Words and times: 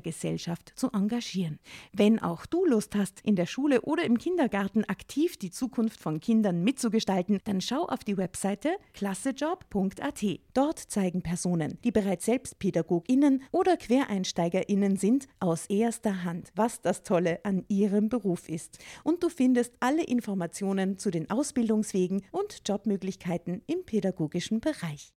Gesellschaft 0.00 0.72
zu 0.76 0.90
engagieren. 0.92 1.58
Wenn 1.92 2.18
auch 2.18 2.46
du 2.46 2.64
Lust 2.64 2.94
hast, 2.94 3.20
in 3.20 3.36
der 3.36 3.46
Schule 3.46 3.82
oder 3.82 4.04
im 4.04 4.18
Kindergarten 4.18 4.84
aktiv 4.84 5.36
die 5.36 5.50
Zukunft 5.50 6.00
von 6.00 6.20
Kindern 6.20 6.62
mitzugestalten, 6.62 7.40
dann 7.44 7.60
schau 7.60 7.84
auf 7.86 8.04
die 8.04 8.16
Webseite 8.16 8.76
klassejob.at. 8.94 10.24
Dort 10.54 10.78
zeigen 10.78 11.22
Personen, 11.22 11.78
die 11.84 11.92
bereits 11.92 12.26
selbst 12.26 12.58
PädagogInnen 12.58 13.42
oder 13.52 13.76
QuereinsteigerInnen 13.76 14.96
sind, 14.96 15.26
aus 15.38 15.66
erster 15.66 16.24
Hand, 16.24 16.50
was 16.54 16.80
das 16.80 17.02
Tolle 17.02 17.40
an 17.44 17.64
ihrem 17.68 18.08
Beruf 18.08 18.48
ist. 18.48 18.78
Und 19.04 19.22
du 19.22 19.28
findest 19.28 19.74
alle 19.80 20.04
Informationen 20.04 20.98
zu 20.98 21.10
den 21.10 21.30
Ausbildungswegen 21.30 22.22
und 22.32 22.62
Jobmöglichkeiten 22.66 23.62
im 23.66 23.84
pädagogischen 23.84 24.60
Bereich. 24.60 25.12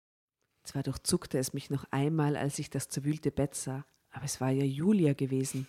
Zwar 0.64 0.84
durchzuckte 0.84 1.38
es 1.38 1.54
mich 1.54 1.70
noch 1.70 1.86
einmal, 1.92 2.38
als 2.38 2.58
ich 2.60 2.70
das 2.70 2.88
zerwühlte 2.88 3.32
Bett 3.32 3.54
sah, 3.54 3.86
aber 4.14 4.26
es 4.26 4.40
war 4.40 4.52
ja 4.52 4.64
Julia 4.64 5.14
gewesen. 5.14 5.68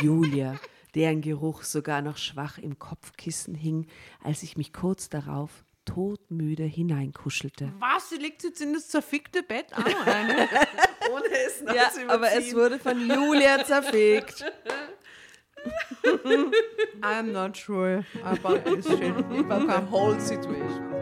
Julia, 0.00 0.58
deren 0.94 1.20
Geruch 1.20 1.62
sogar 1.62 2.02
noch 2.02 2.16
schwach 2.16 2.58
im 2.58 2.78
Kopfkissen 2.78 3.54
hing, 3.54 3.86
als 4.22 4.42
ich 4.42 4.56
mich 4.56 4.72
kurz 4.72 5.08
darauf 5.08 5.64
todmüde 5.84 6.64
hineinkuschelte. 6.64 7.72
Was? 7.78 8.10
Sie 8.10 8.16
liegt 8.16 8.42
jetzt 8.42 8.60
in 8.60 8.74
das 8.74 8.88
zerfickte 8.88 9.42
Bett 9.42 9.66
noch 9.76 10.06
rein? 10.06 10.30
Ohne 11.12 11.28
es 11.46 11.62
noch 11.62 11.74
ja, 11.74 11.90
zu 11.90 12.08
aber 12.08 12.32
es 12.32 12.54
wurde 12.54 12.78
von 12.78 13.08
Julia 13.08 13.64
zerfickt. 13.64 14.44
I'm 17.02 17.32
not 17.32 17.56
sure 17.56 18.04
about 18.22 18.64
this 18.64 18.86
shit, 18.86 19.12
about 19.12 19.66
the 19.66 19.90
whole 19.90 20.20
situation. 20.20 21.00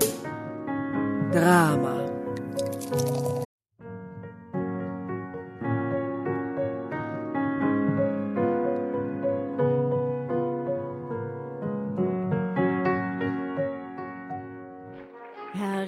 Drama. 1.32 3.33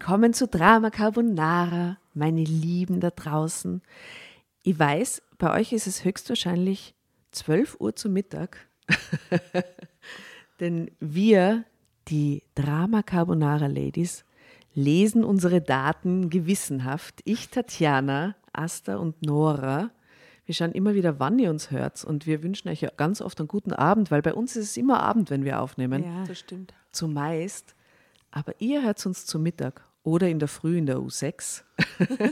Willkommen 0.00 0.32
zu 0.32 0.48
Drama 0.48 0.88
Carbonara, 0.88 1.98
meine 2.14 2.42
Lieben 2.42 3.00
da 3.00 3.10
draußen. 3.10 3.82
Ich 4.62 4.78
weiß, 4.78 5.20
bei 5.36 5.60
euch 5.60 5.74
ist 5.74 5.86
es 5.86 6.06
höchstwahrscheinlich 6.06 6.94
12 7.32 7.76
Uhr 7.80 7.94
zu 7.94 8.08
Mittag, 8.08 8.66
denn 10.60 10.90
wir, 11.00 11.66
die 12.08 12.42
Drama 12.54 13.02
Carbonara 13.02 13.66
Ladies, 13.66 14.24
lesen 14.74 15.22
unsere 15.22 15.60
Daten 15.60 16.30
gewissenhaft. 16.30 17.20
Ich, 17.24 17.50
Tatjana, 17.50 18.36
Asta 18.54 18.96
und 18.96 19.20
Nora 19.20 19.90
wir 20.46 20.54
schauen 20.54 20.72
immer 20.72 20.94
wieder, 20.94 21.20
wann 21.20 21.38
ihr 21.38 21.50
uns 21.50 21.70
hört 21.70 22.02
und 22.02 22.26
wir 22.26 22.42
wünschen 22.42 22.70
euch 22.70 22.80
ja 22.80 22.90
ganz 22.96 23.20
oft 23.20 23.38
einen 23.38 23.48
guten 23.48 23.72
Abend, 23.72 24.10
weil 24.10 24.22
bei 24.22 24.34
uns 24.34 24.56
ist 24.56 24.70
es 24.70 24.76
immer 24.78 25.00
Abend, 25.00 25.30
wenn 25.30 25.44
wir 25.44 25.60
aufnehmen. 25.60 26.02
Ja, 26.02 26.24
das 26.26 26.40
stimmt. 26.40 26.74
Zumeist. 26.90 27.76
Aber 28.32 28.54
ihr 28.58 28.82
hört 28.82 29.04
uns 29.06 29.26
zu 29.26 29.38
Mittag 29.38 29.84
oder 30.02 30.28
in 30.28 30.38
der 30.38 30.48
Früh 30.48 30.78
in 30.78 30.86
der 30.86 30.96
U6. 30.96 31.62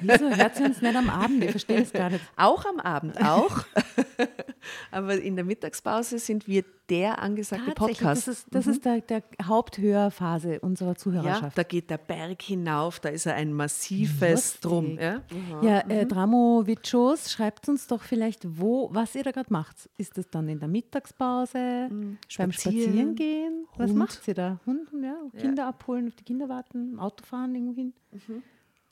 Wieso 0.01 0.31
hört 0.31 0.57
sie 0.57 0.65
uns 0.65 0.81
nicht 0.81 0.97
am 0.97 1.11
Abend? 1.11 1.45
Ich 1.45 1.51
verstehe 1.51 1.83
es 1.83 1.93
gar 1.93 2.11
nicht. 2.11 2.25
Auch 2.37 2.65
am 2.65 2.81
Abend, 2.81 3.23
auch. 3.23 3.65
Aber 4.91 5.17
in 5.17 5.37
der 5.37 5.45
Mittagspause 5.45 6.19
sind 6.19 6.47
wir 6.47 6.65
der 6.89 7.23
angesagte 7.23 7.73
Podcast. 7.73 8.29
Das 8.29 8.39
ist, 8.39 8.47
das 8.51 8.67
mhm. 8.67 8.73
ist 8.73 8.85
der, 8.85 9.01
der, 9.03 9.23
Haupthörphase 9.43 10.61
unserer 10.61 10.95
Zuhörerschaft. 10.95 11.43
Ja, 11.43 11.51
da 11.55 11.63
geht 11.63 11.91
der 11.91 11.99
Berg 11.99 12.41
hinauf, 12.43 13.01
da 13.01 13.11
ist 13.11 13.27
er 13.27 13.35
ein 13.35 13.53
massives 13.53 14.31
Lustig. 14.31 14.61
Drum. 14.63 14.99
Ja, 14.99 15.23
ja 15.63 15.81
äh, 15.81 16.05
mhm. 16.05 16.09
Dramovichos, 16.09 17.31
schreibt 17.31 17.69
uns 17.69 17.87
doch 17.87 18.03
vielleicht, 18.03 18.59
wo, 18.59 18.89
was 18.93 19.15
ihr 19.15 19.25
da 19.25 19.33
gerade 19.33 19.53
macht. 19.53 19.89
Ist 19.99 20.17
das 20.17 20.31
dann 20.31 20.49
in 20.49 20.61
der 20.61 20.69
Mittagspause, 20.69 21.89
mhm. 21.91 22.19
beim 22.37 22.53
Spazierengehen? 22.53 23.67
Was 23.77 23.93
macht 23.93 24.27
ihr 24.27 24.35
da? 24.35 24.61
Hund, 24.67 24.89
ja, 25.03 25.17
Kinder 25.39 25.65
ja. 25.65 25.69
abholen, 25.69 26.09
auf 26.09 26.17
die 26.17 26.25
Kinder 26.25 26.49
warten, 26.49 26.99
Auto 26.99 27.25
fahren 27.25 27.55
irgendwo 27.55 27.75
hin? 27.75 27.93
Mhm. 28.13 28.43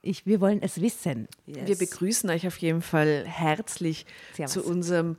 Ich, 0.02 0.24
wir 0.24 0.40
wollen 0.40 0.62
es 0.62 0.80
wissen. 0.80 1.26
Yes. 1.46 1.66
Wir 1.66 1.76
begrüßen 1.76 2.30
euch 2.30 2.46
auf 2.46 2.58
jeden 2.58 2.82
Fall 2.82 3.24
herzlich 3.26 4.06
Servus. 4.34 4.52
zu 4.52 4.62
unserem 4.62 5.16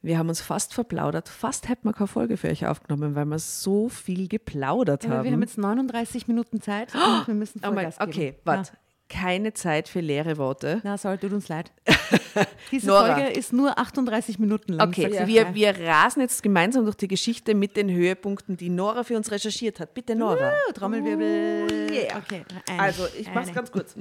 Wir 0.02 0.18
haben 0.18 0.28
uns 0.28 0.40
fast 0.40 0.74
verplaudert. 0.74 1.28
Fast 1.28 1.68
hätten 1.68 1.88
wir 1.88 1.92
keine 1.92 2.06
Folge 2.06 2.36
für 2.36 2.48
euch 2.48 2.66
aufgenommen, 2.66 3.14
weil 3.14 3.24
wir 3.24 3.38
so 3.38 3.88
viel 3.88 4.28
geplaudert 4.28 5.04
ja, 5.04 5.10
haben. 5.10 5.24
Wir 5.24 5.32
haben 5.32 5.40
jetzt 5.40 5.58
39 5.58 6.28
Minuten 6.28 6.60
Zeit 6.60 6.94
und 6.94 7.26
wir 7.26 7.34
müssen 7.34 7.60
Vollgas 7.60 7.96
oh 7.96 8.00
mein, 8.00 8.08
Okay, 8.08 8.34
warte. 8.44 8.72
Keine 9.08 9.54
Zeit 9.54 9.88
für 9.88 10.00
leere 10.00 10.36
Worte. 10.36 10.80
Na, 10.82 10.98
soll, 10.98 11.16
tut 11.18 11.32
uns 11.32 11.48
leid. 11.48 11.70
Diese 12.72 12.88
Nora. 12.88 13.14
Folge 13.14 13.30
ist 13.30 13.52
nur 13.52 13.78
38 13.78 14.38
Minuten 14.40 14.72
lang. 14.72 14.88
Okay, 14.88 15.12
ja. 15.12 15.26
wir, 15.26 15.54
wir 15.54 15.78
rasen 15.80 16.22
jetzt 16.22 16.42
gemeinsam 16.42 16.84
durch 16.84 16.96
die 16.96 17.06
Geschichte 17.06 17.54
mit 17.54 17.76
den 17.76 17.88
Höhepunkten, 17.88 18.56
die 18.56 18.68
Nora 18.68 19.04
für 19.04 19.16
uns 19.16 19.30
recherchiert 19.30 19.78
hat. 19.78 19.94
Bitte, 19.94 20.16
Nora. 20.16 20.52
Uh, 20.68 20.72
Trommelwirbel. 20.72 21.66
Uh, 21.70 21.92
yeah. 21.92 22.18
Okay, 22.18 22.44
eine, 22.68 22.82
also, 22.82 23.06
ich 23.16 23.32
mache 23.32 23.48
es 23.48 23.54
ganz 23.54 23.70
kurz. 23.70 23.94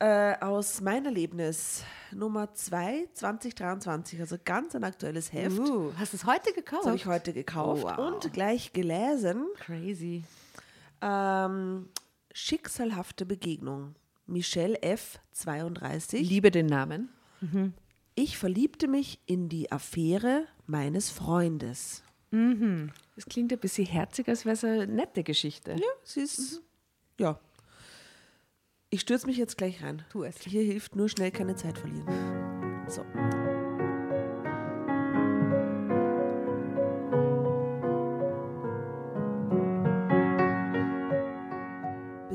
Äh, 0.00 0.36
aus 0.40 0.80
meinem 0.80 1.06
Erlebnis 1.06 1.82
Nummer 2.12 2.54
2, 2.54 3.08
2023, 3.12 4.20
also 4.20 4.36
ganz 4.42 4.74
ein 4.74 4.84
aktuelles 4.84 5.32
Heft. 5.32 5.58
Uh, 5.58 5.92
hast 5.98 6.12
du 6.12 6.16
es 6.16 6.24
heute 6.24 6.52
gekauft? 6.52 6.82
Das 6.82 6.86
habe 6.86 6.96
ich 6.96 7.06
heute 7.06 7.32
gekauft 7.32 7.84
oh, 7.84 7.90
wow. 7.96 8.14
und 8.14 8.32
gleich 8.32 8.72
gelesen. 8.72 9.46
Crazy. 9.56 10.22
Ähm, 11.02 11.88
Schicksalhafte 12.32 13.26
Begegnung. 13.26 13.96
Michelle 14.28 14.80
F. 14.82 15.18
32. 15.32 16.28
Liebe 16.28 16.50
den 16.50 16.66
Namen. 16.66 17.08
Mhm. 17.40 17.72
Ich 18.14 18.36
verliebte 18.36 18.88
mich 18.88 19.20
in 19.26 19.48
die 19.48 19.72
Affäre 19.72 20.46
meines 20.66 21.10
Freundes. 21.10 22.02
Das 22.30 23.24
klingt 23.26 23.52
ein 23.52 23.58
bisschen 23.58 23.86
herzig, 23.86 24.28
als 24.28 24.44
wäre 24.44 24.52
es 24.52 24.64
eine 24.64 24.86
nette 24.86 25.24
Geschichte. 25.24 25.72
Ja, 25.72 25.88
sie 26.04 26.20
ist. 26.20 26.62
Ja. 27.18 27.40
Ich 28.90 29.00
stürze 29.00 29.26
mich 29.26 29.38
jetzt 29.38 29.56
gleich 29.56 29.82
rein. 29.82 30.04
Tu 30.10 30.24
es. 30.24 30.38
Hier 30.40 30.62
hilft 30.62 30.94
nur 30.94 31.08
schnell 31.08 31.30
keine 31.30 31.56
Zeit 31.56 31.78
verlieren. 31.78 32.84
So. 32.88 33.02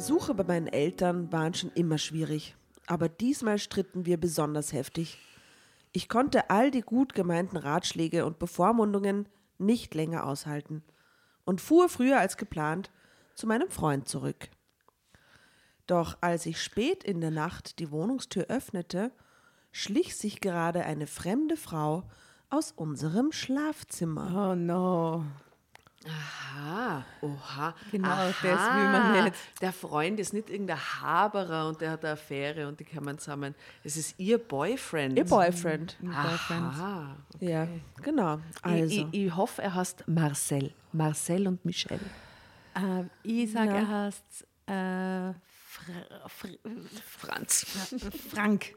Besuche 0.03 0.33
bei 0.33 0.43
meinen 0.43 0.67
Eltern 0.67 1.31
waren 1.31 1.53
schon 1.53 1.71
immer 1.75 1.97
schwierig, 1.97 2.57
aber 2.87 3.07
diesmal 3.07 3.57
stritten 3.57 4.05
wir 4.05 4.17
besonders 4.17 4.73
heftig. 4.73 5.17
Ich 5.93 6.09
konnte 6.09 6.49
all 6.49 6.71
die 6.71 6.81
gut 6.81 7.13
gemeinten 7.13 7.55
Ratschläge 7.55 8.25
und 8.25 8.37
Bevormundungen 8.37 9.29
nicht 9.59 9.95
länger 9.95 10.25
aushalten 10.25 10.83
und 11.45 11.61
fuhr 11.61 11.87
früher 11.87 12.19
als 12.19 12.35
geplant 12.35 12.91
zu 13.33 13.47
meinem 13.47 13.69
Freund 13.69 14.09
zurück. 14.09 14.49
Doch 15.87 16.17
als 16.19 16.47
ich 16.47 16.61
spät 16.61 17.05
in 17.05 17.21
der 17.21 17.31
Nacht 17.31 17.79
die 17.79 17.89
Wohnungstür 17.89 18.47
öffnete, 18.49 19.09
schlich 19.71 20.17
sich 20.17 20.41
gerade 20.41 20.83
eine 20.83 21.07
fremde 21.07 21.55
Frau 21.55 22.03
aus 22.49 22.73
unserem 22.73 23.31
Schlafzimmer. 23.31 24.51
Oh 24.51 24.55
no. 24.55 25.23
Aha, 26.05 27.05
oha. 27.21 27.73
Genau, 27.91 28.07
Aha. 28.09 28.27
das 28.27 28.43
will 28.43 28.49
man 28.51 29.23
nicht. 29.23 29.35
Der 29.61 29.71
Freund 29.71 30.19
ist 30.19 30.33
nicht 30.33 30.49
irgendein 30.49 30.77
Haberer 30.77 31.67
und 31.67 31.79
der 31.79 31.91
hat 31.91 32.03
eine 32.03 32.13
Affäre 32.13 32.67
und 32.67 32.79
die 32.79 32.83
kommen 32.85 33.17
zusammen. 33.17 33.55
Es 33.83 33.95
ist 33.95 34.19
ihr 34.19 34.37
Boyfriend. 34.37 35.17
Ihr 35.17 35.23
Boyfriend. 35.25 35.97
Aha. 36.11 37.15
Ja, 37.39 37.67
genau. 38.01 38.39
Also, 38.61 38.85
Ich, 38.85 39.07
ich, 39.11 39.25
ich 39.27 39.35
hoffe, 39.35 39.61
er 39.61 39.73
heißt 39.75 40.07
Marcel. 40.07 40.73
Marcel 40.91 41.47
und 41.47 41.63
Michel. 41.63 41.99
Äh, 42.75 43.03
ich 43.23 43.51
sage, 43.51 43.71
er 43.71 43.87
heißt 43.87 44.47
äh, 44.67 45.33
Fra 45.65 46.27
Fr 46.27 46.47
Franz. 47.19 47.65
Frank. 48.33 48.75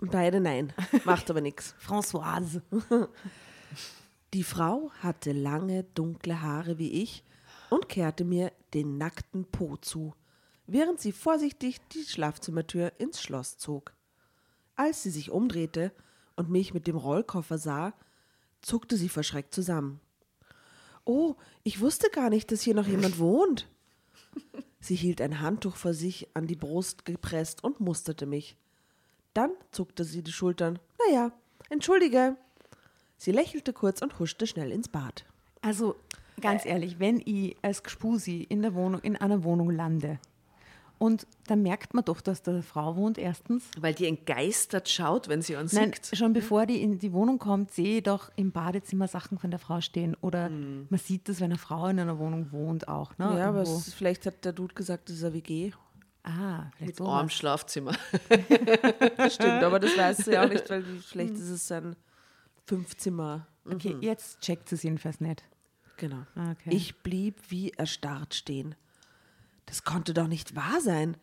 beide 0.00 0.40
nein. 0.40 0.72
Macht 1.04 1.30
aber 1.30 1.40
nichts. 1.40 1.74
Françoise. 1.84 2.60
Die 4.34 4.44
Frau 4.44 4.90
hatte 5.00 5.32
lange, 5.32 5.84
dunkle 5.94 6.40
Haare 6.40 6.78
wie 6.78 7.02
ich 7.02 7.22
und 7.68 7.90
kehrte 7.90 8.24
mir 8.24 8.50
den 8.72 8.96
nackten 8.96 9.44
Po 9.44 9.76
zu, 9.76 10.14
während 10.66 11.00
sie 11.00 11.12
vorsichtig 11.12 11.86
die 11.88 12.02
Schlafzimmertür 12.02 12.92
ins 12.98 13.20
Schloss 13.20 13.58
zog. 13.58 13.92
Als 14.74 15.02
sie 15.02 15.10
sich 15.10 15.30
umdrehte 15.30 15.92
und 16.34 16.48
mich 16.48 16.72
mit 16.72 16.86
dem 16.86 16.96
Rollkoffer 16.96 17.58
sah, 17.58 17.92
zuckte 18.62 18.96
sie 18.96 19.10
verschreckt 19.10 19.52
zusammen. 19.52 20.00
Oh, 21.04 21.34
ich 21.62 21.80
wusste 21.80 22.08
gar 22.08 22.30
nicht, 22.30 22.52
dass 22.52 22.62
hier 22.62 22.74
noch 22.74 22.86
jemand 22.86 23.18
wohnt. 23.18 23.68
Sie 24.80 24.94
hielt 24.94 25.20
ein 25.20 25.40
Handtuch 25.40 25.76
vor 25.76 25.92
sich 25.92 26.28
an 26.32 26.46
die 26.46 26.56
Brust 26.56 27.04
gepresst 27.04 27.62
und 27.62 27.80
musterte 27.80 28.24
mich. 28.24 28.56
Dann 29.34 29.50
zuckte 29.72 30.04
sie 30.04 30.22
die 30.22 30.32
Schultern. 30.32 30.78
Naja, 31.06 31.32
entschuldige. 31.68 32.36
Sie 33.22 33.30
lächelte 33.30 33.72
kurz 33.72 34.02
und 34.02 34.18
huschte 34.18 34.48
schnell 34.48 34.72
ins 34.72 34.88
Bad. 34.88 35.24
Also, 35.60 35.94
ganz 36.40 36.66
ehrlich, 36.66 36.98
wenn 36.98 37.22
ich 37.24 37.56
als 37.62 37.84
Gspusi 37.84 38.42
in 38.48 38.62
der 38.62 38.74
Wohnung, 38.74 39.00
in 39.02 39.16
einer 39.16 39.44
Wohnung 39.44 39.70
lande 39.70 40.18
und 40.98 41.28
dann 41.46 41.62
merkt 41.62 41.94
man 41.94 42.04
doch, 42.04 42.20
dass 42.20 42.42
da 42.42 42.50
eine 42.50 42.64
Frau 42.64 42.96
wohnt, 42.96 43.18
erstens. 43.18 43.70
Weil 43.78 43.94
die 43.94 44.08
entgeistert 44.08 44.88
schaut, 44.88 45.28
wenn 45.28 45.40
sie 45.40 45.54
uns 45.54 45.72
Nein, 45.72 45.92
sieht. 46.02 46.18
schon 46.18 46.32
bevor 46.32 46.66
die 46.66 46.82
in 46.82 46.98
die 46.98 47.12
Wohnung 47.12 47.38
kommt, 47.38 47.70
sehe 47.70 47.98
ich 47.98 48.02
doch 48.02 48.32
im 48.34 48.50
Badezimmer 48.50 49.06
Sachen 49.06 49.38
von 49.38 49.52
der 49.52 49.60
Frau 49.60 49.80
stehen. 49.80 50.16
Oder 50.20 50.50
man 50.50 50.98
sieht 50.98 51.28
das, 51.28 51.38
wenn 51.38 51.52
eine 51.52 51.58
Frau 51.58 51.86
in 51.86 52.00
einer 52.00 52.18
Wohnung 52.18 52.50
wohnt, 52.50 52.88
auch. 52.88 53.16
Ne? 53.18 53.36
ja, 53.38 53.50
aber 53.50 53.62
es, 53.62 53.94
vielleicht 53.94 54.26
hat 54.26 54.44
der 54.44 54.52
Dude 54.52 54.74
gesagt, 54.74 55.08
das 55.08 55.18
ist 55.18 55.22
eine 55.22 55.34
WG. 55.34 55.70
ah, 56.24 56.64
vielleicht 56.74 56.80
Mit 56.80 56.96
so. 56.96 57.06
arm 57.06 57.28
Schlafzimmer. 57.28 57.92
Stimmt, 59.30 59.62
aber 59.62 59.78
das 59.78 59.96
weiß 59.96 60.16
sie 60.16 60.32
ja 60.32 60.44
auch 60.44 60.48
nicht, 60.48 60.68
weil 60.70 60.82
vielleicht 60.82 61.34
ist 61.34 61.50
es 61.50 61.68
ein 62.62 62.66
Fünfzimmer. 62.66 63.46
Okay, 63.64 63.96
jetzt 64.00 64.40
checkt 64.40 64.68
sie 64.68 64.74
es 64.74 64.82
jedenfalls 64.82 65.20
nicht. 65.20 65.44
Genau. 65.96 66.24
Okay. 66.34 66.70
Ich 66.70 66.96
blieb 67.02 67.36
wie 67.48 67.70
erstarrt 67.70 68.34
stehen. 68.34 68.74
Das 69.66 69.84
konnte 69.84 70.14
doch 70.14 70.26
nicht 70.26 70.56
wahr 70.56 70.80
sein. 70.80 71.16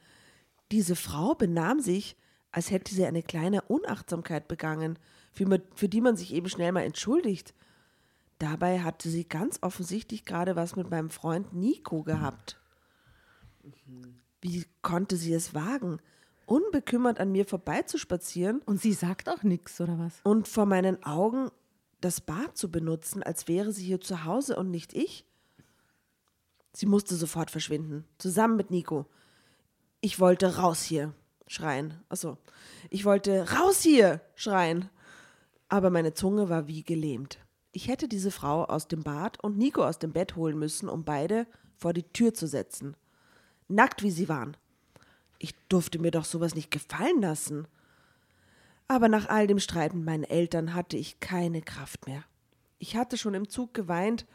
Diese 0.71 0.95
Frau 0.95 1.35
benahm 1.35 1.79
sich, 1.79 2.15
als 2.51 2.71
hätte 2.71 2.93
sie 2.93 3.05
eine 3.05 3.23
kleine 3.23 3.63
Unachtsamkeit 3.63 4.47
begangen, 4.47 4.97
für, 5.31 5.61
für 5.75 5.89
die 5.89 6.01
man 6.01 6.15
sich 6.15 6.33
eben 6.33 6.49
schnell 6.49 6.71
mal 6.71 6.83
entschuldigt. 6.83 7.53
Dabei 8.37 8.81
hatte 8.81 9.09
sie 9.09 9.27
ganz 9.27 9.59
offensichtlich 9.61 10.23
gerade 10.23 10.55
was 10.55 10.75
mit 10.75 10.89
meinem 10.89 11.09
Freund 11.09 11.53
Nico 11.53 12.03
gehabt. 12.03 12.57
Wie 14.41 14.65
konnte 14.81 15.17
sie 15.17 15.33
es 15.33 15.53
wagen, 15.53 15.99
unbekümmert 16.49 17.19
an 17.19 17.31
mir 17.31 17.45
vorbeizuspazieren 17.45 18.61
Und 18.65 18.81
sie 18.81 18.93
sagt 18.93 19.29
auch 19.29 19.43
nichts, 19.43 19.79
oder 19.79 19.99
was? 19.99 20.19
und 20.23 20.47
vor 20.47 20.65
meinen 20.65 21.03
Augen 21.03 21.51
das 22.01 22.21
Bad 22.21 22.57
zu 22.57 22.71
benutzen, 22.71 23.23
als 23.23 23.47
wäre 23.47 23.71
sie 23.71 23.85
hier 23.85 24.01
zu 24.01 24.23
Hause 24.23 24.55
und 24.55 24.71
nicht 24.71 24.93
ich? 24.93 25.25
Sie 26.73 26.85
musste 26.85 27.15
sofort 27.15 27.51
verschwinden, 27.51 28.05
zusammen 28.17 28.55
mit 28.55 28.71
Nico. 28.71 29.05
Ich 30.01 30.19
wollte 30.19 30.57
raus 30.57 30.81
hier, 30.81 31.13
schreien. 31.47 31.95
Achso. 32.09 32.37
Ich 32.89 33.05
wollte 33.05 33.51
raus 33.51 33.81
hier, 33.81 34.21
schreien. 34.35 34.89
Aber 35.67 35.89
meine 35.89 36.13
Zunge 36.13 36.49
war 36.49 36.67
wie 36.67 36.83
gelähmt. 36.83 37.37
Ich 37.71 37.87
hätte 37.87 38.07
diese 38.07 38.31
Frau 38.31 38.63
aus 38.63 38.87
dem 38.87 39.03
Bad 39.03 39.43
und 39.43 39.57
Nico 39.57 39.83
aus 39.83 39.99
dem 39.99 40.13
Bett 40.13 40.35
holen 40.35 40.57
müssen, 40.57 40.89
um 40.89 41.03
beide 41.03 41.45
vor 41.75 41.93
die 41.93 42.03
Tür 42.03 42.33
zu 42.33 42.47
setzen. 42.47 42.95
Nackt 43.67 44.01
wie 44.01 44.11
sie 44.11 44.29
waren. 44.29 44.55
Ich 45.39 45.55
durfte 45.69 45.99
mir 45.99 46.11
doch 46.11 46.25
sowas 46.25 46.53
nicht 46.55 46.69
gefallen 46.69 47.21
lassen. 47.21 47.67
Aber 48.87 49.07
nach 49.07 49.29
all 49.29 49.47
dem 49.47 49.59
Streit 49.59 49.93
mit 49.93 50.03
meinen 50.05 50.23
Eltern 50.23 50.73
hatte 50.73 50.97
ich 50.97 51.19
keine 51.19 51.61
Kraft 51.61 52.07
mehr. 52.07 52.23
Ich 52.77 52.95
hatte 52.95 53.17
schon 53.17 53.33
im 53.33 53.47
Zug 53.49 53.73
geweint, 53.73 54.25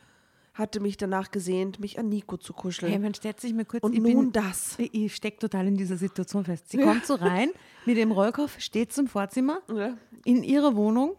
hatte 0.54 0.78
mich 0.78 0.96
danach 0.96 1.30
gesehnt, 1.30 1.80
mich 1.80 1.98
an 1.98 2.08
Nico 2.08 2.36
zu 2.36 2.52
kuscheln. 2.52 2.90
Hey, 2.92 3.00
man 3.00 3.14
stellt 3.14 3.40
sich 3.40 3.52
mal 3.52 3.64
kurz. 3.64 3.82
Und 3.82 3.94
nun 3.94 4.04
bin, 4.04 4.32
das. 4.32 4.76
Ich, 4.78 5.14
stecke 5.16 5.38
total 5.40 5.66
in 5.66 5.76
dieser 5.76 5.96
Situation 5.96 6.44
fest. 6.44 6.70
Sie 6.70 6.78
kommt 6.78 7.04
so 7.04 7.14
rein 7.16 7.50
mit 7.84 7.96
dem 7.96 8.12
Rollkoffer, 8.12 8.60
steht 8.60 8.92
zum 8.92 9.08
Vorzimmer 9.08 9.60
Ja. 9.74 9.96
in 10.24 10.44
ihrer 10.44 10.76
Wohnung, 10.76 11.16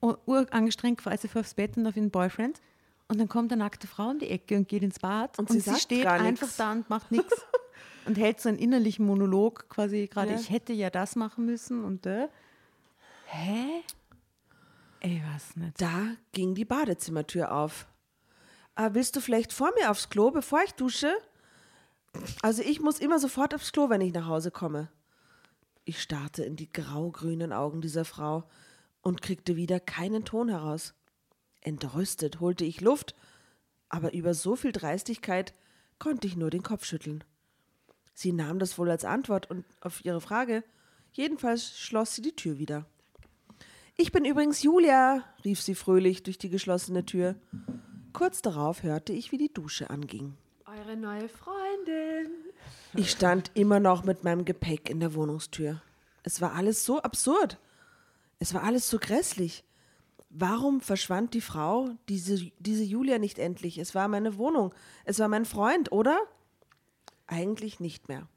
urangestrengt, 0.00 0.98
quasi 0.98 1.22
sie 1.22 1.28
vor 1.28 1.40
aufs 1.42 1.54
Bett 1.54 1.76
und 1.76 1.86
auf 1.86 1.96
ihren 1.96 2.10
Boyfriend. 2.10 2.60
Und 3.08 3.18
dann 3.20 3.28
kommt 3.28 3.52
eine 3.52 3.60
nackte 3.62 3.86
Frau 3.86 4.08
um 4.10 4.18
die 4.18 4.28
Ecke 4.28 4.56
und 4.56 4.66
geht 4.68 4.82
ins 4.82 4.98
Bad. 4.98 5.38
Und 5.38 5.48
Und, 5.50 5.62
sie 5.62 5.70
sie, 5.70 5.78
steht 5.78 6.06
einfach 6.06 6.48
da 6.56 6.72
und 6.72 6.90
macht 6.90 7.12
nichts. 7.12 7.32
und 8.06 8.16
hält 8.18 8.40
so 8.40 8.48
einen 8.48 8.58
innerlichen 8.58 9.04
Monolog 9.06 9.68
quasi 9.68 10.06
gerade, 10.06 10.32
Ja. 10.32 10.38
ich 10.38 10.50
hätte 10.50 10.72
ja 10.72 10.90
das 10.90 11.16
machen 11.16 11.44
müssen 11.46 11.84
und 11.84 12.06
äh. 12.06 12.28
Hä? 13.26 13.82
Ich 15.00 15.22
weiß 15.22 15.56
nicht. 15.56 15.80
Da 15.80 16.14
ging 16.32 16.54
die 16.54 16.64
Badezimmertür 16.64 17.52
auf. 17.52 17.86
Ah, 18.74 18.90
willst 18.92 19.16
du 19.16 19.20
vielleicht 19.20 19.52
vor 19.52 19.70
mir 19.78 19.90
aufs 19.90 20.08
Klo, 20.10 20.30
bevor 20.30 20.60
ich 20.64 20.72
dusche? 20.74 21.12
Also 22.42 22.62
ich 22.62 22.80
muss 22.80 22.98
immer 22.98 23.18
sofort 23.18 23.54
aufs 23.54 23.72
Klo, 23.72 23.88
wenn 23.90 24.00
ich 24.00 24.12
nach 24.12 24.26
Hause 24.26 24.50
komme. 24.50 24.90
Ich 25.84 26.00
starrte 26.02 26.44
in 26.44 26.56
die 26.56 26.72
grau-grünen 26.72 27.52
Augen 27.52 27.80
dieser 27.80 28.04
Frau 28.04 28.44
und 29.02 29.22
kriegte 29.22 29.56
wieder 29.56 29.80
keinen 29.80 30.24
Ton 30.24 30.48
heraus. 30.48 30.94
Entrüstet 31.60 32.40
holte 32.40 32.64
ich 32.64 32.80
Luft, 32.80 33.14
aber 33.88 34.12
über 34.12 34.34
so 34.34 34.56
viel 34.56 34.72
Dreistigkeit 34.72 35.54
konnte 35.98 36.26
ich 36.26 36.36
nur 36.36 36.50
den 36.50 36.62
Kopf 36.62 36.84
schütteln. 36.84 37.22
Sie 38.16 38.32
nahm 38.32 38.58
das 38.58 38.78
wohl 38.78 38.90
als 38.90 39.04
Antwort 39.04 39.50
und 39.50 39.66
auf 39.82 40.02
ihre 40.02 40.22
Frage. 40.22 40.64
Jedenfalls 41.12 41.78
schloss 41.78 42.14
sie 42.14 42.22
die 42.22 42.34
Tür 42.34 42.58
wieder. 42.58 42.86
Ich 43.98 44.10
bin 44.10 44.24
übrigens 44.24 44.62
Julia, 44.62 45.22
rief 45.44 45.60
sie 45.60 45.74
fröhlich 45.74 46.22
durch 46.22 46.38
die 46.38 46.48
geschlossene 46.48 47.04
Tür. 47.04 47.34
Kurz 48.14 48.40
darauf 48.40 48.82
hörte 48.82 49.12
ich, 49.12 49.32
wie 49.32 49.36
die 49.36 49.52
Dusche 49.52 49.90
anging. 49.90 50.34
Eure 50.64 50.96
neue 50.96 51.28
Freundin. 51.28 52.30
Ich 52.94 53.10
stand 53.10 53.50
immer 53.52 53.80
noch 53.80 54.02
mit 54.04 54.24
meinem 54.24 54.46
Gepäck 54.46 54.88
in 54.88 55.00
der 55.00 55.12
Wohnungstür. 55.12 55.82
Es 56.22 56.40
war 56.40 56.54
alles 56.54 56.86
so 56.86 57.02
absurd. 57.02 57.58
Es 58.38 58.54
war 58.54 58.62
alles 58.62 58.88
so 58.88 58.98
grässlich. 58.98 59.62
Warum 60.30 60.80
verschwand 60.80 61.34
die 61.34 61.42
Frau, 61.42 61.90
diese, 62.08 62.50
diese 62.60 62.82
Julia, 62.82 63.18
nicht 63.18 63.38
endlich? 63.38 63.76
Es 63.76 63.94
war 63.94 64.08
meine 64.08 64.38
Wohnung. 64.38 64.74
Es 65.04 65.18
war 65.18 65.28
mein 65.28 65.44
Freund, 65.44 65.92
oder? 65.92 66.18
Eigentlich 67.26 67.80
nicht 67.80 68.08
mehr. 68.08 68.28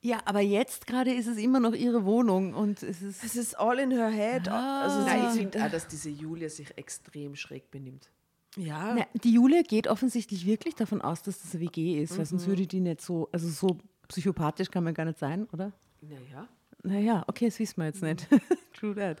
Ja, 0.00 0.20
aber 0.26 0.40
jetzt 0.40 0.86
gerade 0.86 1.12
ist 1.12 1.26
es 1.26 1.38
immer 1.38 1.58
noch 1.60 1.72
ihre 1.74 2.04
Wohnung 2.04 2.54
und 2.54 2.82
es 2.84 3.02
ist. 3.02 3.24
Es 3.24 3.34
ist 3.36 3.58
all 3.58 3.78
in 3.80 3.90
her 3.90 4.08
head. 4.10 4.48
Also 4.48 5.00
Nein, 5.04 5.24
ich 5.32 5.40
finde 5.40 5.64
auch, 5.64 5.70
dass 5.70 5.88
diese 5.88 6.08
Julia 6.10 6.48
sich 6.48 6.76
extrem 6.78 7.34
schräg 7.34 7.70
benimmt. 7.70 8.08
ja. 8.56 8.94
Na, 8.94 9.06
die 9.24 9.32
Julia 9.32 9.62
geht 9.62 9.88
offensichtlich 9.88 10.46
wirklich 10.46 10.74
davon 10.76 11.02
aus, 11.02 11.22
dass 11.22 11.42
das 11.42 11.52
eine 11.54 11.64
WG 11.64 12.00
ist, 12.02 12.16
weil 12.16 12.26
sonst 12.26 12.44
Mhm. 12.44 12.50
würde 12.50 12.66
die 12.68 12.80
nicht 12.80 13.00
so, 13.00 13.28
also 13.32 13.48
so 13.48 13.78
psychopathisch 14.06 14.70
kann 14.70 14.84
man 14.84 14.94
gar 14.94 15.04
nicht 15.04 15.18
sein, 15.18 15.46
oder? 15.52 15.72
Naja. 16.00 16.48
naja, 16.84 17.24
okay, 17.26 17.46
das 17.46 17.58
wissen 17.58 17.78
wir 17.78 17.86
jetzt 17.86 18.02
nicht. 18.02 18.26
True 18.74 18.94
that. 18.94 19.20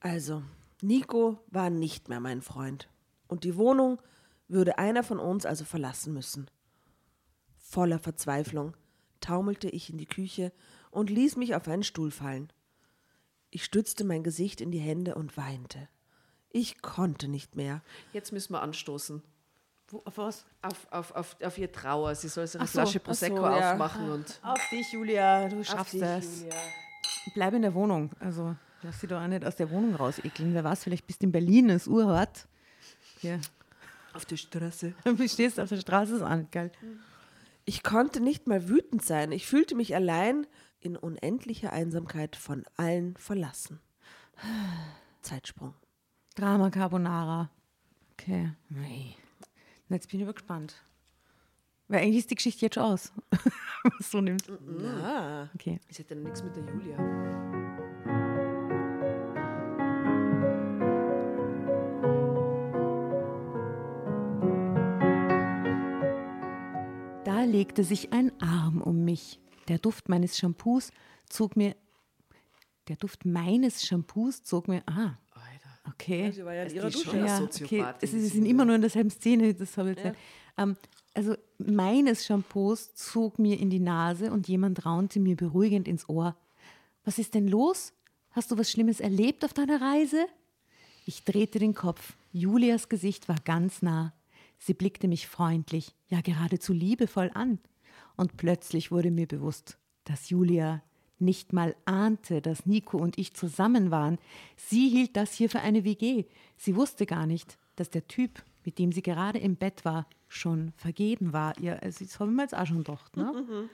Also, 0.00 0.42
Nico 0.80 1.38
war 1.48 1.68
nicht 1.70 2.08
mehr 2.08 2.18
mein 2.20 2.40
Freund. 2.40 2.88
Und 3.28 3.44
die 3.44 3.56
Wohnung 3.56 4.00
würde 4.48 4.78
einer 4.78 5.02
von 5.02 5.18
uns 5.18 5.44
also 5.46 5.64
verlassen 5.64 6.12
müssen. 6.14 6.46
Voller 7.72 7.98
Verzweiflung 7.98 8.76
taumelte 9.22 9.66
ich 9.66 9.88
in 9.88 9.96
die 9.96 10.04
Küche 10.04 10.52
und 10.90 11.08
ließ 11.08 11.36
mich 11.36 11.54
auf 11.54 11.66
einen 11.66 11.84
Stuhl 11.84 12.10
fallen. 12.10 12.52
Ich 13.48 13.64
stützte 13.64 14.04
mein 14.04 14.22
Gesicht 14.22 14.60
in 14.60 14.70
die 14.70 14.78
Hände 14.78 15.14
und 15.14 15.38
weinte. 15.38 15.88
Ich 16.50 16.82
konnte 16.82 17.28
nicht 17.28 17.56
mehr. 17.56 17.80
Jetzt 18.12 18.30
müssen 18.30 18.52
wir 18.52 18.60
anstoßen. 18.60 19.22
Wo, 19.88 20.02
auf 20.04 20.18
was? 20.18 20.44
Auf, 20.60 20.86
auf, 20.90 21.12
auf, 21.12 21.36
auf 21.42 21.56
ihr 21.56 21.72
Trauer. 21.72 22.14
Sie 22.14 22.28
soll 22.28 22.46
sich 22.46 22.56
eine 22.56 22.64
Ach 22.64 22.68
so, 22.68 22.80
Flasche 22.80 22.98
so, 22.98 23.04
Prosecco 23.04 23.36
ja. 23.36 23.72
aufmachen 23.72 24.10
und. 24.10 24.38
Auf 24.42 24.68
dich, 24.68 24.92
Julia, 24.92 25.48
du 25.48 25.64
schaffst 25.64 25.94
dich, 25.94 26.00
das. 26.02 26.40
Julia. 26.42 26.54
Bleib 27.32 27.54
in 27.54 27.62
der 27.62 27.72
Wohnung. 27.72 28.10
Also, 28.20 28.54
lass 28.82 29.00
sie 29.00 29.06
doch 29.06 29.22
auch 29.22 29.26
nicht 29.26 29.46
aus 29.46 29.56
der 29.56 29.70
Wohnung 29.70 29.94
rausekeln. 29.94 30.52
Wer 30.52 30.62
weiß, 30.62 30.84
vielleicht 30.84 31.06
bist 31.06 31.22
du 31.22 31.26
in 31.26 31.32
Berlin, 31.32 31.70
ist 31.70 31.88
urhart. 31.88 32.46
Hier. 33.20 33.40
Auf 34.12 34.26
der 34.26 34.36
Straße. 34.36 34.92
Du 35.04 35.26
stehst 35.26 35.58
auf 35.58 35.70
der 35.70 35.80
Straße 35.80 36.22
an, 36.22 36.48
gell? 36.50 36.70
Ich 37.64 37.82
konnte 37.82 38.20
nicht 38.20 38.46
mal 38.46 38.68
wütend 38.68 39.04
sein. 39.04 39.32
Ich 39.32 39.46
fühlte 39.46 39.74
mich 39.74 39.94
allein 39.94 40.46
in 40.80 40.96
unendlicher 40.96 41.72
Einsamkeit 41.72 42.34
von 42.36 42.64
allen 42.76 43.16
verlassen. 43.16 43.80
Zeitsprung. 45.22 45.74
Drama 46.34 46.70
Carbonara. 46.70 47.50
Okay. 48.12 48.52
Nee. 48.68 49.16
Na, 49.88 49.96
Jetzt 49.96 50.10
bin 50.10 50.20
ich 50.20 50.24
aber 50.24 50.34
gespannt. 50.34 50.82
Weil 51.88 52.00
eigentlich 52.00 52.18
ist 52.18 52.30
die 52.30 52.36
Geschichte 52.36 52.66
jetzt 52.66 52.74
schon 52.74 52.84
aus. 52.84 53.12
Was 53.98 54.10
du 54.10 54.20
nimmst. 54.20 54.50
Ah. 54.50 55.48
Okay. 55.54 55.78
Es 55.88 55.98
hätte 55.98 56.14
ja 56.14 56.20
nichts 56.20 56.42
mit 56.42 56.56
der 56.56 56.64
Julia. 56.64 57.61
Legte 67.52 67.84
sich 67.84 68.12
ein 68.12 68.32
Arm 68.40 68.80
um 68.80 69.04
mich. 69.04 69.38
Der 69.68 69.78
Duft 69.78 70.08
meines 70.08 70.38
Shampoos 70.38 70.90
zog 71.28 71.56
mir. 71.56 71.76
Der 72.88 72.96
Duft 72.96 73.24
meines 73.24 73.86
Shampoos 73.86 74.42
zog 74.42 74.66
mir. 74.68 74.82
Ah, 74.86 75.12
Alter. 75.30 75.78
okay. 75.88 76.32
Sie 76.32 76.44
war 76.44 76.54
ja 76.54 76.62
in 76.62 76.68
Ist 76.68 76.74
ihrer 76.74 76.90
Dusche. 76.90 77.16
ja, 77.16 77.42
okay. 77.42 77.84
Es 78.00 78.12
ist 78.12 78.32
sind 78.32 78.42
wieder. 78.42 78.50
immer 78.50 78.64
nur 78.64 78.74
in 78.74 78.80
derselben 78.80 79.10
Szene, 79.10 79.54
das 79.54 79.76
habe 79.76 79.90
ich 79.92 79.96
jetzt 79.96 80.04
nicht. 80.06 80.16
Ähm, 80.58 80.76
also 81.14 81.36
meines 81.58 82.24
Shampoos 82.26 82.94
zog 82.94 83.38
mir 83.38 83.60
in 83.60 83.70
die 83.70 83.80
Nase 83.80 84.32
und 84.32 84.48
jemand 84.48 84.84
raunte 84.84 85.20
mir 85.20 85.36
beruhigend 85.36 85.86
ins 85.86 86.08
Ohr. 86.08 86.36
Was 87.04 87.18
ist 87.18 87.34
denn 87.34 87.46
los? 87.48 87.92
Hast 88.30 88.50
du 88.50 88.58
was 88.58 88.70
Schlimmes 88.70 88.98
erlebt 88.98 89.44
auf 89.44 89.52
deiner 89.52 89.80
Reise? 89.80 90.26
Ich 91.04 91.24
drehte 91.24 91.58
den 91.58 91.74
Kopf. 91.74 92.14
Julias 92.32 92.88
Gesicht 92.88 93.28
war 93.28 93.36
ganz 93.44 93.82
nah. 93.82 94.14
Sie 94.64 94.74
blickte 94.74 95.08
mich 95.08 95.26
freundlich, 95.26 95.92
ja 96.06 96.20
geradezu 96.20 96.72
liebevoll 96.72 97.32
an. 97.34 97.58
Und 98.14 98.36
plötzlich 98.36 98.92
wurde 98.92 99.10
mir 99.10 99.26
bewusst, 99.26 99.76
dass 100.04 100.30
Julia 100.30 100.84
nicht 101.18 101.52
mal 101.52 101.74
ahnte, 101.84 102.40
dass 102.40 102.64
Nico 102.64 102.96
und 102.96 103.18
ich 103.18 103.34
zusammen 103.34 103.90
waren. 103.90 104.18
Sie 104.54 104.88
hielt 104.88 105.16
das 105.16 105.32
hier 105.32 105.50
für 105.50 105.58
eine 105.58 105.82
WG. 105.82 106.26
Sie 106.56 106.76
wusste 106.76 107.06
gar 107.06 107.26
nicht, 107.26 107.58
dass 107.74 107.90
der 107.90 108.06
Typ, 108.06 108.44
mit 108.64 108.78
dem 108.78 108.92
sie 108.92 109.02
gerade 109.02 109.40
im 109.40 109.56
Bett 109.56 109.84
war, 109.84 110.06
schon 110.28 110.72
vergeben 110.76 111.32
war. 111.32 111.58
Ja, 111.60 111.74
also 111.74 112.04
das 112.04 112.20
habe 112.20 112.30
ich 112.30 112.36
mir 112.36 112.42
jetzt 112.42 112.56
auch 112.56 112.66
schon 112.66 112.78
gedacht. 112.78 113.16
Ne? 113.16 113.68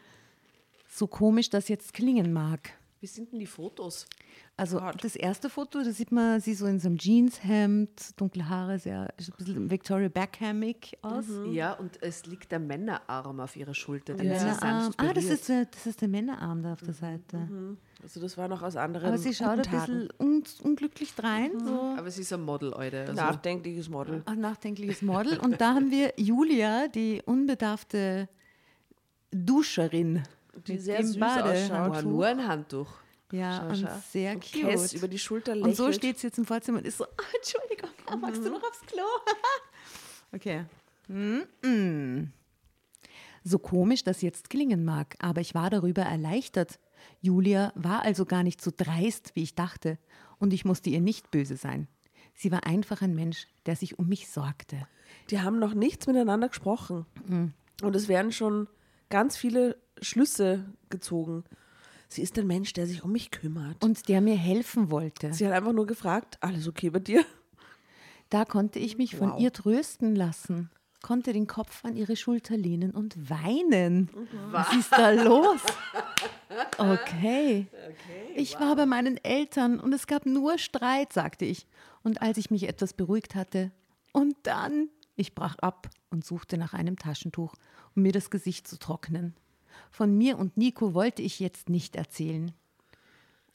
So 0.89 1.07
komisch 1.07 1.51
das 1.51 1.69
jetzt 1.69 1.93
klingen 1.93 2.33
mag. 2.33 2.73
Wie 3.01 3.07
sind 3.07 3.31
denn 3.31 3.39
die 3.39 3.47
Fotos? 3.47 4.07
Also 4.57 4.81
das 5.01 5.15
erste 5.15 5.49
Foto, 5.49 5.85
da 5.85 5.93
sieht 5.93 6.11
man 6.11 6.41
sie 6.41 6.55
so 6.55 6.67
in 6.67 6.81
so 6.81 6.89
einem 6.89 6.99
Jeanshemd, 6.99 8.21
dunkle 8.21 8.49
Haare, 8.49 8.81
sehr 8.81 9.03
ein 9.03 9.35
bisschen 9.37 9.71
Victoria 9.71 10.09
Beckhamig 10.09 10.99
aus. 11.03 11.27
Ja, 11.53 11.75
und 11.75 12.03
es 12.03 12.27
liegt 12.27 12.51
der 12.51 12.59
Männerarm 12.59 13.39
auf 13.39 13.55
ihrer 13.55 13.75
Schulter. 13.75 14.15
Der 14.15 14.25
Männerarm. 14.25 14.93
Ah, 14.97 15.13
das 15.13 15.27
ist, 15.27 15.49
der, 15.49 15.67
das 15.67 15.87
ist 15.87 16.01
der 16.01 16.09
Männerarm 16.09 16.63
da 16.63 16.73
auf 16.73 16.81
der 16.81 16.95
Seite. 16.95 17.49
Also 18.03 18.21
das 18.21 18.37
war 18.37 18.49
noch 18.49 18.63
aus 18.63 18.75
anderen 18.75 19.09
Aber 19.09 19.19
sie 19.19 19.33
schaut 19.33 19.69
ein 19.69 19.71
bisschen 19.71 20.09
un 20.19 20.43
unglücklich 20.65 21.15
drein, 21.15 21.53
so 21.65 21.95
Aber 21.97 22.11
sie 22.11 22.23
ist 22.23 22.33
ein 22.33 22.43
Model, 22.43 22.75
Alter. 22.75 23.01
Also, 23.03 23.15
Nachdenkliches 23.15 23.89
Model. 23.89 24.23
ein 24.27 24.41
nachdenkliches 24.41 25.03
Model. 25.03 25.39
Und 25.39 25.61
da 25.61 25.75
haben 25.75 25.93
wir 25.93 26.15
Julia, 26.17 26.89
die 26.89 27.23
unbedarfte 27.25 28.29
Duscherin. 29.31 30.25
Die 30.67 30.73
mit 30.73 30.83
sehr 30.83 31.05
süß 31.05 31.19
Badehandtuch. 31.19 31.75
ausschaut. 31.77 31.91
war 31.91 32.03
nur 32.03 32.27
ein 32.27 32.47
Handtuch. 32.49 32.89
Ja, 33.31 33.59
Schau, 33.59 33.69
und 33.69 33.77
schau. 33.77 33.89
sehr 34.11 34.33
Und 34.35 34.45
cute. 34.53 34.63
Cass 34.63 34.93
über 34.95 35.09
die 35.09 35.19
Schulter 35.19 35.53
Und 35.53 35.77
so 35.77 35.85
lächelt. 35.87 35.95
steht 35.97 36.19
sie 36.19 36.27
jetzt 36.29 36.39
im 36.39 36.47
Vorzimmer 36.47 36.79
und 36.79 36.87
ist 36.87 36.97
so, 36.99 37.05
ah, 37.17 37.23
Entschuldigung, 37.37 37.91
ah, 38.07 38.17
magst 38.17 38.43
du 38.45 38.51
noch 38.51 38.63
aufs 38.63 38.81
Klo? 38.87 39.03
okay. 40.33 40.65
Mm-mm. 41.09 42.29
So 43.45 43.59
komisch 43.59 44.05
das 44.05 44.23
jetzt 44.23 44.51
klingen 44.51 44.85
mag, 44.85 45.17
aber 45.21 45.41
ich 45.41 45.55
war 45.55 45.71
darüber 45.71 46.03
erleichtert. 46.03 46.79
Julia 47.21 47.73
war 47.75 48.03
also 48.03 48.25
gar 48.27 48.43
nicht 48.43 48.61
so 48.61 48.71
dreist, 48.77 49.33
wie 49.35 49.43
ich 49.43 49.55
dachte, 49.55 49.99
und 50.39 50.53
ich 50.53 50.65
musste 50.65 50.91
ihr 50.91 51.01
nicht 51.01 51.31
böse 51.31 51.57
sein. 51.57 51.89
Sie 52.35 52.53
war 52.53 52.67
einfach 52.67 53.03
ein 53.03 53.15
Mensch, 53.15 53.47
der 53.67 53.77
sich 53.77 53.99
um 53.99 54.09
mich 54.09 54.29
sorgte. 54.31 54.87
Die 55.31 55.41
haben 55.41 55.59
noch 55.59 55.75
nichts 55.75 56.07
miteinander 56.07 56.49
gesprochen. 56.49 57.07
Mhm. 57.27 57.53
Und 57.83 57.97
es 57.97 58.09
werden 58.09 58.33
schon 58.33 58.69
ganz 59.09 59.37
viele 59.37 59.77
Schlüsse 60.03 60.65
gezogen. 60.91 61.45
Sie 62.09 62.23
ist 62.23 62.39
ein 62.39 62.47
Mensch, 62.47 62.73
der 62.73 62.87
sich 62.87 63.05
um 63.05 63.13
mich 63.13 63.31
kümmert. 63.31 63.85
Und 63.85 64.09
der 64.09 64.21
mir 64.21 64.37
helfen 64.37 64.91
wollte. 64.91 65.33
sie 65.33 65.47
hat 65.47 65.53
einfach 65.53 65.73
nur 65.73 65.87
gefragt, 65.87 66.39
alles 66.41 66.67
okay 66.67 66.91
bei 66.91 67.01
dir? 67.01 67.25
Da 68.31 68.45
konnte 68.45 68.79
ich 68.79 68.97
mich 68.99 69.17
von 69.17 69.33
Wow. 69.33 69.41
ihr 69.41 69.53
trösten 69.53 70.15
lassen, 70.15 70.71
konnte 71.03 71.33
den 71.33 71.47
Kopf 71.47 71.85
an 71.85 71.97
ihre 71.97 72.17
Schulter 72.17 72.57
lehnen 72.57 72.91
und 72.93 73.31
weinen. 73.31 74.11
Was 74.51 74.75
ist 74.75 74.93
da 74.93 75.11
los? 75.11 75.61
Okay. 76.79 77.67
Ich 78.35 78.59
war 78.59 78.75
bei 78.77 78.87
meinen 78.87 79.23
Eltern 79.23 79.81
und 79.81 79.93
es 79.93 80.07
gab 80.07 80.27
nur 80.27 80.59
Streit, 80.59 81.13
sagte 81.13 81.45
ich. 81.45 81.67
Und 82.03 82.23
als 82.23 82.39
ich 82.39 82.51
mich 82.51 82.69
etwas 82.69 82.95
beruhigt 82.95 83.35
hatte, 83.35 83.71
und 84.13 84.35
dann, 84.45 84.89
ich 85.17 85.35
brach 85.35 85.57
ab 85.59 85.89
und 86.11 86.25
suchte 86.25 86.57
nach 86.57 86.73
einem 86.73 86.97
Taschentuch, 86.97 87.55
um 87.95 88.03
mir 88.03 88.13
das 88.13 88.31
Gesicht 88.31 88.67
zu 88.67 88.79
trocknen. 88.79 89.35
Von 89.91 90.17
mir 90.17 90.39
und 90.39 90.57
Nico 90.57 90.95
wollte 90.95 91.23
ich 91.23 91.41
jetzt 91.41 91.69
nicht 91.69 91.97
erzählen. 91.97 92.53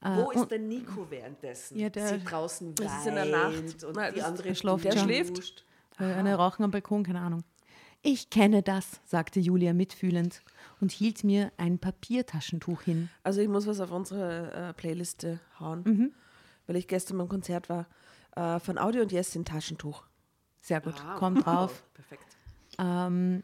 Wo 0.01 0.31
ist 0.31 0.49
der 0.51 0.59
Nico 0.59 1.09
währenddessen? 1.09 1.79
Ja, 1.79 1.89
der- 1.89 2.07
sie 2.09 2.23
draußen 2.25 2.75
Das 2.75 2.99
ist 2.99 3.07
in 3.07 3.15
der 3.15 3.31
weint 3.31 3.65
Nacht. 3.67 3.83
und 3.85 3.95
Nein, 3.95 4.13
die 4.13 4.21
andere 4.21 4.43
der 4.49 4.55
schläft 4.55 4.83
Der 4.83 4.97
schläft. 4.97 5.65
Äh, 5.99 6.03
Eine 6.03 6.35
Rauchen 6.35 6.63
am 6.63 6.71
Balkon, 6.71 7.03
keine 7.03 7.21
Ahnung. 7.21 7.43
Ich 8.01 8.29
kenne 8.29 8.61
das, 8.63 8.99
sagte 9.05 9.39
Julia 9.39 9.71
mitfühlend 9.71 10.41
und 10.81 10.91
hielt 10.91 11.23
mir 11.23 11.53
ein 11.55 11.79
Papiertaschentuch 11.79 12.81
hin. 12.81 13.09
Also 13.23 13.39
ich 13.39 13.47
muss 13.47 13.65
was 13.65 13.79
auf 13.79 13.91
unsere 13.91 14.51
äh, 14.51 14.73
Playliste 14.73 15.39
hauen, 15.57 15.83
Mhm. 15.85 16.11
weil 16.67 16.75
ich 16.75 16.87
gestern 16.89 17.17
beim 17.19 17.29
Konzert 17.29 17.69
war. 17.69 17.85
Äh, 18.35 18.59
von 18.59 18.77
Audi 18.77 18.99
und 18.99 19.13
Yes 19.13 19.35
ein 19.37 19.45
Taschentuch. 19.45 20.03
Sehr 20.59 20.81
gut, 20.81 20.95
Ah, 21.01 21.15
komm 21.17 21.35
drauf. 21.35 21.81
Perfekt. 21.93 22.25
Ähm, 22.77 23.41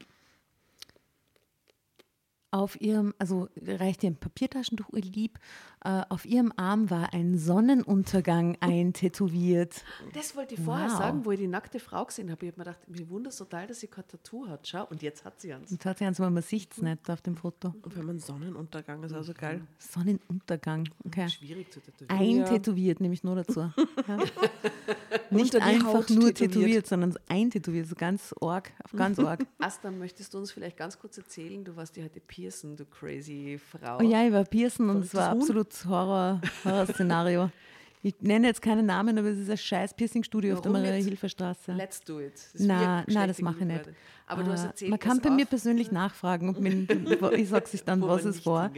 auf 2.52 2.80
ihrem, 2.82 3.14
also 3.20 3.48
reicht 3.66 4.04
ihr 4.04 4.12
ein 4.12 4.16
Papiertaschentuch, 4.16 4.90
ihr 4.94 5.02
Lieb. 5.02 5.40
Äh, 5.86 6.02
auf 6.10 6.26
ihrem 6.26 6.52
Arm 6.58 6.90
war 6.90 7.14
ein 7.14 7.38
Sonnenuntergang 7.38 8.58
eintätowiert. 8.60 9.84
Das 10.14 10.36
wollte 10.36 10.56
ich 10.56 10.60
vorher 10.62 10.90
Wow. 10.90 10.98
sagen, 10.98 11.26
wo 11.26 11.32
ich 11.32 11.40
die 11.40 11.48
nackte 11.48 11.80
Frau 11.80 12.04
gesehen 12.04 12.30
habe. 12.32 12.46
Ich 12.46 12.52
habe 12.52 12.60
mir 12.60 12.66
gedacht, 12.66 12.90
mir 12.90 13.10
wundert 13.10 13.38
total, 13.38 13.66
dass 13.68 13.80
sie 13.80 13.88
kein 13.88 14.06
Tattoo 14.06 14.48
hat. 14.48 14.68
Schau, 14.68 14.86
und 14.90 15.02
jetzt 15.02 15.24
hat 15.24 15.40
sie 15.40 15.54
eins. 15.54 15.72
Und 15.72 15.86
hat 15.86 15.98
sie 16.00 16.06
eins, 16.06 16.20
aber 16.20 16.30
man 16.32 16.44
sieht 16.44 16.74
es 16.74 16.82
nicht 16.82 17.10
auf 17.10 17.22
dem 17.22 17.38
Foto. 17.38 17.74
Und 17.82 17.96
wenn 17.98 18.06
man 18.06 18.20
Sonnenuntergang 18.20 19.04
ist, 19.04 19.14
also 19.14 19.34
geil. 19.34 19.62
Sonnenuntergang, 19.78 20.90
okay. 21.06 21.30
Schwierig 21.30 21.72
zu 21.72 21.80
tätowieren. 21.80 22.20
Eintätowiert, 22.44 23.00
nehme 23.00 23.14
ich 23.14 23.24
nur 23.24 23.36
dazu. 23.36 23.72
Ja. 24.08 24.18
Nicht 25.30 25.56
einfach 25.56 25.94
Haut 25.94 26.10
nur 26.10 26.34
tätowiert. 26.34 26.36
tätowiert, 26.38 26.88
sondern 26.88 27.12
so 27.12 27.20
eintätowiert, 27.28 27.88
so 27.88 27.96
ganz 27.96 28.34
arg, 28.42 28.72
auf 28.84 28.92
ganz 28.94 29.20
arg. 29.20 29.46
Asta, 29.60 29.92
möchtest 29.92 30.34
du 30.34 30.40
uns 30.40 30.52
vielleicht 30.52 30.78
ganz 30.78 30.98
kurz 30.98 31.18
erzählen, 31.18 31.64
du 31.64 31.76
warst 31.76 31.96
ja 31.98 32.04
heute 32.04 32.20
Piercen, 32.20 32.76
du 32.76 32.86
crazy 32.86 33.60
Frau. 33.60 34.00
Oh 34.00 34.02
ja, 34.02 34.26
ich 34.26 34.34
war 34.34 34.44
Piercen 34.46 34.90
und 34.90 35.04
es 35.04 35.14
war 35.14 35.34
Huhn. 35.36 35.42
Absolut 35.70 35.86
Horror, 35.86 36.40
Horror-Szenario. 36.64 37.52
Ich 38.02 38.16
nenne 38.22 38.48
jetzt 38.48 38.62
keinen 38.62 38.86
Namen, 38.86 39.18
aber 39.18 39.28
es 39.28 39.38
ist 39.40 39.50
ein 39.50 39.58
scheiß 39.58 39.94
Piercing-Studio 39.94 40.54
auf 40.56 40.62
der 40.62 40.72
Warum 40.72 40.84
Maria 40.84 40.98
nicht? 40.98 41.08
Hilfer-Straße. 41.10 41.74
Let's 41.74 42.02
do 42.02 42.22
it. 42.22 42.34
Das 42.54 42.62
na, 42.62 43.04
eine 43.06 43.28
das 43.28 43.42
mache 43.42 43.60
ich 43.60 43.66
nicht. 43.66 43.90
Aber 44.26 44.44
du 44.44 44.52
hast 44.52 44.64
Äh, 44.64 44.68
erzählt, 44.68 44.92
Man 44.92 45.00
kann 45.00 45.20
bei 45.20 45.30
mir 45.30 45.46
persönlich 45.46 45.92
nachfragen, 45.92 46.50
ob 46.50 46.60
man, 46.62 46.88
ich 47.36 47.50
sage 47.50 47.68
sich 47.68 47.84
dann, 47.84 48.02
was 48.02 48.24
es 48.24 48.46
war. 48.46 48.72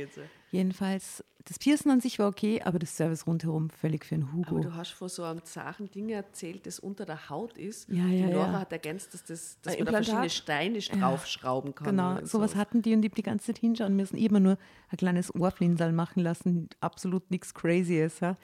Jedenfalls, 0.50 1.24
das 1.46 1.60
Piercen 1.60 1.92
an 1.92 2.02
sich 2.02 2.18
war 2.20 2.28
okay, 2.28 2.62
aber 2.64 2.80
das 2.80 2.96
Service 2.98 3.28
rundherum 3.28 3.70
völlig 3.70 4.06
für 4.06 4.16
einen 4.16 4.34
Hugo. 4.34 4.56
Aber 4.56 4.60
du 4.62 4.76
hast 4.76 4.92
vor 4.92 5.08
so 5.08 5.24
einem 5.24 5.44
zachen 5.44 5.92
Ding 5.92 6.10
erzählt, 6.10 6.66
das 6.66 6.80
unter 6.80 7.06
der 7.06 7.30
Haut 7.30 7.58
ist. 7.58 7.90
Ja, 7.90 8.06
Die 8.06 8.20
ja, 8.20 8.28
Nora 8.28 8.52
ja. 8.54 8.60
hat 8.60 8.72
ergänzt, 8.72 9.14
dass, 9.14 9.24
das, 9.24 9.58
dass 9.62 9.78
man 9.78 9.86
da 9.86 9.92
verschiedene? 9.94 10.30
Steine 10.30 10.80
draufschrauben 10.80 11.76
kann. 11.76 11.88
Genau, 11.88 12.26
sowas 12.26 12.52
so. 12.52 12.58
hatten 12.58 12.82
die 12.82 12.94
und 12.96 13.04
ich 13.04 13.12
hab 13.12 13.16
die 13.16 13.24
ganze 13.24 13.48
Zeit 13.48 13.60
hinschauen 13.60 13.96
müssen. 13.96 14.16
Mir 14.20 14.40
nur 14.40 14.58
ein 14.90 14.98
kleines 14.98 15.34
Ohrflinsal 15.36 15.94
machen 15.94 16.24
lassen, 16.24 16.70
absolut 16.80 17.30
nichts 17.30 17.54
Crazyes. 17.54 18.20
Ja. 18.20 18.36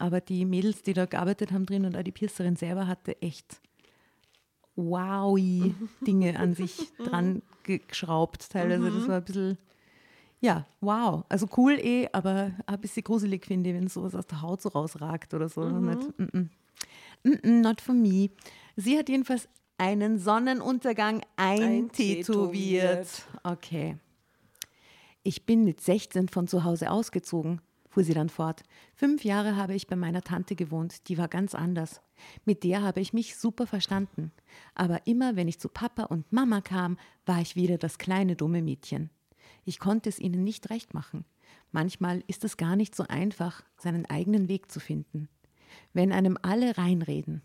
Aber 0.00 0.20
die 0.20 0.44
Mädels, 0.44 0.82
die 0.82 0.92
da 0.94 1.06
gearbeitet 1.06 1.52
haben 1.52 1.66
drin 1.66 1.84
und 1.84 1.96
auch 1.96 2.02
die 2.02 2.12
Piercerin 2.12 2.56
selber 2.56 2.86
hatte 2.86 3.20
echt 3.22 3.60
wowy 4.76 5.74
Dinge 6.06 6.38
an 6.38 6.54
sich 6.54 6.90
dran 6.98 7.42
ge- 7.64 7.80
geschraubt 7.86 8.50
teilweise. 8.50 8.90
Das 8.90 9.08
war 9.08 9.16
ein 9.16 9.24
bisschen, 9.24 9.58
ja, 10.40 10.66
wow. 10.80 11.24
Also 11.28 11.46
cool 11.56 11.72
eh, 11.78 12.08
aber 12.12 12.52
ein 12.66 12.80
bisschen 12.80 13.04
gruselig 13.04 13.44
finde 13.46 13.70
ich, 13.70 13.76
wenn 13.76 13.88
sowas 13.88 14.14
aus 14.14 14.26
der 14.26 14.40
Haut 14.42 14.62
so 14.62 14.70
rausragt 14.70 15.34
oder 15.34 15.48
so. 15.48 15.68
Nicht, 15.68 16.18
mm 16.18 16.22
-mm. 16.24 16.48
Mm 17.24 17.28
-mm, 17.32 17.60
not 17.62 17.80
for 17.80 17.94
me. 17.94 18.30
Sie 18.76 18.96
hat 18.96 19.08
jedenfalls 19.10 19.48
einen 19.76 20.18
Sonnenuntergang 20.18 21.22
eintätowiert. 21.36 22.26
Eintätowiert. 22.28 23.26
Okay. 23.42 23.96
Ich 25.22 25.44
bin 25.44 25.64
mit 25.64 25.82
16 25.82 26.28
von 26.28 26.48
zu 26.48 26.64
Hause 26.64 26.90
ausgezogen, 26.90 27.60
fuhr 27.90 28.04
sie 28.04 28.14
dann 28.14 28.30
fort. 28.30 28.62
Fünf 28.94 29.24
Jahre 29.24 29.56
habe 29.56 29.74
ich 29.74 29.86
bei 29.86 29.96
meiner 29.96 30.22
Tante 30.22 30.56
gewohnt, 30.56 31.08
die 31.08 31.18
war 31.18 31.28
ganz 31.28 31.54
anders. 31.54 32.00
Mit 32.44 32.64
der 32.64 32.82
habe 32.82 33.00
ich 33.00 33.12
mich 33.12 33.36
super 33.36 33.66
verstanden. 33.66 34.32
Aber 34.74 35.06
immer, 35.06 35.36
wenn 35.36 35.48
ich 35.48 35.60
zu 35.60 35.68
Papa 35.68 36.04
und 36.04 36.32
Mama 36.32 36.60
kam, 36.60 36.98
war 37.26 37.40
ich 37.40 37.56
wieder 37.56 37.76
das 37.76 37.98
kleine 37.98 38.36
dumme 38.36 38.62
Mädchen. 38.62 39.10
Ich 39.64 39.78
konnte 39.78 40.08
es 40.08 40.18
ihnen 40.18 40.44
nicht 40.44 40.70
recht 40.70 40.94
machen. 40.94 41.24
Manchmal 41.72 42.24
ist 42.26 42.44
es 42.44 42.56
gar 42.56 42.76
nicht 42.76 42.94
so 42.94 43.04
einfach, 43.08 43.62
seinen 43.76 44.06
eigenen 44.06 44.48
Weg 44.48 44.70
zu 44.70 44.80
finden. 44.80 45.28
Wenn 45.92 46.12
einem 46.12 46.38
alle 46.40 46.78
reinreden. 46.78 47.42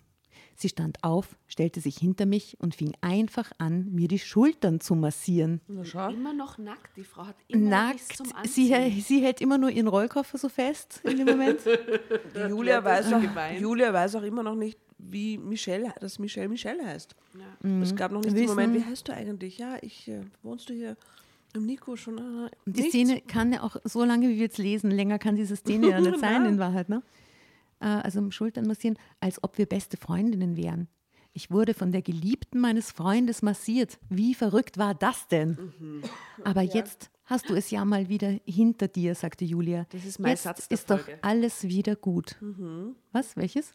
Sie 0.56 0.70
stand 0.70 1.04
auf, 1.04 1.36
stellte 1.48 1.82
sich 1.82 1.98
hinter 1.98 2.25
mich 2.25 2.56
und 2.60 2.75
fing 2.75 2.94
einfach 3.01 3.51
an, 3.58 3.92
mir 3.94 4.08
die 4.08 4.20
Schultern 4.20 4.80
zu 4.80 4.96
massieren. 4.96 5.62
Na. 5.68 6.10
Immer 6.10 6.34
noch 6.34 6.58
nackt. 6.58 6.96
Die 6.98 7.04
Frau 7.04 7.25
hat 7.27 7.36
immer 7.48 7.70
Nackt. 7.70 8.15
zum 8.15 8.27
Sie, 8.27 8.34
Anziehen. 8.36 8.74
hä- 8.74 9.01
sie 9.01 9.22
hält 9.22 9.42
immer 9.42 9.58
nur 9.58 9.70
ihren 9.70 9.88
Rollkoffer 9.88 10.38
so 10.38 10.50
fest 10.50 11.01
in 11.04 11.18
dem 11.18 11.27
Moment. 11.27 11.60
Die 12.36 12.39
Julia 12.50 12.84
weiß, 12.84 13.13
auch. 13.13 13.22
Julia 13.60 13.92
weiß 13.94 14.15
auch 14.15 14.24
immer 14.24 14.44
noch 14.44 14.56
nicht, 14.56 14.80
wie 14.98 15.38
Michelle, 15.38 15.94
dass 16.00 16.20
Michelle 16.20 16.48
Michelle 16.50 16.86
heißt. 16.86 17.15
Es 17.82 17.96
gab 17.96 18.12
noch 18.12 18.22
nicht 18.22 18.34
Wir 18.34 18.42
den 18.44 18.50
Moment, 18.50 18.74
wie 18.75 18.84
heißt 18.84 19.08
du 19.08 19.13
eigentlich? 19.13 19.58
Ja, 19.58 19.77
ich, 19.82 20.08
äh, 20.08 20.22
wohnst 20.42 20.70
du 20.70 20.74
hier 20.74 20.96
im 21.54 21.65
Nico 21.65 21.96
schon? 21.96 22.18
Und 22.18 22.50
die 22.65 22.82
nichts? 22.82 22.89
Szene 22.89 23.22
kann 23.22 23.51
ja 23.54 23.62
auch 23.63 23.75
so 23.84 24.04
lange, 24.06 24.27
wie 24.30 24.36
wir 24.36 24.44
jetzt 24.44 24.58
lesen, 24.58 24.92
länger 24.92 25.20
kann 25.20 25.36
diese 25.36 25.56
Szene 25.56 25.89
ja 25.89 26.00
nicht 26.01 26.20
sein 26.20 26.46
in 26.46 26.60
Wahrheit. 26.60 26.88
Ne? 26.89 27.01
Äh, 27.79 27.86
Also 27.86 28.20
um 28.20 28.32
Schultern 28.32 28.65
massieren, 28.67 28.98
als 29.20 29.44
ob 29.44 29.58
wir 29.58 29.65
beste 29.65 29.98
Freundinnen 29.98 30.55
wären. 30.58 30.88
Ich 31.34 31.51
wurde 31.51 31.74
von 31.74 31.91
der 31.91 32.01
Geliebten 32.01 32.60
meines 32.62 32.91
Freundes 32.91 33.41
massiert. 33.41 34.00
Wie 34.10 34.34
verrückt 34.34 34.77
war 34.77 34.94
das 34.96 35.27
denn? 35.27 35.74
Mhm. 35.79 36.01
Aber 36.46 36.62
jetzt 36.62 37.10
hast 37.25 37.50
du 37.50 37.55
es 37.55 37.70
ja 37.72 37.84
mal 37.84 38.08
wieder 38.08 38.39
hinter 38.46 38.88
dir, 38.88 39.15
sagte 39.15 39.44
Julia. 39.44 39.86
Das 39.89 40.05
ist 40.05 40.17
mein 40.20 40.32
jetzt 40.32 40.44
Satz 40.44 40.70
der 40.70 40.75
ist 40.77 40.89
doch 40.89 41.00
Folge. 41.01 41.20
alles 41.24 41.63
wieder 41.63 41.98
gut. 41.98 42.38
Mhm. 42.39 42.96
Was? 43.12 43.36
Welches? 43.36 43.74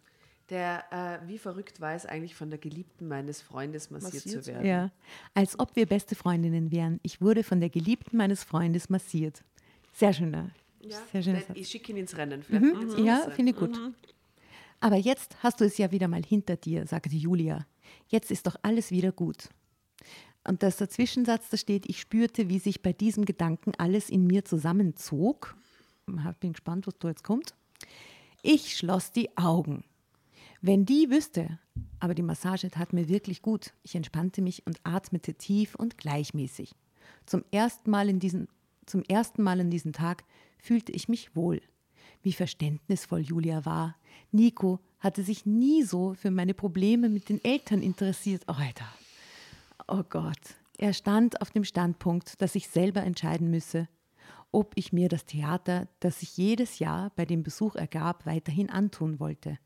Der, 0.49 0.85
äh, 0.90 1.28
wie 1.28 1.37
verrückt 1.38 1.80
war 1.83 1.95
es 1.95 2.07
eigentlich, 2.07 2.35
von 2.35 2.49
der 2.50 2.59
Geliebten 2.59 3.07
meines 3.07 3.40
Freundes 3.42 3.90
massiert, 3.90 4.14
Massiert 4.14 4.35
zu 4.37 4.40
zu 4.42 4.52
werden. 4.52 4.66
Ja, 4.66 4.90
als 5.35 5.61
ob 5.61 5.76
wir 5.76 5.87
beste 5.87 6.14
Freundinnen 6.16 6.73
wären. 6.73 6.99
Ich 7.02 7.21
wurde 7.21 7.45
von 7.45 7.61
der 7.61 7.69
Geliebten 7.71 8.16
meines 8.16 8.42
Freundes 8.42 8.88
massiert. 8.88 9.45
Sehr 9.92 10.12
schöner, 10.12 10.50
sehr 11.12 11.22
schöner 11.22 11.37
Nein, 11.38 11.44
Satz. 11.49 11.56
Ich 11.58 11.68
schicke 11.68 11.92
ihn 11.92 11.99
ins 11.99 12.16
Rennen. 12.16 12.44
Mhm. 12.49 13.04
Ja, 13.04 13.28
finde 13.30 13.52
ich 13.52 13.58
gut. 13.58 13.78
Aber 14.80 14.96
jetzt 14.96 15.37
hast 15.42 15.60
du 15.60 15.64
es 15.64 15.76
ja 15.76 15.90
wieder 15.90 16.08
mal 16.08 16.25
hinter 16.25 16.56
dir, 16.56 16.87
sagte 16.87 17.14
Julia. 17.14 17.66
Jetzt 18.08 18.30
ist 18.30 18.46
doch 18.46 18.56
alles 18.62 18.90
wieder 18.90 19.12
gut. 19.12 19.50
Und 20.46 20.62
das 20.62 20.78
der 20.78 20.88
Zwischensatz, 20.88 21.50
da 21.50 21.56
steht, 21.58 21.87
ich 21.87 22.00
spürte, 22.00 22.49
wie 22.49 22.58
sich 22.58 22.82
bei 22.82 22.92
diesem 22.92 23.26
Gedanken 23.26 23.72
alles 23.76 24.08
in 24.08 24.26
mir 24.26 24.44
zusammenzog. 24.44 25.54
Bin 26.40 26.52
gespannt, 26.52 26.87
was 26.87 26.99
da 26.99 27.08
jetzt 27.08 27.25
kommt. 27.25 27.54
Ich 28.42 28.76
schloss 28.76 29.12
die 29.12 29.37
Augen. 29.37 29.84
Wenn 30.62 30.87
die 30.87 31.10
wüsste, 31.10 31.58
aber 32.00 32.14
die 32.14 32.22
Massage 32.22 32.70
tat 32.70 32.92
mir 32.92 33.08
wirklich 33.08 33.42
gut. 33.42 33.72
Ich 33.82 33.94
entspannte 33.94 34.40
mich 34.42 34.66
und 34.66 34.80
atmete 34.82 35.34
tief 35.34 35.75
und 35.75 35.99
gleichmäßig. 35.99 36.74
Zum 37.26 37.44
ersten 37.50 37.90
Mal, 37.90 38.09
in 38.09 38.18
diesen, 38.18 38.48
zum 38.87 39.02
ersten 39.05 39.42
Mal 39.42 39.61
an 39.61 39.70
diesem 39.70 39.92
Tag 39.92 40.24
fühlte 40.62 40.92
ich 40.92 41.09
mich 41.09 41.35
wohl. 41.37 41.61
Wie 42.23 42.33
verständnisvoll 42.33 43.20
Julia 43.20 43.64
war. 43.64 43.96
Nico 44.31 44.81
hatte 44.99 45.23
sich 45.23 45.46
nie 45.46 45.83
so 45.83 46.14
für 46.14 46.31
meine 46.31 46.55
Probleme 46.55 47.09
mit 47.09 47.29
den 47.29 47.42
Eltern 47.44 47.83
interessiert. 47.83 48.42
Oh, 48.46 48.53
Alter. 48.53 48.87
Oh 49.88 50.03
Gott. 50.09 50.57
Er 50.79 50.92
stand 50.92 51.40
auf 51.40 51.51
dem 51.51 51.64
Standpunkt, 51.64 52.40
dass 52.40 52.55
ich 52.55 52.68
selber 52.68 53.03
entscheiden 53.03 53.51
müsse, 53.51 53.88
ob 54.53 54.73
ich 54.77 54.92
mir 54.92 55.09
das 55.09 55.27
Theater, 55.27 55.88
das 56.01 56.20
sich 56.20 56.37
jedes 56.37 56.79
Jahr 56.79 57.11
bei 57.16 57.25
dem 57.25 57.42
Besuch 57.42 57.77
ergab, 57.77 58.27
weiterhin 58.27 58.70
antun 58.70 59.20
wollte. 59.20 59.59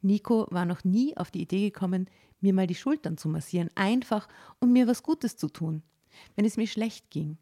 Nico 0.00 0.46
war 0.50 0.64
noch 0.64 0.84
nie 0.84 1.16
auf 1.16 1.30
die 1.30 1.42
Idee 1.42 1.70
gekommen, 1.70 2.08
mir 2.40 2.52
mal 2.52 2.66
die 2.66 2.74
Schultern 2.74 3.16
zu 3.16 3.28
massieren, 3.28 3.70
einfach 3.74 4.28
um 4.60 4.72
mir 4.72 4.86
was 4.86 5.02
Gutes 5.02 5.36
zu 5.36 5.48
tun, 5.48 5.82
wenn 6.36 6.44
es 6.44 6.56
mir 6.56 6.66
schlecht 6.66 7.10
ging. 7.10 7.38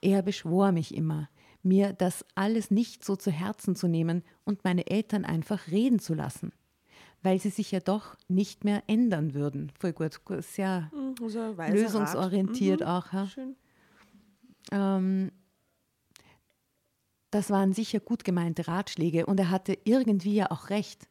Er 0.00 0.22
beschwor 0.22 0.72
mich 0.72 0.94
immer, 0.94 1.28
mir 1.62 1.92
das 1.92 2.24
alles 2.34 2.70
nicht 2.70 3.04
so 3.04 3.16
zu 3.16 3.30
Herzen 3.30 3.76
zu 3.76 3.88
nehmen 3.88 4.22
und 4.44 4.64
meine 4.64 4.86
Eltern 4.86 5.24
einfach 5.24 5.68
reden 5.68 5.98
zu 5.98 6.14
lassen, 6.14 6.52
weil 7.22 7.40
sie 7.40 7.50
sich 7.50 7.70
ja 7.70 7.80
doch 7.80 8.16
nicht 8.28 8.64
mehr 8.64 8.82
ändern 8.86 9.34
würden. 9.34 9.72
Voll 9.78 9.92
gut, 9.92 10.18
sehr 10.40 10.90
Mhm, 10.92 11.14
also 11.20 11.54
lösungsorientiert 11.72 12.82
Rat. 12.82 13.06
auch. 13.06 13.12
Ja. 13.12 13.24
Mhm. 13.36 13.56
Ähm, 14.70 15.32
das 17.30 17.50
waren 17.50 17.72
sicher 17.72 18.00
gut 18.00 18.24
gemeinte 18.24 18.68
Ratschläge 18.68 19.26
und 19.26 19.38
er 19.38 19.50
hatte 19.50 19.76
irgendwie 19.84 20.34
ja 20.34 20.50
auch 20.50 20.70
recht. 20.70 21.07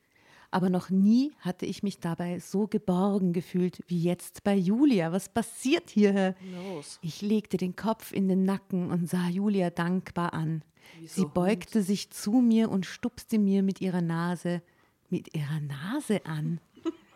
Aber 0.50 0.70
noch 0.70 0.90
nie 0.90 1.34
hatte 1.40 1.66
ich 1.66 1.84
mich 1.84 2.00
dabei 2.00 2.40
so 2.40 2.68
geborgen 2.68 3.34
gefühlt 3.34 3.80
wie 3.88 4.02
jetzt 4.02 4.44
bei 4.44 4.56
Julia. 4.56 5.12
Was 5.12 5.28
passiert 5.30 5.90
hier? 5.90 6.36
Los. 6.74 7.00
Ich 7.02 7.22
legte 7.22 7.58
den 7.58 7.76
Kopf 7.76 8.14
in 8.14 8.28
den 8.30 8.44
Nacken 8.44 8.92
und 8.92 9.10
sah 9.10 9.28
Julia 9.28 9.70
dankbar 9.70 10.34
an. 10.34 10.64
Sie 11.06 11.22
so 11.22 11.30
beugte 11.30 11.82
sich 11.82 12.12
zu 12.12 12.32
mir 12.32 12.70
und 12.72 12.86
stupste 12.86 13.40
mir 13.40 13.62
mit 13.62 13.82
ihrer 13.82 14.02
Nase, 14.02 14.62
mit 15.10 15.36
ihrer 15.36 15.60
Nase 15.60 16.26
an. 16.26 16.62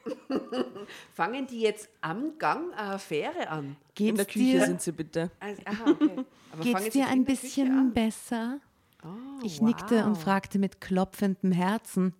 Fangen 1.13 1.47
die 1.47 1.61
jetzt 1.61 1.89
am 2.01 2.37
Gang 2.37 2.73
eine 2.73 2.93
Affäre 2.95 3.49
an? 3.49 3.77
In 3.97 4.15
der 4.15 4.25
Geht's 4.25 4.33
Küche 4.33 4.45
dir, 4.45 4.65
sind 4.65 4.81
sie 4.81 4.91
bitte. 4.91 5.31
Also, 5.39 5.61
aha, 5.65 5.91
okay. 5.91 6.25
Geht's 6.61 6.83
sie 6.85 6.89
dir 6.91 7.07
ein 7.07 7.23
bisschen 7.23 7.93
besser? 7.93 8.59
Oh, 9.03 9.07
Ich 9.43 9.61
nickte 9.61 10.05
und 10.05 10.15
wow. 10.15 10.21
fragte 10.21 10.59
mit 10.59 10.81
klopfendem 10.81 11.51
Herzen, 11.51 12.13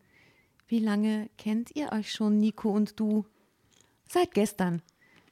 wie 0.71 0.79
lange 0.79 1.29
kennt 1.37 1.75
ihr 1.75 1.91
euch 1.91 2.13
schon, 2.13 2.37
Nico 2.37 2.71
und 2.71 2.97
du? 2.97 3.25
Seit 4.07 4.33
gestern. 4.33 4.81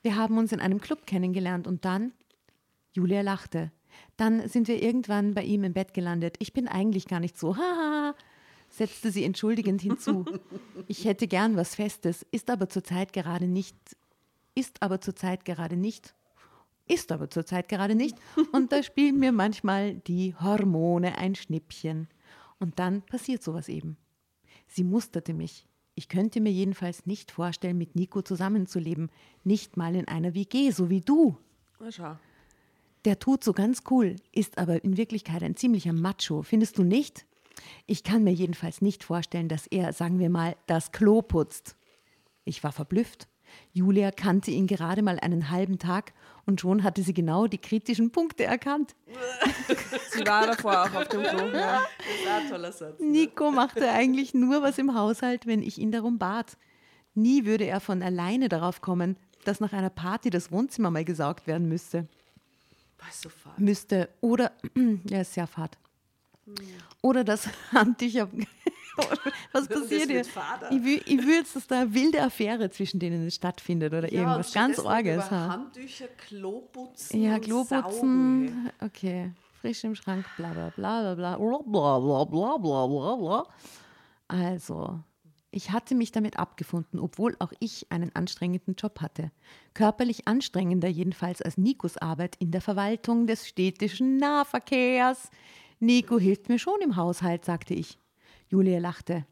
Wir 0.02 0.17
haben 0.17 0.38
uns 0.38 0.52
in 0.52 0.60
einem 0.60 0.82
Club 0.82 1.08
kennengelernt 1.08 1.65
und 1.65 1.86
dann? 1.86 2.12
Julia 2.93 3.21
lachte. 3.21 3.71
Dann 4.17 4.49
sind 4.49 4.67
wir 4.67 4.84
irgendwann 4.84 5.34
bei 5.34 5.43
ihm 5.43 5.63
im 5.63 5.71
Bett 5.71 5.93
gelandet. 5.93 6.36
Ich 6.39 6.52
bin 6.52 6.67
eigentlich 6.67 7.08
gar 7.08 7.21
nicht 7.21 7.38
so, 7.38 7.56
haha, 7.56 8.15
setzte 8.69 9.12
sie 9.12 9.23
entschuldigend 9.23 9.82
hinzu. 9.82 10.25
Ich 10.88 11.06
hätte 11.06 11.25
gern 11.25 11.56
was 11.56 11.75
Festes, 11.75 12.25
ist 12.32 12.49
aber 12.49 12.67
zurzeit 12.67 13.13
gerade 13.13 13.47
nicht, 13.47 13.78
ist 14.56 14.82
aber 14.82 14.99
zurzeit 15.02 15.45
gerade 15.45 15.78
nicht 15.78 16.13
ist 16.91 17.12
aber 17.12 17.30
zurzeit 17.30 17.69
gerade 17.69 17.93
nicht. 17.93 18.17
Und 18.52 18.71
da 18.71 18.82
spielen 18.82 19.19
mir 19.19 19.32
manchmal 19.32 19.93
die 19.93 20.34
Hormone 20.34 21.19
ein 21.19 21.36
Schnippchen. 21.36 22.08
Und 22.60 22.80
dann 22.80 23.04
passiert 23.04 23.43
sowas 23.43 23.69
eben. 23.69 23.95
Sie 24.69 24.84
musterte 24.84 25.34
mich. 25.34 25.67
Ich 25.95 26.08
könnte 26.08 26.39
mir 26.39 26.51
jedenfalls 26.51 27.05
nicht 27.05 27.32
vorstellen, 27.32 27.77
mit 27.77 27.95
Nico 27.95 28.21
zusammenzuleben. 28.21 29.10
Nicht 29.43 29.75
mal 29.75 29.95
in 29.95 30.08
einer 30.08 30.34
WG, 30.34 30.71
so 30.71 30.89
wie 30.89 31.01
du. 31.01 31.36
Na 31.79 31.91
schau. 31.91 32.17
Der 33.03 33.19
tut 33.19 33.43
so 33.43 33.51
ganz 33.53 33.84
cool, 33.89 34.15
ist 34.32 34.58
aber 34.58 34.84
in 34.84 34.95
Wirklichkeit 34.95 35.43
ein 35.43 35.55
ziemlicher 35.55 35.93
Macho. 35.93 36.43
Findest 36.43 36.77
du 36.77 36.84
nicht? 36.84 37.25
Ich 37.86 38.03
kann 38.03 38.23
mir 38.23 38.32
jedenfalls 38.34 38.82
nicht 38.82 39.03
vorstellen, 39.03 39.49
dass 39.49 39.67
er, 39.67 39.91
sagen 39.91 40.19
wir 40.19 40.29
mal, 40.29 40.55
das 40.67 40.91
Klo 40.91 41.21
putzt. 41.21 41.75
Ich 42.45 42.63
war 42.63 42.71
verblüfft. 42.71 43.27
Julia 43.73 44.12
kannte 44.12 44.51
ihn 44.51 44.67
gerade 44.67 45.01
mal 45.01 45.19
einen 45.19 45.49
halben 45.49 45.79
Tag 45.79 46.13
und 46.50 46.60
schon 46.60 46.84
hatte 46.84 47.04
sie 47.04 47.14
genau 47.14 47.46
die 47.48 47.60
kritischen 47.60 48.12
Punkte 48.12 48.44
erkannt. 48.44 48.96
Sie 50.12 50.26
war 50.26 50.48
davor 50.48 50.84
auch 50.84 50.94
auf 50.94 51.08
dem 51.08 51.22
Klo. 51.22 51.46
Ja. 51.54 51.82
Das 51.84 52.28
war 52.28 52.38
ein 52.42 52.50
toller 52.50 52.72
Satz. 52.72 53.00
Nico 53.00 53.52
machte 53.52 53.90
eigentlich 53.92 54.34
nur 54.34 54.64
was 54.64 54.80
im 54.80 54.96
Haushalt, 54.96 55.46
wenn 55.46 55.62
ich 55.62 55.78
ihn 55.78 55.92
darum 55.92 56.18
bat. 56.18 56.58
Nie 57.14 57.46
würde 57.46 57.66
er 57.66 57.80
von 57.80 58.02
alleine 58.02 58.50
darauf 58.50 58.82
kommen, 58.82 59.16
dass 59.46 59.60
nach 59.60 59.74
einer 59.74 59.92
Party 59.92 60.32
das 60.32 60.52
Wohnzimmer 60.52 60.90
mal 60.90 61.06
gesaugt 61.06 61.46
werden 61.46 61.70
müsste. 61.70 62.08
War 62.98 63.08
so 63.12 63.30
fad. 63.30 63.60
Müsste. 63.60 64.10
Oder, 64.20 64.52
ja, 65.10 65.22
ist 65.22 65.36
sehr 65.36 65.48
fad. 65.48 65.78
Oder 67.02 67.24
das 67.24 67.48
Handtücher. 67.72 68.28
Was 69.52 69.68
passiert 69.68 70.10
hier? 70.10 70.22
Ich 70.22 70.84
will, 70.84 71.02
ich 71.06 71.18
will 71.26 71.36
jetzt, 71.36 71.56
dass 71.56 71.68
da 71.68 71.82
eine 71.82 71.94
wilde 71.94 72.22
Affäre 72.22 72.70
zwischen 72.70 73.00
denen 73.00 73.30
stattfindet 73.32 73.94
oder 73.94 74.12
Ja, 74.12 74.22
irgendwas 74.22 74.54
ganz 74.54 74.80
Orges. 74.80 75.26
über 75.28 75.32
Ha? 75.32 75.48
Handtücher, 75.50 76.08
Kloputzen. 76.28 77.22
Ja, 77.22 77.40
Kloputzen. 77.40 78.70
Okay. 78.82 79.32
Frisch 79.62 79.84
im 79.84 79.96
Schrank, 79.96 80.26
bla 80.38 80.52
bla 80.54 80.70
bla 80.76 81.14
bla 81.16 81.38
bla 81.38 81.38
bla 81.38 82.00
bla 82.00 82.26
bla 82.26 82.58
bla 82.58 82.88
bla 82.88 83.16
bla. 83.16 83.48
Also, 84.28 85.00
ich 85.52 85.72
hatte 85.72 85.96
mich 85.96 86.12
damit 86.12 86.38
abgefunden, 86.38 87.00
obwohl 87.00 87.36
auch 87.40 87.52
ich 87.60 87.88
einen 87.92 88.16
anstrengenden 88.16 88.76
Job 88.76 89.02
hatte. 89.02 89.32
Körperlich 89.74 90.28
anstrengender 90.28 90.88
jedenfalls 90.88 91.42
als 91.42 91.58
Nikos 91.58 91.98
Arbeit 91.98 92.36
in 92.40 92.52
der 92.52 92.62
Verwaltung 92.62 93.28
des 93.28 93.48
städtischen 93.48 94.18
Nahverkehrs. 94.18 95.30
Nico 95.80 96.20
hilft 96.20 96.50
mir 96.50 96.60
schon 96.60 96.80
im 96.82 96.96
Haushalt, 96.96 97.46
sagte 97.46 97.74
ich. 97.74 97.98
Julia 98.50 98.80
lachte. 98.80 99.26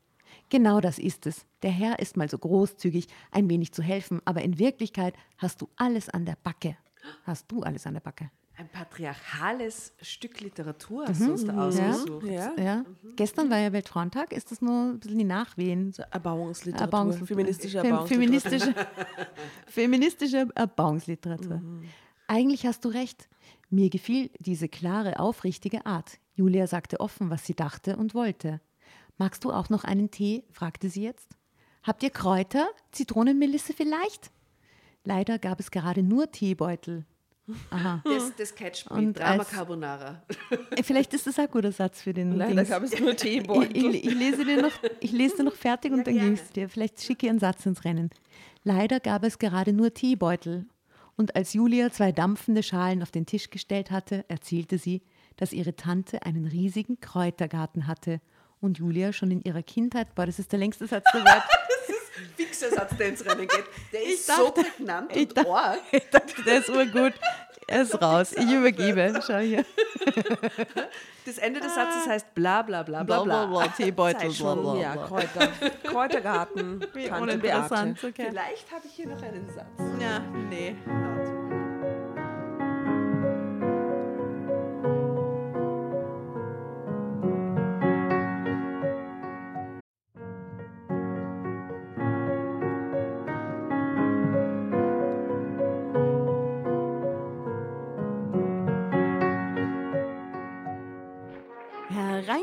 Genau 0.49 0.79
das 0.79 0.97
ist 0.99 1.25
es. 1.27 1.45
Der 1.63 1.71
Herr 1.71 1.99
ist 1.99 2.15
mal 2.17 2.29
so 2.29 2.37
großzügig, 2.37 3.07
ein 3.31 3.49
wenig 3.49 3.73
zu 3.73 3.81
helfen, 3.83 4.21
aber 4.25 4.41
in 4.41 4.57
Wirklichkeit 4.59 5.13
hast 5.37 5.61
du 5.61 5.69
alles 5.75 6.09
an 6.09 6.25
der 6.25 6.37
Backe. 6.41 6.77
Hast 7.23 7.51
du 7.51 7.61
alles 7.63 7.85
an 7.85 7.93
der 7.95 8.01
Backe? 8.01 8.29
Ein 8.57 8.69
patriarchales 8.69 9.93
Stück 10.01 10.39
Literatur 10.41 11.05
hast 11.07 11.21
du 11.21 11.31
uns 11.31 11.45
da 11.45 11.67
ausgesucht. 11.67 12.23
Ja. 12.25 12.53
Ja. 12.57 12.85
Gestern 13.15 13.49
war 13.51 13.59
ja 13.59 13.71
Weltfrauentag. 13.71 14.31
Ist 14.33 14.51
das 14.51 14.61
nur 14.61 14.93
ein 14.93 14.99
bisschen 14.99 15.19
die 15.19 15.25
Nachwehen? 15.25 15.93
Erbauungsliteratur. 16.11 17.13
Erbauungs- 17.13 17.25
Feministische 17.25 17.81
Fem- 17.81 17.91
Erbauungsliteratur. 17.91 18.07
Feministische, 18.07 18.87
feministische 19.67 20.47
Erbauungsliteratur. 20.55 21.61
Eigentlich 22.27 22.65
hast 22.65 22.83
du 22.85 22.89
recht. 22.89 23.29
Mir 23.69 23.89
gefiel 23.89 24.31
diese 24.39 24.67
klare, 24.69 25.19
aufrichtige 25.19 25.85
Art. 25.85 26.19
Julia 26.33 26.67
sagte 26.67 26.99
offen, 26.99 27.29
was 27.29 27.45
sie 27.45 27.53
dachte 27.55 27.95
und 27.97 28.13
wollte. 28.13 28.59
Magst 29.17 29.43
du 29.43 29.51
auch 29.51 29.69
noch 29.69 29.83
einen 29.83 30.11
Tee? 30.11 30.43
fragte 30.51 30.89
sie 30.89 31.03
jetzt. 31.03 31.29
Habt 31.83 32.03
ihr 32.03 32.09
Kräuter? 32.09 32.67
Zitronenmelisse 32.91 33.73
vielleicht? 33.73 34.31
Leider 35.03 35.39
gab 35.39 35.59
es 35.59 35.71
gerade 35.71 36.03
nur 36.03 36.31
Teebeutel. 36.31 37.05
Aha. 37.69 38.01
Das, 38.05 38.33
das. 38.35 38.83
Und 38.87 39.17
Drama 39.17 39.39
als- 39.43 39.49
Carbonara. 39.51 40.21
Äh, 40.75 40.83
Vielleicht 40.83 41.13
ist 41.13 41.27
das 41.27 41.39
ein 41.39 41.47
guter 41.49 41.71
Satz 41.71 42.01
für 42.01 42.13
den 42.13 42.33
Leider 42.35 42.55
Dings. 42.55 42.69
gab 42.69 42.83
es 42.83 42.99
nur 42.99 43.15
Teebeutel. 43.15 43.95
ich, 43.95 44.05
ich, 44.05 44.13
lese 44.13 44.43
dir 44.45 44.61
noch, 44.61 44.71
ich 44.99 45.11
lese 45.13 45.37
dir 45.37 45.43
noch 45.43 45.55
fertig 45.55 45.93
und 45.93 46.05
dann 46.05 46.13
gerne. 46.13 46.31
gebe 46.31 46.41
ich 46.43 46.51
dir. 46.51 46.67
Vielleicht 46.69 47.01
schicke 47.01 47.25
ich 47.25 47.29
einen 47.29 47.39
Satz 47.39 47.65
ins 47.65 47.85
Rennen. 47.85 48.09
Leider 48.63 48.99
gab 48.99 49.23
es 49.23 49.39
gerade 49.39 49.71
nur 49.71 49.93
Teebeutel. 49.93 50.65
Und 51.15 51.35
als 51.37 51.53
Julia 51.53 51.89
zwei 51.89 52.11
dampfende 52.11 52.61
Schalen 52.63 53.01
auf 53.01 53.11
den 53.11 53.25
Tisch 53.25 53.49
gestellt 53.49 53.91
hatte, 53.91 54.25
erzählte 54.27 54.77
sie, 54.77 55.01
dass 55.37 55.53
ihre 55.53 55.75
Tante 55.75 56.23
einen 56.23 56.45
riesigen 56.45 56.99
Kräutergarten 56.99 57.87
hatte. 57.87 58.19
Und 58.59 58.77
Julia 58.79 59.13
schon 59.13 59.31
in 59.31 59.41
ihrer 59.43 59.61
Kindheit, 59.63 60.13
boah, 60.15 60.25
das 60.25 60.39
ist 60.39 60.51
der 60.51 60.59
längste 60.59 60.87
Satz 60.87 61.05
der 61.13 61.23
Welt. 61.23 61.43
Fixer 62.35 62.71
Satz, 62.71 62.95
der 62.97 63.09
ins 63.09 63.23
Rennen 63.25 63.47
geht. 63.47 63.65
Der 63.93 64.01
ist 64.03 64.27
dachte- 64.27 64.41
so 64.41 64.51
prägnant 64.51 65.15
ich 65.15 65.29
und 65.29 65.37
dachte- 65.37 65.53
arg. 65.53 65.79
Ich 65.91 66.09
dachte, 66.09 66.43
der 66.43 66.57
ist 66.59 66.69
urgut. 66.69 67.13
Er 67.69 67.81
ist 67.81 68.01
raus. 68.01 68.31
Ich 68.33 68.49
übergebe. 68.51 69.19
Schau 69.25 69.37
hier. 69.39 69.65
Das 71.25 71.37
Ende 71.39 71.59
des 71.59 71.75
Satzes 71.75 72.07
heißt 72.07 72.33
bla 72.33 72.61
bla 72.61 72.83
bla 72.83 73.03
bla 73.03 73.21
bla. 73.23 73.67
Teebeutel, 73.67 74.29
Sei 74.31 74.35
schon, 74.37 74.79
ja, 74.79 74.95
Kräuter. 74.95 75.49
Kräutergarten. 75.83 76.79
Tante 76.79 76.87
Beate. 76.87 77.21
Uninteressant. 77.21 78.01
Okay. 78.01 78.27
Vielleicht 78.29 78.71
habe 78.71 78.87
ich 78.87 78.93
hier 78.93 79.07
noch 79.07 79.21
einen 79.21 79.45
Satz. 79.49 79.67
Ja, 79.99 80.19
nee. 80.49 80.73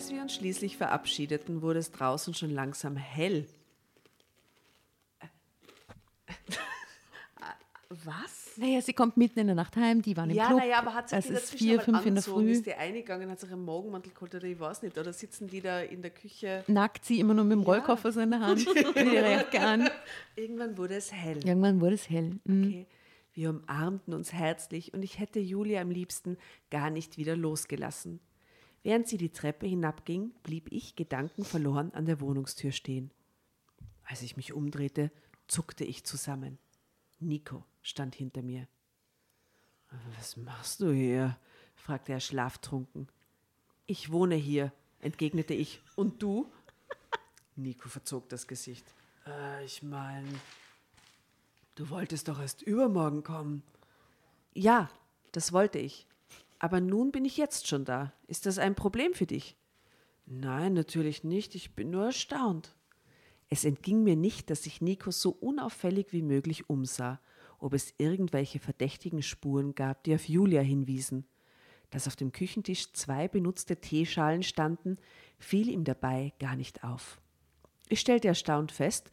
Als 0.00 0.10
wir 0.10 0.22
uns 0.22 0.34
schließlich 0.34 0.78
verabschiedeten, 0.78 1.60
wurde 1.60 1.78
es 1.78 1.90
draußen 1.90 2.32
schon 2.32 2.48
langsam 2.48 2.96
hell. 2.96 3.46
Was? 7.90 8.52
Naja, 8.56 8.80
sie 8.80 8.94
kommt 8.94 9.18
mitten 9.18 9.40
in 9.40 9.48
der 9.48 9.56
Nacht 9.56 9.76
heim, 9.76 10.00
die 10.00 10.16
waren 10.16 10.30
im 10.30 10.36
Ja, 10.36 10.46
Club. 10.46 10.60
naja, 10.60 10.78
aber 10.78 10.94
hat 10.94 11.10
sich 11.10 11.18
es 11.18 11.26
die 11.26 11.32
ist 11.34 11.50
vier, 11.50 11.80
fünf 11.82 12.06
in 12.06 12.14
der? 12.14 12.22
Früh. 12.24 12.50
Ist 12.50 12.64
die 12.64 12.72
eingegangen, 12.72 13.28
hat 13.28 13.40
sich 13.40 13.52
einen 13.52 13.62
Morgenmantel 13.66 14.14
geholt 14.14 14.34
oder 14.34 14.44
ich 14.44 14.58
weiß 14.58 14.80
nicht. 14.80 14.96
Oder 14.96 15.12
sitzen 15.12 15.48
die 15.48 15.60
da 15.60 15.80
in 15.80 16.00
der 16.00 16.12
Küche? 16.12 16.64
Nackt 16.66 17.04
sie 17.04 17.20
immer 17.20 17.34
nur 17.34 17.44
mit 17.44 17.58
dem 17.58 17.62
Rollkoffer 17.62 18.10
so 18.10 18.20
in 18.20 18.30
der 18.30 18.40
Hand. 18.40 18.66
Irgendwann 20.34 20.78
wurde 20.78 20.94
es 20.94 21.12
hell. 21.12 21.46
Irgendwann 21.46 21.78
wurde 21.82 21.96
es 21.96 22.08
hell. 22.08 22.38
Mhm. 22.44 22.64
Okay. 22.68 22.86
Wir 23.34 23.50
umarmten 23.50 24.14
uns 24.14 24.32
herzlich 24.32 24.94
und 24.94 25.02
ich 25.02 25.18
hätte 25.18 25.40
Julia 25.40 25.82
am 25.82 25.90
liebsten 25.90 26.38
gar 26.70 26.88
nicht 26.88 27.18
wieder 27.18 27.36
losgelassen. 27.36 28.18
Während 28.82 29.08
sie 29.08 29.18
die 29.18 29.32
Treppe 29.32 29.66
hinabging, 29.66 30.32
blieb 30.42 30.72
ich 30.72 30.96
gedankenverloren 30.96 31.92
an 31.92 32.06
der 32.06 32.20
Wohnungstür 32.20 32.72
stehen. 32.72 33.10
Als 34.04 34.22
ich 34.22 34.36
mich 34.36 34.52
umdrehte, 34.52 35.10
zuckte 35.46 35.84
ich 35.84 36.04
zusammen. 36.04 36.58
Nico 37.18 37.64
stand 37.82 38.14
hinter 38.14 38.42
mir. 38.42 38.66
Was 40.16 40.36
machst 40.36 40.80
du 40.80 40.92
hier? 40.92 41.36
fragte 41.74 42.12
er 42.12 42.20
schlaftrunken. 42.20 43.08
Ich 43.86 44.12
wohne 44.12 44.36
hier, 44.36 44.72
entgegnete 45.00 45.54
ich. 45.54 45.82
Und 45.96 46.22
du? 46.22 46.50
Nico 47.56 47.88
verzog 47.88 48.28
das 48.28 48.46
Gesicht. 48.46 48.84
Äh, 49.26 49.64
ich 49.64 49.82
meine, 49.82 50.28
du 51.74 51.90
wolltest 51.90 52.28
doch 52.28 52.40
erst 52.40 52.62
übermorgen 52.62 53.22
kommen. 53.22 53.62
Ja, 54.54 54.90
das 55.32 55.52
wollte 55.52 55.78
ich. 55.78 56.06
Aber 56.60 56.80
nun 56.80 57.10
bin 57.10 57.24
ich 57.24 57.38
jetzt 57.38 57.66
schon 57.66 57.84
da. 57.84 58.12
Ist 58.28 58.46
das 58.46 58.58
ein 58.58 58.74
Problem 58.74 59.14
für 59.14 59.26
dich? 59.26 59.56
Nein, 60.26 60.74
natürlich 60.74 61.24
nicht. 61.24 61.54
Ich 61.56 61.74
bin 61.74 61.90
nur 61.90 62.04
erstaunt. 62.04 62.76
Es 63.48 63.64
entging 63.64 64.04
mir 64.04 64.14
nicht, 64.14 64.50
dass 64.50 64.62
sich 64.62 64.80
Nico 64.80 65.10
so 65.10 65.30
unauffällig 65.30 66.12
wie 66.12 66.22
möglich 66.22 66.70
umsah, 66.70 67.18
ob 67.58 67.72
es 67.74 67.94
irgendwelche 67.98 68.60
verdächtigen 68.60 69.22
Spuren 69.22 69.74
gab, 69.74 70.04
die 70.04 70.14
auf 70.14 70.28
Julia 70.28 70.60
hinwiesen. 70.60 71.26
Dass 71.88 72.06
auf 72.06 72.14
dem 72.14 72.30
Küchentisch 72.30 72.92
zwei 72.92 73.26
benutzte 73.26 73.80
Teeschalen 73.80 74.42
standen, 74.42 74.98
fiel 75.38 75.68
ihm 75.68 75.82
dabei 75.82 76.34
gar 76.38 76.56
nicht 76.56 76.84
auf. 76.84 77.20
Ich 77.88 78.00
stellte 78.00 78.28
erstaunt 78.28 78.70
fest, 78.70 79.10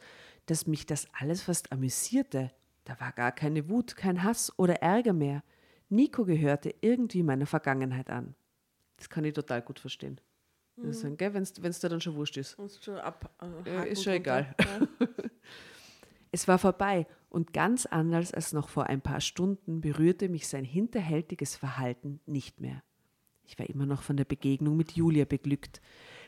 dass 0.48 0.68
mich 0.68 0.86
das 0.86 1.08
alles 1.14 1.42
fast 1.42 1.72
amüsierte. 1.72 2.52
Da 2.84 3.00
war 3.00 3.14
gar 3.14 3.32
keine 3.32 3.70
Wut, 3.70 3.96
kein 3.96 4.22
Hass 4.22 4.54
oder 4.60 4.82
Ärger 4.82 5.14
mehr. 5.14 5.44
Nico 5.90 6.26
gehörte 6.26 6.74
irgendwie 6.82 7.24
meiner 7.24 7.46
Vergangenheit 7.46 8.10
an. 8.10 8.36
Das 8.98 9.10
kann 9.10 9.24
ich 9.26 9.34
total 9.34 9.62
gut 9.62 9.80
verstehen. 9.80 10.20
Mhm. 10.76 10.88
Also, 10.88 11.08
Wenn 11.18 11.44
es 11.72 11.80
dir 11.80 11.90
dann 11.90 12.02
schon 12.02 12.16
wurscht 12.16 12.38
ist. 12.38 12.58
Ist 12.60 12.84
schon, 12.84 12.98
ab, 12.98 13.32
äh, 13.66 13.72
Ja, 13.74 13.84
ist 13.84 14.04
schon 14.04 14.14
egal. 14.14 14.56
Es 16.32 16.48
war 16.48 16.60
vorbei 16.60 17.08
und 17.30 17.54
ganz 17.54 17.86
anders 17.86 18.34
als 18.34 18.52
noch 18.54 18.68
vor 18.70 18.88
ein 18.88 19.02
paar 19.02 19.22
Stunden 19.22 19.82
berührte 19.82 20.30
mich 20.30 20.48
sein 20.48 20.66
hinterhältiges 20.66 21.56
Verhalten 21.56 22.20
nicht 22.26 22.60
mehr. 22.60 22.84
Ich 23.44 23.58
war 23.58 23.68
immer 23.70 23.86
noch 23.86 24.02
von 24.02 24.18
der 24.18 24.26
Begegnung 24.26 24.76
mit 24.76 24.92
Julia 24.92 25.24
beglückt. 25.26 25.82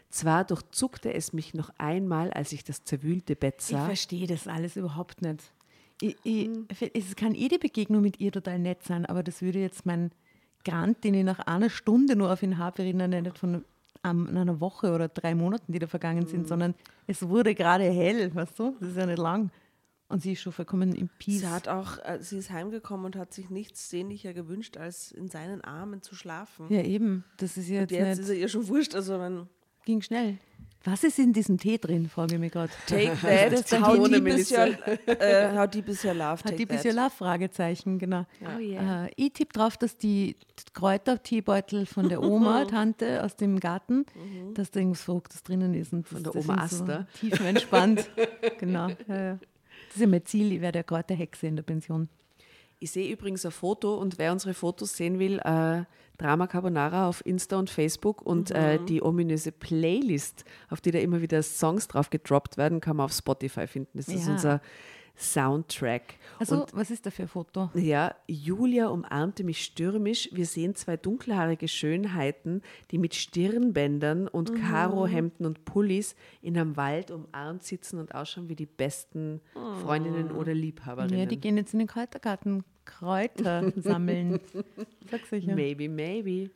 Zwar 0.10 0.46
durchzuckte 0.46 1.14
es 1.14 1.34
mich 1.34 1.54
noch 1.54 1.70
einmal, 1.78 2.32
als 2.32 2.54
ich 2.54 2.64
das 2.64 2.84
zerwühlte 2.86 3.36
Bett 3.36 3.58
Ich 3.60 3.68
sah. 3.68 3.86
verstehe 3.86 4.26
das 4.26 4.48
alles 4.48 4.78
überhaupt 4.78 5.22
nicht. 5.22 5.54
Ich, 6.02 6.16
ich, 6.24 6.50
Es 6.94 7.16
kann 7.16 7.36
jede 7.36 7.60
Begegnung 7.60 8.02
mit 8.02 8.20
ihr 8.20 8.32
total 8.32 8.60
nett 8.60 8.84
sein, 8.84 9.06
aber 9.06 9.24
das 9.24 9.42
würde 9.42 9.60
jetzt 9.60 9.86
mein 9.86 10.12
Grant, 10.66 11.04
den 11.04 11.14
ich 11.14 11.24
nach 11.24 11.40
einer 11.40 11.70
Stunde 11.70 12.16
nur 12.16 12.32
auf 12.32 12.44
ihn 12.44 12.58
habe, 12.58 12.84
erinnern, 12.84 13.10
nicht 13.10 13.38
von 13.38 13.66
ähm, 14.04 14.28
einer 14.30 14.60
Woche 14.60 14.94
oder 14.94 15.08
drei 15.08 15.36
Monaten, 15.36 15.72
die 15.72 15.80
da 15.80 15.88
vergangen 15.88 16.26
sind, 16.26 16.48
sondern 16.48 16.74
es 17.08 17.28
wurde 17.28 17.56
gerade 17.56 17.84
hell, 17.84 18.34
weißt 18.34 18.60
du? 18.60 18.76
Das 18.80 18.90
ist 18.90 18.98
ja 18.98 19.06
nicht 19.06 19.18
lang. 19.20 19.52
Und 20.10 20.24
sie 20.24 20.34
ist 20.34 20.42
schon 20.42 20.54
vollkommen 20.54 20.96
im 20.96 21.08
Peace. 21.20 21.42
Sie 21.42 21.48
hat 21.48 21.68
auch, 21.68 22.00
äh, 22.04 22.18
sie 22.20 22.40
ist 22.40 22.50
heimgekommen 22.50 23.06
und 23.06 23.16
hat 23.16 23.32
sich 23.32 23.52
nichts 23.52 23.90
sehnlicher 23.90 24.34
gewünscht, 24.34 24.76
als 24.76 25.12
in 25.12 25.30
seinen 25.30 25.62
Armen 25.62 26.02
zu 26.02 26.16
schlafen. 26.16 26.66
ja, 26.70 26.82
eben. 26.82 27.24
Das 27.38 27.58
ist 27.58 27.70
ja 27.70 27.82
und 27.82 27.92
jetzt, 27.92 28.00
jetzt 28.00 28.18
nicht, 28.18 28.20
ist 28.24 28.30
er 28.30 28.36
ihr 28.36 28.50
schon 28.50 28.68
wurscht. 28.68 28.96
Also 28.96 29.18
man 29.20 29.48
ging 29.86 30.02
schnell. 30.02 30.40
Was 30.86 31.04
ist 31.04 31.20
in 31.20 31.34
diesem 31.34 31.58
Tee 31.58 31.78
drin, 31.78 32.08
frage 32.08 32.36
ich 32.36 32.40
mich 32.40 32.54
gerade. 32.54 32.72
take 32.88 33.10
das 33.10 33.22
that, 33.22 33.72
dann 33.74 33.86
how 33.86 34.08
die 34.08 34.12
deep 34.12 34.28
is 34.28 34.52
your, 34.52 34.68
äh, 35.08 35.58
how 35.58 35.68
deep 35.68 35.90
is 35.90 36.06
your 36.06 36.14
love, 36.14 36.38
Hat 36.38 36.44
take 36.46 36.56
die 36.56 36.66
that. 36.66 36.78
bisschen 36.78 36.96
Love? 36.96 37.10
Fragezeichen, 37.10 38.00
genau. 38.00 38.26
Oh 38.42 38.60
yeah. 38.60 39.06
Äh, 39.08 39.12
ich 39.18 39.34
tippe 39.34 39.54
drauf, 39.54 39.76
dass 39.76 39.98
die 39.98 40.38
Kräuterteebeutel 40.74 41.86
von 41.86 42.08
der 42.08 42.24
Oma, 42.24 42.64
Tante 42.66 43.24
aus 43.24 43.36
dem 43.36 43.60
Garten, 43.60 44.06
dass 44.54 44.72
da 44.72 44.80
irgendwas 44.80 45.02
Verrücktes 45.02 45.44
drinnen 45.44 45.74
ist. 45.74 45.92
Und 45.92 46.08
Von 46.08 46.24
der 46.24 46.32
das 46.32 46.46
Oma 46.46 46.56
Asta. 46.64 47.08
So 47.14 47.28
tiefenentspannt. 47.28 48.10
genau. 48.60 48.88
Ja, 49.08 49.22
ja. 49.22 49.40
Das 49.88 49.96
ist 49.96 50.02
ja 50.02 50.08
mein 50.08 50.26
Ziel, 50.26 50.54
ich 50.54 50.62
werde 50.62 50.80
ja 50.80 50.84
Kräuterhexe 50.84 51.48
in 51.48 51.56
der 51.58 51.64
Pension. 51.64 52.08
Ich 52.82 52.92
sehe 52.92 53.12
übrigens 53.12 53.46
ein 53.46 53.52
Foto 53.52 53.96
und 53.96 54.18
wer 54.18 54.32
unsere 54.32 54.54
Fotos 54.54 54.96
sehen 54.96 55.20
will, 55.20 55.40
äh, 55.40 55.84
Drama 56.18 56.48
Carbonara 56.48 57.08
auf 57.08 57.26
Insta 57.26 57.58
und 57.58 57.70
Facebook 57.70 58.22
und 58.22 58.52
äh, 58.52 58.80
die 58.88 59.02
ominöse 59.02 59.52
Playlist, 59.52 60.46
auf 60.70 60.80
die 60.82 60.92
da 60.92 61.00
immer 61.00 61.22
wieder 61.22 61.44
Songs 61.44 61.88
drauf 61.90 62.10
gedroppt 62.10 62.58
werden, 62.58 62.80
kann 62.82 62.96
man 62.98 63.06
auf 63.06 63.14
Spotify 63.14 63.68
finden. 63.68 63.98
Das 63.98 64.08
ist 64.08 64.26
Ja. 64.28 64.32
unser 64.32 64.62
Soundtrack. 65.20 66.16
Also, 66.40 66.62
und 66.62 66.74
was 66.74 66.92
ist 66.92 67.06
da 67.06 67.12
für 67.12 67.24
ein 67.24 67.28
Foto? 67.28 67.70
ja, 67.74 68.16
Julia 68.28 68.88
umarmte 68.88 69.44
mich 69.44 69.64
stürmisch. 69.64 70.30
Wir 70.32 70.46
sehen 70.46 70.76
zwei 70.76 70.96
dunkelhaarige 70.98 71.68
Schönheiten, 71.68 72.62
die 72.92 72.98
mit 72.98 73.16
Stirnbändern 73.16 74.28
und 74.28 74.56
Karohemden 74.56 75.46
und 75.46 75.66
Pullis 75.66 76.16
in 76.42 76.58
einem 76.58 76.78
Wald 76.78 77.12
umarmt 77.12 77.64
sitzen 77.64 78.00
und 78.00 78.16
ausschauen 78.16 78.48
wie 78.50 78.56
die 78.56 78.66
besten 78.66 79.42
Freundinnen 79.82 80.32
oder 80.32 80.54
Liebhaberinnen. 80.54 81.20
Ja, 81.20 81.26
die 81.26 81.40
gehen 81.40 81.58
jetzt 81.58 81.74
in 81.74 81.80
den 81.80 81.88
Kräutergarten 81.88 82.64
Kräuter 82.86 83.72
sammeln. 83.76 84.40
Sag's 85.12 85.30
sicher. 85.30 85.54
Maybe, 85.54 85.90
maybe. 85.90 86.50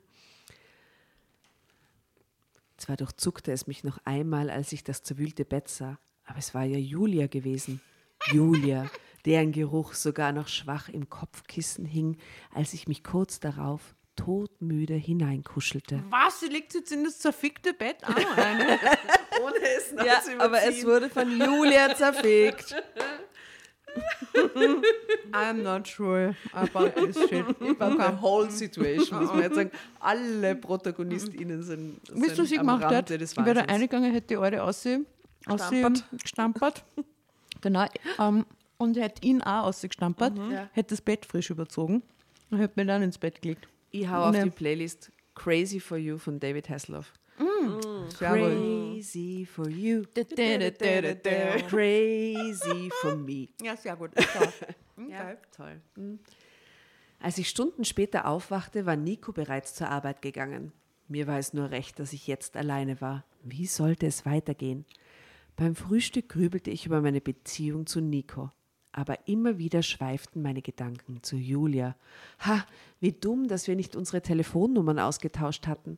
Zwar 2.77 2.97
durchzuckte 2.97 3.51
es 3.51 3.67
mich 3.67 3.83
noch 3.83 3.97
einmal, 4.03 4.49
als 4.49 4.71
ich 4.73 4.83
das 4.83 5.03
zerwühlte 5.03 5.45
Bett 5.45 5.67
sah, 5.67 5.99
aber 6.25 6.39
es 6.39 6.53
war 6.53 6.63
ja 6.63 6.77
Julia 6.77 7.27
gewesen. 7.27 7.81
Julia, 8.31 8.85
deren 9.25 9.51
Geruch 9.51 9.93
sogar 9.93 10.31
noch 10.31 10.47
schwach 10.47 10.89
im 10.89 11.09
Kopfkissen 11.09 11.85
hing, 11.85 12.17
als 12.53 12.73
ich 12.73 12.87
mich 12.87 13.03
kurz 13.03 13.39
darauf 13.39 13.95
todmüde 14.15 14.93
hineinkuschelte. 14.93 16.03
Was? 16.09 16.39
Sie 16.39 16.47
liegt 16.47 16.73
jetzt 16.73 16.91
in 16.91 17.03
das 17.03 17.19
zerfickte 17.19 17.73
Bett? 17.73 17.97
Ah, 18.03 18.13
eine. 18.37 18.79
Ohne 19.43 19.55
es 19.77 19.91
Ja, 20.05 20.21
aber 20.39 20.61
es 20.63 20.85
wurde 20.85 21.09
von 21.09 21.29
Julia 21.39 21.95
zerfegt. 21.95 22.75
I'm 25.31 25.61
not 25.61 25.87
sure 25.87 26.35
about 26.51 26.89
this 26.95 27.15
shit. 27.29 27.45
The 27.59 28.21
whole 28.21 28.49
situation, 28.49 29.19
muss 29.19 29.29
man 29.31 29.41
jetzt 29.43 29.55
sagen. 29.55 29.71
Alle 29.99 30.55
ProtagonistInnen 30.55 31.61
sind, 31.61 32.01
Wisst 32.11 32.31
du, 32.31 32.35
sind 32.37 32.47
sie 32.47 32.59
am 32.59 32.65
gemacht 32.67 32.85
hat? 32.85 32.91
Rande 32.93 33.17
des 33.19 33.31
Ich 33.33 33.37
wäre 33.37 33.53
da 33.53 33.61
Wahnsinns. 33.61 33.73
eingegangen, 33.75 34.11
hätte 34.11 34.27
die 34.27 34.37
alte 34.37 34.63
aussehen, 34.63 35.05
aussehen 35.45 36.01
gestampert. 36.11 36.83
Genau. 37.63 37.85
Ähm, 38.19 38.45
und 38.77 38.97
hätte 38.97 39.25
ihn 39.25 39.41
auch 39.41 39.63
ausgestampert, 39.67 40.37
Ja. 40.37 40.69
hätte 40.73 40.89
das 40.95 41.01
Bett 41.01 41.25
frisch 41.25 41.49
überzogen 41.49 42.03
und 42.51 42.59
hätte 42.59 42.73
mir 42.79 42.85
dann 42.85 43.01
ins 43.01 43.17
Bett 43.17 43.41
gelegt. 43.41 43.67
Ich 43.91 44.07
hau 44.07 44.25
auf 44.25 44.37
die 44.39 44.49
Playlist 44.49 45.11
Crazy 45.35 45.79
for 45.79 45.97
You 45.97 46.17
von 46.17 46.39
David 46.39 46.69
Hasselhoff. 46.69 47.11
Sehr 48.19 48.31
wohl. 48.31 48.93
Crazy 48.93 49.47
for 49.51 49.67
you. 49.69 50.03
Ja, 50.15 51.57
Crazy 51.67 52.89
for 53.01 53.15
me. 53.15 53.47
sehr 53.81 53.95
gut. 53.95 54.11
Ja, 55.09 55.35
toll. 55.55 55.81
Mhm. 55.95 56.19
Als 57.19 57.37
ich 57.39 57.49
Stunden 57.49 57.83
später 57.83 58.27
aufwachte, 58.27 58.85
war 58.85 58.95
Nico 58.95 59.31
bereits 59.31 59.73
zur 59.73 59.89
Arbeit 59.89 60.21
gegangen. 60.21 60.71
Mir 61.07 61.25
war 61.25 61.39
es 61.39 61.53
nur 61.53 61.71
recht, 61.71 61.99
dass 61.99 62.13
ich 62.13 62.27
jetzt 62.27 62.55
alleine 62.55 63.01
war. 63.01 63.23
Wie 63.43 63.65
sollte 63.65 64.05
es 64.05 64.25
weitergehen? 64.25 64.85
Beim 65.55 65.75
Frühstück 65.75 66.29
grübelte 66.29 66.71
ich 66.71 66.85
über 66.85 67.01
meine 67.01 67.21
Beziehung 67.21 67.85
zu 67.85 68.01
Nico. 68.01 68.51
Aber 68.91 69.27
immer 69.27 69.57
wieder 69.57 69.81
schweiften 69.81 70.41
meine 70.41 70.61
Gedanken 70.61 71.23
zu 71.23 71.35
Julia. 71.35 71.95
Ha, 72.39 72.65
wie 72.99 73.11
dumm, 73.11 73.47
dass 73.47 73.67
wir 73.67 73.75
nicht 73.75 73.95
unsere 73.95 74.21
Telefonnummern 74.21 74.99
ausgetauscht 74.99 75.65
hatten. 75.67 75.97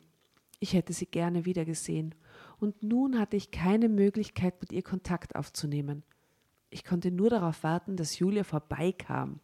Ich 0.60 0.72
hätte 0.72 0.94
sie 0.94 1.06
gerne 1.06 1.44
wiedergesehen. 1.44 2.14
Und 2.58 2.82
nun 2.82 3.18
hatte 3.18 3.36
ich 3.36 3.50
keine 3.50 3.90
Möglichkeit, 3.90 4.60
mit 4.60 4.72
ihr 4.72 4.82
Kontakt 4.82 5.36
aufzunehmen. 5.36 6.04
Ich 6.70 6.84
konnte 6.84 7.10
nur 7.10 7.30
darauf 7.30 7.62
warten, 7.62 7.96
dass 7.96 8.18
Julia 8.18 8.44
vorbeikam. 8.44 9.40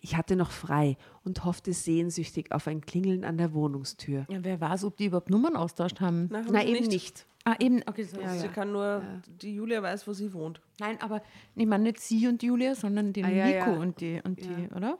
Ich 0.00 0.16
hatte 0.16 0.36
noch 0.36 0.50
frei 0.50 0.96
und 1.24 1.44
hoffte 1.44 1.72
sehnsüchtig 1.72 2.52
auf 2.52 2.66
ein 2.66 2.80
Klingeln 2.80 3.24
an 3.24 3.38
der 3.38 3.52
Wohnungstür. 3.52 4.26
Ja, 4.30 4.42
wer 4.42 4.60
weiß, 4.60 4.84
ob 4.84 4.96
die 4.96 5.06
überhaupt 5.06 5.30
Nummern 5.30 5.56
austauscht 5.56 6.00
haben. 6.00 6.28
Na, 6.30 6.38
haben 6.38 6.48
Na, 6.52 6.60
sie 6.60 6.68
eben 6.68 6.86
nicht. 6.86 7.26
Ah, 7.44 7.54
eben. 7.60 7.82
Okay, 7.86 8.02
so. 8.02 8.18
Sie 8.38 8.48
kann 8.48 8.72
nur, 8.72 9.02
die 9.40 9.54
Julia 9.54 9.80
weiß, 9.82 10.06
wo 10.08 10.12
sie 10.12 10.32
wohnt. 10.32 10.60
Nein, 10.80 11.00
aber 11.00 11.22
ich 11.54 11.66
meine 11.66 11.84
nicht 11.84 12.00
sie 12.00 12.26
und 12.26 12.42
Julia, 12.42 12.74
sondern 12.74 13.12
den 13.12 13.24
Ah, 13.24 13.30
ja, 13.30 13.46
Nico 13.46 13.70
ja. 13.70 13.78
und 13.78 14.00
die, 14.00 14.20
und 14.24 14.40
die, 14.40 14.68
oder? 14.74 14.98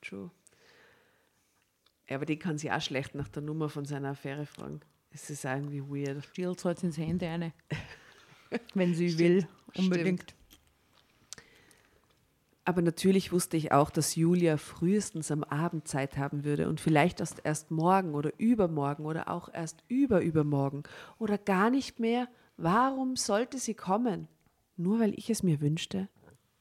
True. 0.00 0.30
Ja, 2.08 2.16
aber 2.16 2.26
die 2.26 2.38
kann 2.38 2.58
sie 2.58 2.70
auch 2.70 2.80
schlecht 2.80 3.14
nach 3.14 3.28
der 3.28 3.42
Nummer 3.42 3.68
von 3.68 3.84
seiner 3.84 4.10
Affäre 4.10 4.46
fragen. 4.46 4.80
Es 5.10 5.28
ist 5.28 5.44
irgendwie 5.44 5.82
weird. 5.82 6.24
Stiehlt 6.24 6.64
halt 6.64 6.82
ins 6.82 6.98
Handy 6.98 7.26
eine. 7.26 7.52
Wenn 8.74 8.94
sie 8.94 9.18
will, 9.18 9.46
unbedingt. 9.76 10.34
Aber 12.64 12.80
natürlich 12.80 13.32
wusste 13.32 13.56
ich 13.56 13.72
auch, 13.72 13.90
dass 13.90 14.14
Julia 14.14 14.56
frühestens 14.56 15.32
am 15.32 15.42
Abend 15.42 15.88
Zeit 15.88 16.16
haben 16.16 16.44
würde 16.44 16.68
und 16.68 16.80
vielleicht 16.80 17.18
erst, 17.18 17.40
erst 17.44 17.72
morgen 17.72 18.14
oder 18.14 18.30
übermorgen 18.38 19.04
oder 19.04 19.28
auch 19.28 19.48
erst 19.52 19.82
überübermorgen 19.88 20.84
oder 21.18 21.38
gar 21.38 21.70
nicht 21.70 21.98
mehr. 21.98 22.28
Warum 22.56 23.16
sollte 23.16 23.58
sie 23.58 23.74
kommen? 23.74 24.28
Nur 24.76 25.00
weil 25.00 25.12
ich 25.18 25.28
es 25.28 25.42
mir 25.42 25.60
wünschte? 25.60 26.08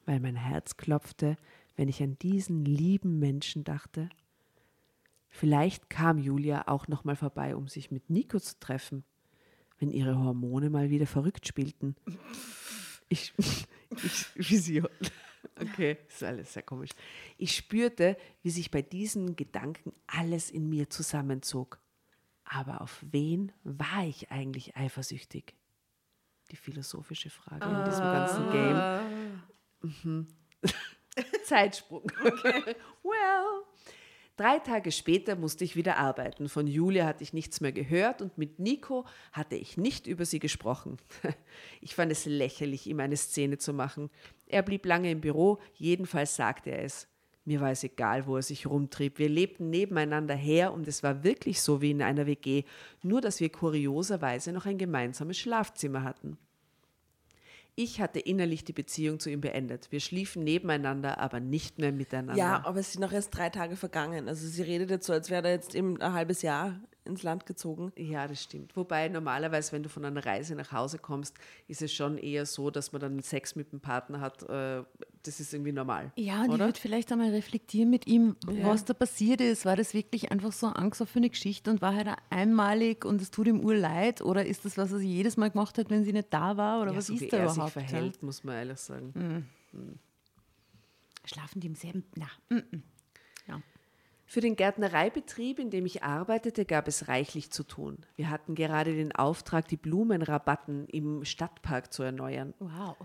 Weil 0.06 0.20
mein 0.20 0.36
Herz 0.36 0.76
klopfte, 0.76 1.38
wenn 1.76 1.88
ich 1.88 2.02
an 2.02 2.18
diesen 2.20 2.66
lieben 2.66 3.20
Menschen 3.20 3.64
dachte? 3.64 4.10
Vielleicht 5.30 5.90
kam 5.90 6.18
Julia 6.18 6.68
auch 6.68 6.88
noch 6.88 7.04
mal 7.04 7.16
vorbei, 7.16 7.56
um 7.56 7.68
sich 7.68 7.92
mit 7.92 8.10
Nico 8.10 8.40
zu 8.40 8.60
treffen, 8.60 9.04
wenn 9.78 9.92
ihre 9.92 10.18
Hormone 10.18 10.72
mal 10.72 10.90
wieder 10.90 11.08
verrückt 11.08 11.48
spielten. 11.48 11.96
Ich, 13.08 13.34
ich 14.04 14.32
Vision. 14.36 14.90
Okay, 15.60 15.98
ist 16.08 16.24
alles 16.24 16.54
sehr 16.54 16.64
komisch. 16.64 16.92
Ich 17.38 17.56
spürte, 17.56 18.18
wie 18.44 18.50
sich 18.50 18.72
bei 18.72 18.82
diesen 18.82 19.36
Gedanken 19.36 19.94
alles 20.08 20.50
in 20.50 20.70
mir 20.70 20.90
zusammenzog. 20.90 21.80
Aber 22.44 22.82
auf 22.82 23.04
wen 23.10 23.52
war 23.64 24.06
ich 24.06 24.32
eigentlich 24.32 24.76
eifersüchtig? 24.76 25.56
Die 26.52 26.58
philosophische 26.58 27.30
Frage 27.30 27.66
in 27.66 27.86
diesem 27.86 28.04
ganzen 28.04 28.52
Game. 28.52 29.42
Mhm. 29.82 30.28
Zeitsprung. 31.46 32.12
Okay. 32.24 32.76
well. 33.04 33.64
Drei 34.38 34.60
Tage 34.60 34.92
später 34.92 35.36
musste 35.36 35.64
ich 35.64 35.76
wieder 35.76 35.98
arbeiten. 35.98 36.50
Von 36.50 36.66
Julia 36.66 37.06
hatte 37.06 37.24
ich 37.24 37.32
nichts 37.32 37.62
mehr 37.62 37.72
gehört 37.72 38.22
und 38.22 38.38
mit 38.38 38.60
Nico 38.60 39.06
hatte 39.32 39.56
ich 39.56 39.78
nicht 39.78 40.08
über 40.08 40.26
sie 40.26 40.40
gesprochen. 40.40 40.98
Ich 41.80 41.96
fand 41.96 42.12
es 42.12 42.26
lächerlich, 42.26 42.88
ihm 42.88 43.00
eine 43.00 43.18
Szene 43.18 43.58
zu 43.58 43.74
machen. 43.74 44.10
Er 44.52 44.64
blieb 44.64 44.86
lange 44.86 45.10
im 45.12 45.22
Büro, 45.22 45.60
jedenfalls 45.74 46.36
sagte 46.36 46.72
er 46.72 46.84
es. 46.84 47.08
Mir 47.44 47.60
war 47.60 47.72
es 47.72 47.84
egal, 47.84 48.28
wo 48.28 48.36
er 48.36 48.44
sich 48.44 48.68
rumtrieb. 48.68 49.18
Wir 49.18 49.30
lebten 49.30 49.70
nebeneinander 49.70 50.36
her 50.36 50.74
und 50.74 50.88
es 50.88 51.02
war 51.02 51.24
wirklich 51.24 51.62
so 51.62 51.82
wie 51.82 51.92
in 51.92 52.04
einer 52.04 52.28
WG, 52.28 52.64
nur 53.02 53.20
dass 53.20 53.40
wir 53.40 53.50
kurioserweise 53.50 54.52
noch 54.52 54.66
ein 54.68 54.78
gemeinsames 54.78 55.40
Schlafzimmer 55.40 56.04
hatten. 56.04 56.38
Ich 57.76 58.02
hatte 58.02 58.20
innerlich 58.20 58.64
die 58.64 58.74
Beziehung 58.74 59.20
zu 59.20 59.32
ihm 59.32 59.42
beendet. 59.42 59.92
Wir 59.92 60.02
schliefen 60.02 60.44
nebeneinander, 60.44 61.18
aber 61.20 61.40
nicht 61.40 61.80
mehr 61.80 61.92
miteinander. 61.92 62.36
Ja, 62.36 62.66
aber 62.66 62.82
es 62.82 62.92
sind 62.92 63.02
noch 63.02 63.14
erst 63.14 63.36
drei 63.36 63.50
Tage 63.50 63.76
vergangen. 63.76 64.28
Also 64.28 64.48
sie 64.48 64.62
redet 64.62 64.90
jetzt 64.90 65.08
so, 65.08 65.14
als 65.14 65.30
wäre 65.30 65.48
er 65.48 65.54
jetzt 65.54 65.74
eben 65.74 66.00
ein 66.02 66.14
halbes 66.14 66.42
Jahr 66.42 66.80
ins 67.06 67.24
Land 67.24 67.46
gezogen. 67.46 67.92
Ja, 67.96 68.28
das 68.28 68.44
stimmt. 68.44 68.76
Wobei 68.76 69.08
normalerweise, 69.10 69.72
wenn 69.72 69.84
du 69.84 69.90
von 69.90 70.06
einer 70.06 70.26
Reise 70.26 70.56
nach 70.56 70.72
Hause 70.72 71.00
kommst, 71.00 71.36
ist 71.68 71.82
es 71.82 71.94
schon 71.94 72.18
eher 72.18 72.46
so, 72.46 72.70
dass 72.70 72.92
man 72.92 73.02
dann 73.02 73.20
Sex 73.22 73.56
mit 73.56 73.72
dem 73.72 73.80
Partner 73.80 74.22
hat. 74.22 74.44
Äh, 74.44 74.84
das 75.24 75.40
ist 75.40 75.54
irgendwie 75.54 75.72
normal. 75.72 76.12
Ja, 76.16 76.42
und 76.42 76.50
oder? 76.50 76.56
ich 76.56 76.60
würde 76.62 76.80
vielleicht 76.80 77.12
einmal 77.12 77.30
reflektieren 77.30 77.90
mit 77.90 78.08
ihm, 78.08 78.36
was 78.46 78.86
da 78.86 78.94
passiert 78.94 79.42
ist. 79.42 79.66
War 79.66 79.76
das 79.76 79.94
wirklich 79.94 80.32
einfach 80.32 80.52
so 80.52 80.68
eine 80.68 80.76
angstoffene 80.76 81.30
Geschichte 81.30 81.70
und 81.72 81.82
war 81.82 81.96
halt 81.96 82.08
einmalig 82.30 83.06
und 83.06 83.22
es 83.22 83.32
tut 83.32 83.48
ihm 83.48 83.60
urleid? 83.60 84.22
Oder 84.22 84.46
ist 84.46 84.66
das, 84.66 84.78
was 84.78 84.92
er 84.92 85.00
jedes 85.00 85.38
Mal 85.38 85.52
gemacht 85.52 85.78
hat, 85.78 85.90
wenn 85.90 86.04
sie 86.04 86.14
nicht 86.14 86.32
da 86.32 86.58
war? 86.58 86.82
Oder 86.82 86.92
ja, 86.92 86.98
was 86.98 87.08
so 87.08 87.14
ist 87.14 87.22
wie 87.22 87.28
da 87.28 87.38
er 87.38 87.44
überhaupt? 87.52 87.74
sich 87.74 87.84
verhält, 87.86 88.24
muss 88.24 88.44
man 88.44 88.56
ehrlich 88.56 88.78
sagen. 88.78 89.48
Schlafen 91.26 91.60
die 91.60 91.68
im 91.68 91.76
selben? 91.76 92.04
Na, 92.16 92.28
mm, 92.50 92.56
mm. 92.56 92.84
Für 94.32 94.40
den 94.40 94.56
Gärtnereibetrieb, 94.56 95.60
in 95.60 95.72
dem 95.72 95.86
ich 95.86 96.04
arbeitete, 96.04 96.64
gab 96.64 96.88
es 96.88 97.10
reichlich 97.10 97.52
zu 97.52 97.64
tun. 97.64 97.98
Wir 98.16 98.30
hatten 98.30 98.56
gerade 98.56 98.96
den 98.96 99.12
Auftrag, 99.12 99.68
die 99.68 99.76
Blumenrabatten 99.76 100.88
im 100.88 101.26
Stadtpark 101.26 101.92
zu 101.92 102.02
erneuern. 102.02 102.54
Wow. 102.60 102.96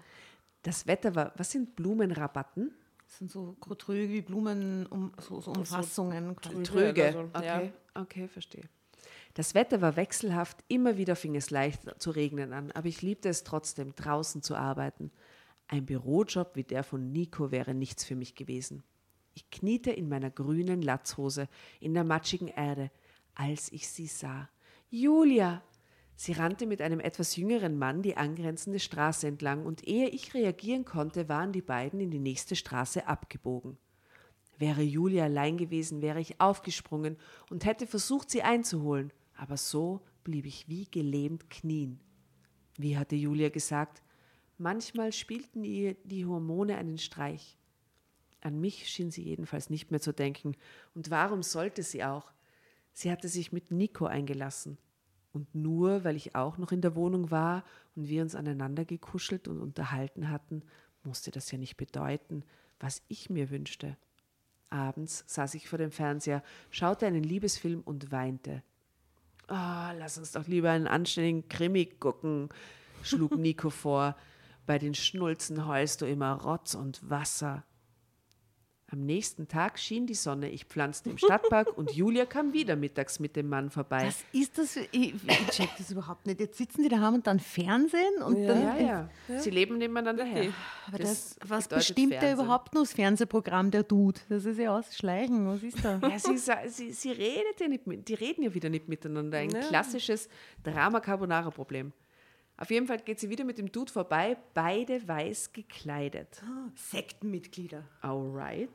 Das 0.62 0.87
Wetter 0.87 1.17
war, 1.17 1.33
was 1.35 1.51
sind 1.51 1.75
Blumenrabatten? 1.75 2.73
Das 3.05 3.19
sind 3.19 3.33
so 3.33 3.57
Tröge 3.77 4.09
wie 4.12 4.21
Blumen, 4.21 4.87
um, 4.87 5.11
so, 5.19 5.41
so 5.41 5.51
Umfassungen. 5.51 6.37
quasi. 6.37 6.62
Tröge. 6.62 7.09
oder 7.09 7.12
so, 7.12 7.29
Okay, 7.35 7.73
ja. 7.97 8.01
okay, 8.01 8.29
verstehe. 8.29 8.69
Das 9.35 9.57
Wetter 9.57 9.81
war 9.81 9.97
wechselhaft, 9.97 10.59
immer 10.69 10.97
wieder 10.97 11.17
fing 11.17 11.35
es 11.35 11.51
leicht 11.51 12.01
zu 12.01 12.12
regnen 12.12 12.53
an, 12.53 12.71
aber 12.71 12.87
ich 12.87 13.03
liebte 13.03 13.29
es 13.29 13.43
trotzdem, 13.43 13.97
draußen 13.97 14.43
zu 14.43 14.55
arbeiten. 14.55 15.11
Ein 15.67 15.87
Bürojob 15.87 16.55
wie 16.55 16.62
der 16.62 16.85
von 16.85 17.11
Nico 17.11 17.51
wäre 17.51 17.75
nichts 17.75 18.05
für 18.05 18.15
mich 18.15 18.37
gewesen. 18.37 18.85
Ich 19.37 19.51
kniete 19.51 19.90
in 19.90 20.09
meiner 20.09 20.31
grünen 20.31 20.81
Latzhose 20.81 21.46
in 21.79 21.92
der 21.92 22.05
matschigen 22.05 22.49
Erde, 22.49 22.90
als 23.35 23.70
ich 23.70 23.87
sie 23.87 24.07
sah. 24.07 24.49
Julia! 24.88 25.62
Sie 26.14 26.33
rannte 26.33 26.66
mit 26.66 26.81
einem 26.81 27.01
etwas 27.01 27.37
jüngeren 27.37 27.79
Mann 27.79 28.01
die 28.01 28.16
angrenzende 28.16 28.81
Straße 28.81 29.27
entlang, 29.27 29.66
und 29.66 29.87
ehe 29.87 30.09
ich 30.09 30.33
reagieren 30.33 30.87
konnte, 30.87 31.29
waren 31.29 31.53
die 31.53 31.61
beiden 31.61 32.01
in 32.01 32.11
die 32.11 32.18
nächste 32.18 32.57
Straße 32.57 33.07
abgebogen. 33.07 33.77
Wäre 34.57 34.81
Julia 34.81 35.25
allein 35.25 35.59
gewesen, 35.59 36.01
wäre 36.01 36.20
ich 36.20 36.40
aufgesprungen 36.40 37.18
und 37.51 37.66
hätte 37.66 37.87
versucht, 37.87 38.31
sie 38.31 38.42
einzuholen, 38.42 39.12
aber 39.37 39.59
so 39.59 40.01
blieb 40.25 40.46
ich 40.46 40.66
wie 40.66 40.87
gelähmt 40.90 41.51
knien. 41.51 42.01
Wie 42.79 42.96
hatte 42.96 43.16
Julia 43.16 43.51
gesagt, 43.51 44.03
manchmal 44.57 45.12
spielten 45.12 45.62
ihr 45.62 45.94
die 46.05 46.25
Hormone 46.25 46.79
einen 46.79 46.96
Streich. 46.96 47.59
An 48.47 48.61
mich 48.61 48.89
schien 48.89 49.11
sie 49.11 49.25
jedenfalls 49.25 49.71
nicht 49.71 49.91
mehr 49.91 50.01
zu 50.01 50.13
denken, 50.13 50.55
und 50.95 51.11
warum 51.11 51.43
sollte 51.43 51.83
sie 51.83 52.05
auch? 52.05 52.31
Sie 52.93 53.11
hatte 53.11 53.29
sich 53.29 53.51
mit 53.51 53.73
Nico 53.73 54.07
eingelassen. 54.07 54.79
Und 55.33 55.53
nur 55.53 56.05
weil 56.05 56.15
ich 56.15 56.37
auch 56.37 56.57
noch 56.57 56.71
in 56.71 56.81
der 56.81 56.95
Wohnung 56.95 57.33
war 57.33 57.65
und 57.97 58.09
wir 58.09 58.23
uns 58.23 58.37
aneinander 58.37 58.85
gekuschelt 58.85 59.49
und 59.49 59.59
unterhalten 59.59 60.31
hatten, 60.31 60.63
musste 61.03 61.33
das 61.33 61.51
ja 61.51 61.59
nicht 61.59 61.77
bedeuten, 61.77 62.45
was 62.79 63.03
ich 63.09 63.31
mir 63.31 63.51
wünschte. 63.51 63.97
Abends 64.71 65.25
saß 65.27 65.55
ich 65.55 65.69
vor 65.69 65.79
dem 65.79 65.91
Fernseher, 65.91 66.45
schaute 66.71 67.05
einen 67.05 67.25
Liebesfilm 67.25 67.81
und 67.81 68.13
weinte. 68.13 68.63
Ah, 69.49 69.91
lass 69.99 70.19
uns 70.19 70.31
doch 70.31 70.47
lieber 70.47 70.71
einen 70.71 70.87
anständigen 70.87 71.49
Krimi 71.49 71.87
gucken, 71.87 72.49
schlug 73.03 73.37
Nico 73.37 73.71
vor. 73.71 74.17
Bei 74.67 74.79
den 74.79 74.95
Schnulzen 74.95 75.67
heulst 75.67 76.01
du 76.01 76.07
immer 76.07 76.41
Rotz 76.43 76.75
und 76.75 77.11
Wasser. 77.11 77.65
Am 78.88 79.05
nächsten 79.05 79.49
Tag 79.49 79.81
schien 79.81 80.07
die 80.07 80.14
Sonne, 80.14 80.49
ich 80.49 80.64
pflanzte 80.64 81.11
im 81.11 81.18
Stadtpark 81.18 81.77
und 81.77 81.90
Julia 81.90 82.25
kam 82.25 82.53
wieder 82.53 82.77
mittags 82.77 83.18
mit 83.18 83.35
dem 83.35 83.49
Mann 83.49 83.68
vorbei. 83.68 84.07
Was 84.07 84.25
ist 84.33 84.59
das? 84.59 84.77
Ich, 84.77 84.92
ich 84.92 85.46
check 85.51 85.70
das 85.77 85.90
überhaupt 85.90 86.25
nicht. 86.25 86.38
Jetzt 86.38 86.57
sitzen 86.57 86.85
die 86.85 86.88
daheim 86.88 87.14
und 87.14 87.27
dann 87.27 87.40
Fernsehen 87.40 88.22
und 88.25 88.44
dann. 88.44 88.62
ja, 88.62 89.09
ja, 89.29 89.40
Sie 89.40 89.51
leben 89.51 89.79
nebeneinander 89.79 90.25
her. 90.25 90.53
Aber 90.87 90.99
das, 90.99 91.37
was 91.44 91.64
bedeutet 91.64 91.88
bestimmt 91.88 92.12
der 92.12 92.20
Fernsehen. 92.20 92.44
überhaupt 92.44 92.75
nur 92.75 92.85
das 92.85 92.92
Fernsehprogramm, 92.92 93.72
der 93.72 93.83
Dude? 93.83 94.20
Das 94.29 94.44
ist 94.44 94.57
ja 94.57 94.77
ausschleichen. 94.77 95.49
Was 95.49 95.64
ist 95.64 95.85
da? 95.85 95.99
Ja, 96.09 96.18
sie, 96.20 96.38
sie, 96.68 96.92
sie 96.92 97.11
redet 97.11 97.59
ja 97.59 97.66
nicht 97.66 97.88
mit, 97.88 98.07
die 98.07 98.14
reden 98.14 98.44
ja 98.44 98.55
wieder 98.55 98.68
nicht 98.68 98.87
miteinander. 98.88 99.38
Ein 99.38 99.49
klassisches 99.49 100.29
Drama-Carbonara-Problem. 100.62 101.92
Auf 102.59 102.71
jeden 102.71 102.87
Fall 102.87 102.99
geht 102.99 103.21
sie 103.21 103.29
wieder 103.29 103.45
mit 103.45 103.59
dem 103.59 103.71
Dude 103.71 103.92
vorbei, 103.92 104.37
beide 104.55 105.07
weiß 105.07 105.53
gekleidet. 105.53 106.42
Sektenmitglieder. 106.75 107.85
Alright. 108.01 108.71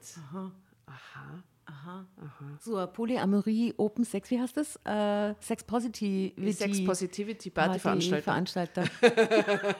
So, 2.59 2.77
eine 2.77 2.87
Polyamorie, 2.87 3.73
Open 3.77 4.03
Sex, 4.03 4.29
wie 4.29 4.39
heißt 4.39 4.57
das? 4.57 4.75
Äh, 4.83 5.33
Sex 5.39 5.63
Positivity. 5.63 6.53
Sex 6.53 6.83
Positivity 6.83 7.49
Party 7.49 7.79
Veranstalter. 7.79 8.23
Veranstalter. 8.23 8.83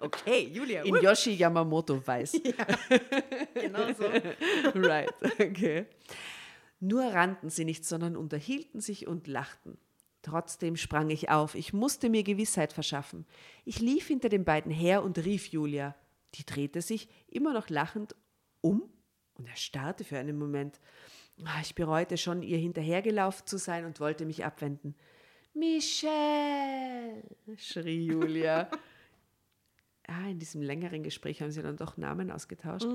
okay, 0.00 0.48
Julia. 0.52 0.82
In 0.82 0.96
Yoshi 0.96 1.32
Yamamoto 1.32 2.06
weiß. 2.06 2.40
genau 3.54 3.92
so. 3.92 4.04
right, 4.78 5.12
okay. 5.40 5.86
Nur 6.78 7.04
rannten 7.04 7.50
sie 7.50 7.64
nicht, 7.64 7.84
sondern 7.84 8.16
unterhielten 8.16 8.80
sich 8.80 9.06
und 9.06 9.26
lachten. 9.26 9.78
Trotzdem 10.26 10.74
sprang 10.74 11.10
ich 11.10 11.30
auf. 11.30 11.54
Ich 11.54 11.72
musste 11.72 12.08
mir 12.08 12.24
Gewissheit 12.24 12.72
verschaffen. 12.72 13.26
Ich 13.64 13.78
lief 13.78 14.08
hinter 14.08 14.28
den 14.28 14.44
beiden 14.44 14.72
her 14.72 15.04
und 15.04 15.18
rief 15.18 15.46
Julia. 15.46 15.94
Die 16.34 16.44
drehte 16.44 16.82
sich, 16.82 17.08
immer 17.28 17.52
noch 17.52 17.68
lachend, 17.70 18.16
um 18.60 18.82
und 19.34 19.46
erstarrte 19.46 20.02
für 20.02 20.18
einen 20.18 20.36
Moment. 20.36 20.80
Ah, 21.44 21.60
Ich 21.62 21.76
bereute 21.76 22.16
schon, 22.16 22.42
ihr 22.42 22.58
hinterhergelaufen 22.58 23.46
zu 23.46 23.56
sein 23.56 23.84
und 23.84 24.00
wollte 24.00 24.26
mich 24.26 24.44
abwenden. 24.44 24.96
Michelle, 25.54 27.22
schrie 27.56 28.06
Julia. 28.06 28.68
ah, 30.08 30.28
in 30.28 30.40
diesem 30.40 30.60
längeren 30.60 31.04
Gespräch 31.04 31.40
haben 31.40 31.52
sie 31.52 31.62
dann 31.62 31.76
doch 31.76 31.98
Namen 31.98 32.32
ausgetauscht. 32.32 32.88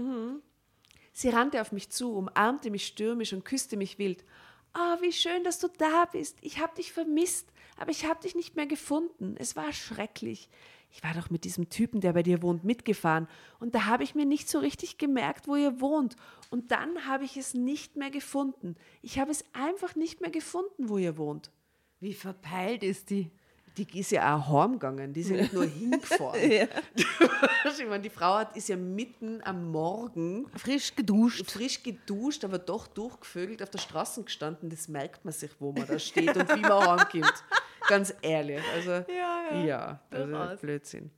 Sie 1.13 1.29
rannte 1.29 1.61
auf 1.61 1.71
mich 1.71 1.91
zu, 1.91 2.13
umarmte 2.13 2.71
mich 2.71 2.85
stürmisch 2.87 3.31
und 3.31 3.45
küsste 3.45 3.77
mich 3.77 3.99
wild. 3.99 4.25
Oh, 4.73 5.01
wie 5.01 5.11
schön, 5.11 5.43
dass 5.43 5.59
du 5.59 5.67
da 5.67 6.05
bist. 6.05 6.37
Ich 6.41 6.59
habe 6.59 6.75
dich 6.75 6.93
vermisst, 6.93 7.51
aber 7.77 7.91
ich 7.91 8.05
habe 8.05 8.21
dich 8.21 8.35
nicht 8.35 8.55
mehr 8.55 8.67
gefunden. 8.67 9.35
Es 9.37 9.55
war 9.55 9.73
schrecklich. 9.73 10.49
Ich 10.93 11.03
war 11.03 11.13
doch 11.13 11.29
mit 11.29 11.43
diesem 11.43 11.69
Typen, 11.69 12.01
der 12.01 12.13
bei 12.13 12.23
dir 12.23 12.41
wohnt, 12.41 12.63
mitgefahren. 12.63 13.27
Und 13.59 13.75
da 13.75 13.85
habe 13.85 14.03
ich 14.03 14.15
mir 14.15 14.25
nicht 14.25 14.49
so 14.49 14.59
richtig 14.59 14.97
gemerkt, 14.97 15.47
wo 15.47 15.55
ihr 15.55 15.81
wohnt. 15.81 16.15
Und 16.49 16.71
dann 16.71 17.05
habe 17.05 17.25
ich 17.25 17.37
es 17.37 17.53
nicht 17.53 17.95
mehr 17.95 18.11
gefunden. 18.11 18.75
Ich 19.01 19.19
habe 19.19 19.31
es 19.31 19.45
einfach 19.53 19.95
nicht 19.95 20.21
mehr 20.21 20.31
gefunden, 20.31 20.89
wo 20.89 20.97
ihr 20.97 21.17
wohnt. 21.17 21.51
Wie 21.99 22.13
verpeilt 22.13 22.83
ist 22.83 23.09
die? 23.09 23.31
Die 23.77 23.99
ist 23.99 24.11
ja 24.11 24.35
auch 24.35 24.47
heimgegangen, 24.49 25.13
die 25.13 25.21
ist 25.21 25.29
ja 25.29 25.37
nicht 25.37 25.53
nur 25.53 25.65
hingefahren. 25.67 26.39
ich 26.93 27.85
meine, 27.87 28.01
die 28.01 28.09
Frau 28.09 28.35
hat, 28.35 28.55
ist 28.57 28.67
ja 28.67 28.75
mitten 28.75 29.41
am 29.43 29.71
Morgen 29.71 30.47
Frisch 30.57 30.93
geduscht. 30.95 31.49
frisch 31.49 31.81
geduscht, 31.81 32.43
aber 32.43 32.59
doch 32.59 32.87
durchgevögelt 32.87 33.63
auf 33.63 33.69
der 33.69 33.79
Straße 33.79 34.23
gestanden. 34.23 34.69
Das 34.69 34.87
merkt 34.87 35.23
man 35.23 35.33
sich, 35.33 35.51
wo 35.59 35.71
man 35.71 35.87
da 35.87 35.97
steht 35.99 36.35
und 36.35 36.49
wie 36.55 36.61
man 36.61 36.99
heimkommt. 36.99 37.43
Ganz 37.87 38.13
ehrlich. 38.21 38.61
Also, 38.73 38.91
ja, 38.91 39.63
ja. 39.65 39.99
das 40.09 40.25
durchaus. 40.25 40.53
ist 40.53 40.61
Blödsinn. 40.61 41.11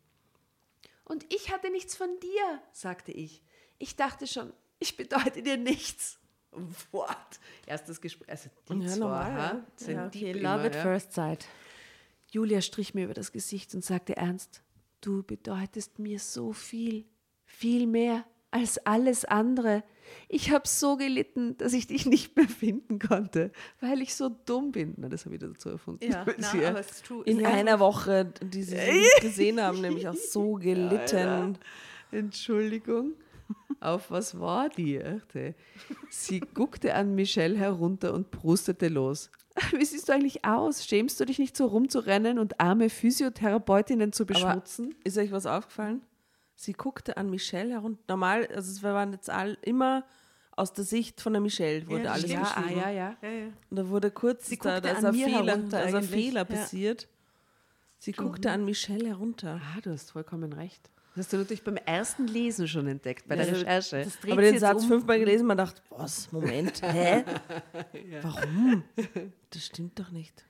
Und 1.05 1.25
ich 1.33 1.51
hatte 1.51 1.69
nichts 1.71 1.95
von 1.95 2.09
dir, 2.19 2.61
sagte 2.71 3.11
ich. 3.11 3.43
Ich 3.77 3.95
dachte 3.95 4.27
schon, 4.27 4.53
ich 4.79 4.95
bedeute 4.95 5.41
dir 5.41 5.57
nichts. 5.57 6.19
What? 6.91 7.39
Erstes 7.65 7.99
Gespräch. 7.99 8.29
Also 8.29 8.49
die 8.69 8.79
Ja, 8.79 8.87
zwei, 8.87 8.99
normal, 8.99 9.37
ja. 9.37 9.65
sind 9.75 9.95
Ja, 9.95 10.05
okay, 10.07 10.31
immer, 10.31 10.57
love 10.57 10.67
at 10.67 10.75
ja. 10.75 10.81
first 10.81 11.13
sight. 11.13 11.47
Julia 12.33 12.61
strich 12.61 12.95
mir 12.95 13.05
über 13.05 13.13
das 13.13 13.31
Gesicht 13.31 13.75
und 13.75 13.85
sagte 13.85 14.17
ernst, 14.17 14.63
du 15.01 15.21
bedeutest 15.21 15.99
mir 15.99 16.17
so 16.19 16.51
viel, 16.51 17.05
viel 17.45 17.85
mehr 17.85 18.25
als 18.49 18.79
alles 18.87 19.23
andere. 19.23 19.83
Ich 20.29 20.49
habe 20.51 20.67
so 20.67 20.97
gelitten, 20.97 21.55
dass 21.57 21.73
ich 21.73 21.85
dich 21.85 22.07
nicht 22.07 22.35
mehr 22.35 22.47
finden 22.47 22.97
konnte, 22.97 23.51
weil 23.81 24.01
ich 24.01 24.15
so 24.15 24.29
dumm 24.29 24.71
bin. 24.71 24.95
Na, 24.97 25.09
das 25.09 25.25
habe 25.25 25.35
ich 25.35 25.41
dazu 25.41 25.69
erfunden. 25.69 26.03
Sie- 26.51 26.57
es 26.79 26.91
ist 26.91 27.05
true. 27.05 27.23
In 27.25 27.45
einer 27.45 27.79
Woche, 27.79 28.25
die 28.41 28.63
sie 28.63 28.75
nicht 28.75 29.21
gesehen 29.21 29.61
haben, 29.61 29.81
nämlich 29.81 30.07
auch 30.07 30.15
so 30.15 30.53
gelitten. 30.59 31.57
Entschuldigung. 32.11 33.13
Auf 33.79 34.09
was 34.09 34.39
war 34.39 34.69
die? 34.69 34.99
Sie 36.09 36.39
guckte 36.39 36.95
an 36.95 37.13
Michelle 37.15 37.57
herunter 37.57 38.13
und 38.13 38.31
prustete 38.31 38.87
los. 38.87 39.29
Wie 39.71 39.85
siehst 39.85 40.09
du 40.09 40.13
eigentlich 40.13 40.43
aus? 40.45 40.85
Schämst 40.85 41.19
du 41.19 41.25
dich 41.25 41.37
nicht 41.39 41.55
so 41.55 41.65
rumzurennen 41.67 42.39
und 42.39 42.59
arme 42.59 42.89
Physiotherapeutinnen 42.89 44.11
zu 44.11 44.25
beschmutzen? 44.25 44.95
Ist 45.03 45.17
euch 45.17 45.31
was 45.31 45.45
aufgefallen? 45.45 46.01
Sie 46.55 46.73
guckte 46.73 47.17
an 47.17 47.29
Michelle 47.29 47.71
herunter. 47.71 48.01
Normal, 48.07 48.47
also 48.47 48.71
es 48.71 48.81
waren 48.83 49.11
jetzt 49.13 49.29
all, 49.29 49.57
immer 49.61 50.05
aus 50.55 50.71
der 50.73 50.83
Sicht 50.83 51.19
von 51.19 51.33
der 51.33 51.41
Michelle 51.41 51.87
wurde 51.87 52.03
Ja, 52.03 52.11
alles 52.11 52.31
ja, 52.31 52.41
ah, 52.41 52.59
beschrieben. 52.61 52.79
ja, 52.79 52.89
ja. 52.89 53.15
Und 53.69 53.77
da 53.77 53.87
wurde 53.89 54.11
kurz, 54.11 54.47
Sie 54.47 54.57
da, 54.57 54.79
da 54.79 54.91
ist 54.91 55.03
ein 55.03 55.13
Fehler, 55.13 55.57
da 55.57 55.79
ist 55.81 55.95
ein. 55.95 56.03
Fehler 56.03 56.41
Ja. 56.41 56.45
passiert. 56.45 57.07
Sie 57.97 58.11
guckte 58.11 58.51
an 58.51 58.65
Michelle 58.65 59.07
herunter. 59.07 59.61
Ah, 59.63 59.81
du 59.81 59.91
hast 59.91 60.11
vollkommen 60.11 60.53
recht. 60.53 60.89
Das 61.15 61.25
hast 61.25 61.33
du 61.33 61.37
natürlich 61.37 61.63
beim 61.63 61.77
ersten 61.77 62.25
Lesen 62.27 62.67
schon 62.67 62.87
entdeckt, 62.87 63.27
bei 63.27 63.35
der 63.35 63.45
Also, 63.45 63.59
Recherche. 63.59 64.03
das 64.03 64.19
dreht 64.19 64.31
Aber 64.31 64.41
den 64.41 64.57
Satz 64.57 64.81
um. 64.83 64.87
fünfmal 64.89 65.19
gelesen, 65.19 65.45
man 65.45 65.57
dachte, 65.57 65.81
was, 65.89 66.31
Moment, 66.31 66.81
hä? 66.83 67.23
Warum? 68.21 68.83
Das 69.51 69.65
stimmt 69.65 69.99
doch 69.99 70.09
nicht. 70.09 70.43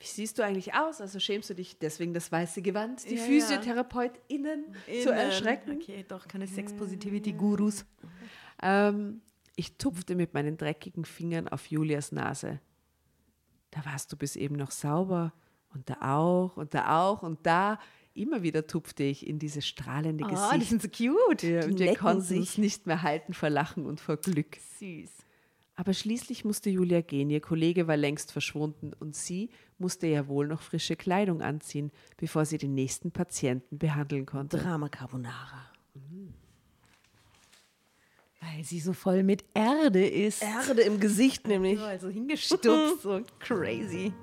Wie 0.00 0.06
siehst 0.06 0.36
du 0.38 0.42
eigentlich 0.44 0.74
aus? 0.74 1.00
Also 1.00 1.20
schämst 1.20 1.48
du 1.50 1.54
dich 1.54 1.78
deswegen 1.78 2.12
das 2.14 2.32
weiße 2.32 2.62
Gewand, 2.62 3.04
die 3.08 3.14
Ja, 3.14 3.20
ja. 3.20 3.26
PhysiotherapeutInnen 3.26 4.74
zu 5.04 5.10
erschrecken? 5.12 5.76
Okay, 5.80 6.04
doch, 6.08 6.26
keine 6.26 6.48
Sex-Positivity-Gurus. 6.48 7.84
Ähm, 8.60 9.20
ich 9.54 9.76
tupfte 9.78 10.16
mit 10.16 10.34
meinen 10.34 10.56
dreckigen 10.56 11.04
Fingern 11.04 11.46
auf 11.46 11.66
Julias 11.66 12.10
Nase. 12.10 12.58
Da 13.70 13.84
warst 13.84 14.10
du 14.12 14.16
bis 14.16 14.34
eben 14.34 14.56
noch 14.56 14.72
sauber 14.72 15.32
und 15.72 15.88
da 15.88 15.96
auch 16.16 16.56
und 16.56 16.74
da 16.74 17.00
auch 17.08 17.22
und 17.22 17.46
da. 17.46 17.78
Immer 18.14 18.42
wieder 18.42 18.66
tupfte 18.66 19.04
ich 19.04 19.26
in 19.26 19.38
dieses 19.38 19.66
strahlende 19.66 20.24
Oh, 20.24 20.28
Gesicht. 20.28 20.60
die 20.60 20.64
sind 20.64 20.82
so 20.82 20.88
cute. 20.88 21.42
Ja, 21.44 21.64
und 21.64 21.78
wir 21.78 21.94
konnten 21.96 22.20
sich. 22.22 22.38
uns 22.40 22.58
nicht 22.58 22.86
mehr 22.86 23.02
halten 23.02 23.32
vor 23.32 23.48
Lachen 23.48 23.86
und 23.86 24.00
vor 24.00 24.16
Glück. 24.18 24.58
Süß. 24.78 25.10
Aber 25.74 25.94
schließlich 25.94 26.44
musste 26.44 26.68
Julia 26.68 27.00
gehen, 27.00 27.30
ihr 27.30 27.40
Kollege 27.40 27.86
war 27.86 27.96
längst 27.96 28.30
verschwunden 28.30 28.92
und 29.00 29.16
sie 29.16 29.48
musste 29.78 30.06
ja 30.06 30.28
wohl 30.28 30.46
noch 30.46 30.60
frische 30.60 30.96
Kleidung 30.96 31.40
anziehen, 31.40 31.90
bevor 32.18 32.44
sie 32.44 32.58
den 32.58 32.74
nächsten 32.74 33.10
Patienten 33.10 33.78
behandeln 33.78 34.26
konnte. 34.26 34.58
Drama 34.58 34.90
Carbonara. 34.90 35.70
Weil 38.40 38.64
sie 38.64 38.80
so 38.80 38.92
voll 38.92 39.22
mit 39.22 39.44
Erde 39.54 40.06
ist. 40.06 40.42
Erde 40.42 40.82
im 40.82 41.00
Gesicht 41.00 41.48
nämlich. 41.48 41.78
So, 41.78 41.84
also 41.84 42.08
hingestupst, 42.10 43.00
so 43.02 43.22
crazy. 43.38 44.12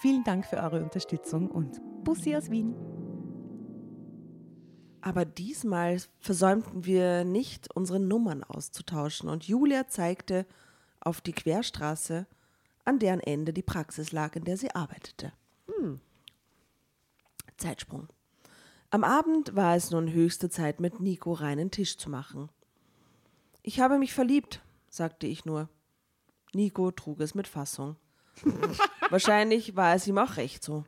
vielen 0.00 0.24
Dank 0.24 0.46
für 0.46 0.56
eure 0.56 0.82
Unterstützung 0.82 1.50
und 1.50 1.80
Bussi 2.04 2.36
aus 2.36 2.50
Wien. 2.50 2.74
Aber 5.00 5.24
diesmal 5.24 6.00
versäumten 6.20 6.84
wir 6.84 7.24
nicht, 7.24 7.74
unsere 7.74 8.00
Nummern 8.00 8.42
auszutauschen 8.42 9.28
und 9.28 9.44
Julia 9.44 9.88
zeigte 9.88 10.46
auf 11.00 11.20
die 11.20 11.32
Querstraße, 11.32 12.26
an 12.84 12.98
deren 12.98 13.20
Ende 13.20 13.52
die 13.52 13.62
Praxis 13.62 14.12
lag, 14.12 14.36
in 14.36 14.44
der 14.44 14.56
sie 14.56 14.74
arbeitete. 14.74 15.32
Zeitsprung. 17.56 18.08
Am 18.90 19.04
Abend 19.04 19.56
war 19.56 19.74
es 19.74 19.90
nun 19.90 20.12
höchste 20.12 20.50
Zeit, 20.50 20.80
mit 20.80 21.00
Nico 21.00 21.32
reinen 21.32 21.70
Tisch 21.70 21.96
zu 21.96 22.10
machen. 22.10 22.48
Ich 23.62 23.80
habe 23.80 23.98
mich 23.98 24.12
verliebt, 24.12 24.62
sagte 24.88 25.26
ich 25.26 25.44
nur. 25.44 25.68
Nico 26.52 26.90
trug 26.90 27.20
es 27.20 27.34
mit 27.34 27.48
Fassung. 27.48 27.96
Wahrscheinlich 29.10 29.76
war 29.76 29.94
es 29.94 30.06
ihm 30.06 30.18
auch 30.18 30.36
recht 30.36 30.62
so. 30.64 30.84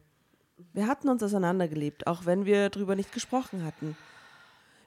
Wir 0.72 0.86
hatten 0.86 1.08
uns 1.08 1.22
auseinandergelebt, 1.22 2.06
auch 2.06 2.26
wenn 2.26 2.44
wir 2.44 2.70
darüber 2.70 2.96
nicht 2.96 3.12
gesprochen 3.12 3.64
hatten. 3.64 3.96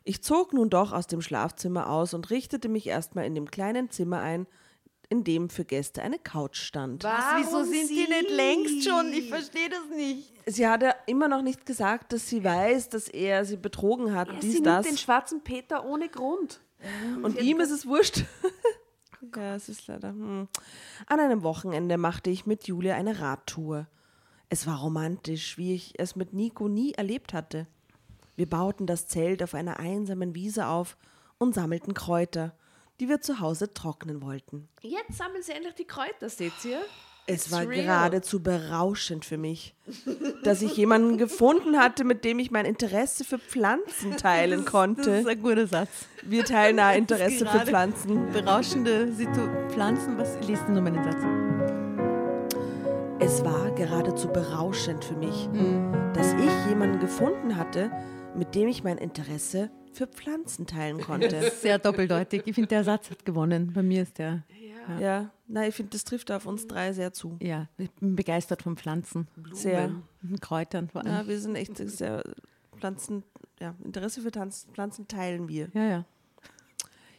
Ich 0.03 0.23
zog 0.23 0.53
nun 0.53 0.69
doch 0.69 0.91
aus 0.91 1.07
dem 1.07 1.21
Schlafzimmer 1.21 1.89
aus 1.89 2.13
und 2.13 2.29
richtete 2.29 2.69
mich 2.69 2.87
erstmal 2.87 3.25
in 3.25 3.35
dem 3.35 3.49
kleinen 3.51 3.91
Zimmer 3.91 4.19
ein, 4.21 4.47
in 5.09 5.23
dem 5.23 5.49
für 5.49 5.65
Gäste 5.65 6.01
eine 6.01 6.19
Couch 6.19 6.57
stand. 6.57 7.03
Wieso 7.03 7.63
sind 7.63 7.89
die 7.89 8.07
nicht 8.07 8.29
längst 8.29 8.87
schon? 8.87 9.11
Ich 9.11 9.29
verstehe 9.29 9.69
das 9.69 9.89
nicht. 9.95 10.31
Sie 10.45 10.67
hat 10.67 10.81
ja 10.83 10.93
immer 11.07 11.27
noch 11.27 11.41
nicht 11.41 11.65
gesagt, 11.65 12.13
dass 12.13 12.27
sie 12.27 12.43
weiß, 12.43 12.89
dass 12.89 13.07
er 13.07 13.45
sie 13.45 13.57
betrogen 13.57 14.13
hat, 14.15 14.27
Ja, 14.27 14.33
dies, 14.39 14.53
sie 14.53 14.61
das. 14.61 14.85
nimmt 14.85 14.95
den 14.95 14.97
schwarzen 14.99 15.43
Peter 15.43 15.85
ohne 15.85 16.09
Grund. 16.09 16.61
Und 17.23 17.39
ihm 17.41 17.59
ist 17.59 17.71
es 17.71 17.85
wurscht. 17.85 18.23
ja, 19.35 19.55
es 19.55 19.69
ist 19.69 19.87
leider. 19.87 20.09
Hm. 20.09 20.47
An 21.07 21.19
einem 21.19 21.43
Wochenende 21.43 21.97
machte 21.97 22.29
ich 22.29 22.45
mit 22.45 22.67
Julia 22.67 22.95
eine 22.95 23.19
Radtour. 23.19 23.87
Es 24.49 24.65
war 24.65 24.79
romantisch, 24.79 25.57
wie 25.57 25.75
ich 25.75 25.93
es 25.99 26.15
mit 26.15 26.33
Nico 26.33 26.67
nie 26.67 26.93
erlebt 26.93 27.33
hatte. 27.33 27.67
Wir 28.35 28.49
bauten 28.49 28.87
das 28.87 29.07
Zelt 29.07 29.43
auf 29.43 29.53
einer 29.53 29.79
einsamen 29.79 30.33
Wiese 30.33 30.67
auf 30.67 30.97
und 31.37 31.53
sammelten 31.53 31.93
Kräuter, 31.93 32.55
die 32.99 33.09
wir 33.09 33.21
zu 33.21 33.39
Hause 33.39 33.73
trocknen 33.73 34.21
wollten. 34.21 34.67
Jetzt 34.81 35.17
sammeln 35.17 35.43
sie 35.43 35.51
endlich 35.51 35.75
die 35.75 35.85
Kräuter, 35.85 36.29
seht 36.29 36.53
ihr? 36.65 36.81
Es 37.29 37.51
war 37.51 37.65
geradezu 37.65 38.41
berauschend 38.41 39.23
für 39.25 39.37
mich, 39.37 39.75
dass 40.43 40.61
ich 40.61 40.75
jemanden 40.75 41.17
gefunden 41.17 41.77
hatte, 41.77 42.03
mit 42.03 42.23
dem 42.25 42.39
ich 42.39 42.51
mein 42.51 42.65
Interesse 42.65 43.23
für 43.23 43.37
Pflanzen 43.39 44.17
teilen 44.17 44.51
Das 44.51 44.65
ist 44.65 44.71
konnte. 44.71 45.23
ein 45.27 45.41
guter 45.41 45.67
Satz. 45.67 45.89
Wir 46.23 46.43
teilen 46.43 46.79
ein 46.79 46.99
Interesse 46.99 47.45
für 47.45 47.59
Pflanzen. 47.59 48.31
Berauschende 48.31 49.11
Situ 49.13 49.47
Pflanzen. 49.69 50.17
Was 50.17 50.37
liest 50.47 50.63
du 50.67 50.71
nochmal 50.71 50.93
den 50.93 51.03
Satz? 51.03 51.23
Es 53.21 53.43
war 53.43 53.71
geradezu 53.75 54.29
berauschend 54.29 55.03
für 55.03 55.15
mich, 55.15 55.49
dass 56.13 56.33
ich 56.33 56.69
jemanden 56.69 56.99
gefunden 56.99 57.57
hatte, 57.57 57.91
mit 58.35 58.55
dem 58.55 58.67
ich 58.69 58.83
mein 58.83 58.97
Interesse 58.97 59.69
für 59.91 60.07
Pflanzen 60.07 60.65
teilen 60.67 61.01
konnte. 61.01 61.51
Sehr 61.61 61.79
doppeldeutig. 61.79 62.43
Ich 62.45 62.55
finde, 62.55 62.69
der 62.69 62.83
Satz 62.83 63.09
hat 63.11 63.25
gewonnen. 63.25 63.71
Bei 63.73 63.83
mir 63.83 64.03
ist 64.03 64.17
der. 64.19 64.43
Ja, 64.97 65.31
nein, 65.47 65.69
ich 65.69 65.75
finde, 65.75 65.91
das 65.91 66.03
trifft 66.03 66.31
auf 66.31 66.45
uns 66.45 66.65
drei 66.67 66.93
sehr 66.93 67.13
zu. 67.13 67.37
Ja, 67.41 67.67
ich 67.77 67.91
bin 67.91 68.15
begeistert 68.15 68.63
von 68.63 68.77
Pflanzen. 68.77 69.27
Sehr. 69.53 69.91
Und 70.23 70.41
Kräutern 70.41 70.89
vor 70.89 71.01
allem. 71.01 71.11
Ja, 71.11 71.27
wir 71.27 71.39
sind 71.39 71.55
echt 71.55 71.77
sehr 71.77 72.23
Pflanzen, 72.77 73.23
ja, 73.59 73.75
Interesse 73.83 74.21
für 74.21 74.31
Tanz, 74.31 74.67
Pflanzen 74.73 75.07
teilen 75.07 75.47
wir. 75.47 75.69
Ja, 75.73 75.83
ja. 75.83 76.05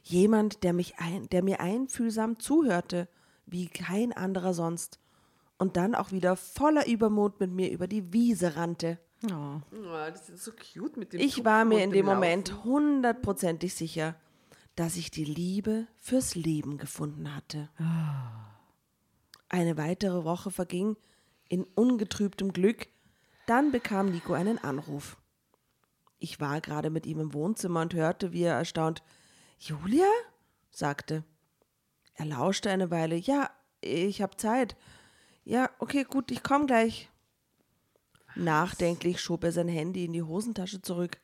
Jemand, 0.02 0.64
der, 0.64 0.72
mich 0.72 0.98
ein, 0.98 1.28
der 1.28 1.44
mir 1.44 1.60
einfühlsam 1.60 2.38
zuhörte, 2.38 3.06
wie 3.46 3.68
kein 3.68 4.12
anderer 4.12 4.54
sonst. 4.54 4.98
Und 5.58 5.76
dann 5.76 5.94
auch 5.94 6.10
wieder 6.10 6.36
voller 6.36 6.88
Übermut 6.88 7.38
mit 7.38 7.50
mir 7.50 7.70
über 7.70 7.86
die 7.86 8.12
Wiese 8.12 8.56
rannte. 8.56 8.98
Oh. 9.30 9.60
Oh, 9.72 10.08
das 10.08 10.30
ist 10.30 10.44
so 10.44 10.52
cute 10.52 10.96
mit 10.96 11.12
dem 11.12 11.20
Ich 11.20 11.44
war 11.44 11.62
Tupfen 11.64 11.68
mir 11.68 11.84
in 11.84 11.90
dem 11.90 12.06
dem 12.06 12.06
Moment 12.06 12.48
Laufen. 12.48 12.64
hundertprozentig 12.64 13.74
sicher, 13.74 14.14
dass 14.76 14.96
ich 14.96 15.10
die 15.10 15.24
Liebe 15.24 15.86
fürs 15.96 16.34
Leben 16.34 16.78
gefunden 16.78 17.34
hatte. 17.34 17.68
Eine 19.48 19.76
weitere 19.76 20.24
Woche 20.24 20.50
verging 20.50 20.96
in 21.48 21.64
ungetrübtem 21.64 22.52
Glück. 22.52 22.88
Dann 23.46 23.72
bekam 23.72 24.10
Nico 24.10 24.32
einen 24.32 24.58
Anruf. 24.58 25.16
Ich 26.18 26.38
war 26.38 26.60
gerade 26.60 26.90
mit 26.90 27.06
ihm 27.06 27.18
im 27.18 27.34
Wohnzimmer 27.34 27.80
und 27.80 27.94
hörte, 27.94 28.32
wie 28.32 28.42
er 28.42 28.54
erstaunt 28.54 29.02
Julia? 29.58 30.06
sagte. 30.70 31.24
Er 32.14 32.26
lauschte 32.26 32.70
eine 32.70 32.90
Weile. 32.90 33.16
Ja, 33.16 33.50
ich 33.80 34.22
habe 34.22 34.36
Zeit. 34.36 34.76
Ja, 35.44 35.70
okay, 35.78 36.04
gut, 36.04 36.30
ich 36.30 36.42
komme 36.42 36.66
gleich. 36.66 37.10
Nachdenklich 38.36 39.20
schob 39.20 39.44
er 39.44 39.52
sein 39.52 39.68
Handy 39.68 40.04
in 40.04 40.12
die 40.12 40.22
Hosentasche 40.22 40.82
zurück. 40.82 41.18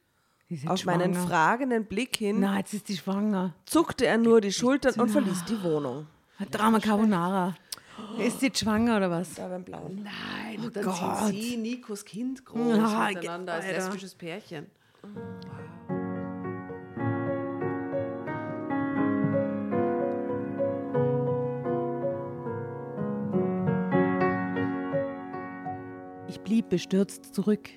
Auf 0.66 0.84
meinen 0.84 1.14
fragenden 1.14 1.86
Blick 1.86 2.16
hin. 2.16 2.38
Na, 2.40 2.58
jetzt 2.58 2.72
ist 2.72 2.88
die 2.88 2.96
schwanger. 2.96 3.54
Zuckte 3.64 4.06
er 4.06 4.16
nur 4.16 4.40
die 4.40 4.52
Schultern 4.52 4.94
Na. 4.96 5.02
und 5.02 5.08
verließ 5.08 5.44
die 5.44 5.60
Wohnung. 5.62 6.06
Drama 6.50 6.78
Carbonara. 6.78 7.54
Ist 8.18 8.40
sie 8.40 8.52
schwanger 8.54 8.98
oder 8.98 9.10
was? 9.10 9.34
Da 9.34 9.48
beim 9.48 9.64
Blauen. 9.64 10.04
Nein, 10.04 10.60
oh 10.64 10.68
dann 10.68 10.84
Gott. 10.84 11.18
sind 11.26 11.40
sie 11.40 11.56
Nikos 11.56 12.04
Kind 12.04 12.44
groß 12.44 12.76
Na, 12.76 13.08
miteinander 13.08 13.54
als 13.54 13.66
lesbisches 13.66 14.14
Pärchen. 14.14 14.66
Ich 26.28 26.40
blieb 26.40 26.68
bestürzt 26.68 27.34
zurück. 27.34 27.68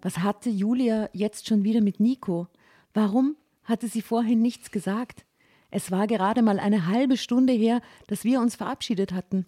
Was 0.00 0.18
hatte 0.18 0.50
Julia 0.50 1.10
jetzt 1.12 1.48
schon 1.48 1.64
wieder 1.64 1.80
mit 1.80 2.00
Nico? 2.00 2.46
Warum 2.94 3.36
hatte 3.64 3.88
sie 3.88 4.02
vorhin 4.02 4.40
nichts 4.40 4.70
gesagt? 4.70 5.24
Es 5.70 5.90
war 5.90 6.06
gerade 6.06 6.42
mal 6.42 6.58
eine 6.58 6.86
halbe 6.86 7.16
Stunde 7.16 7.52
her, 7.52 7.82
dass 8.06 8.24
wir 8.24 8.40
uns 8.40 8.56
verabschiedet 8.56 9.12
hatten. 9.12 9.46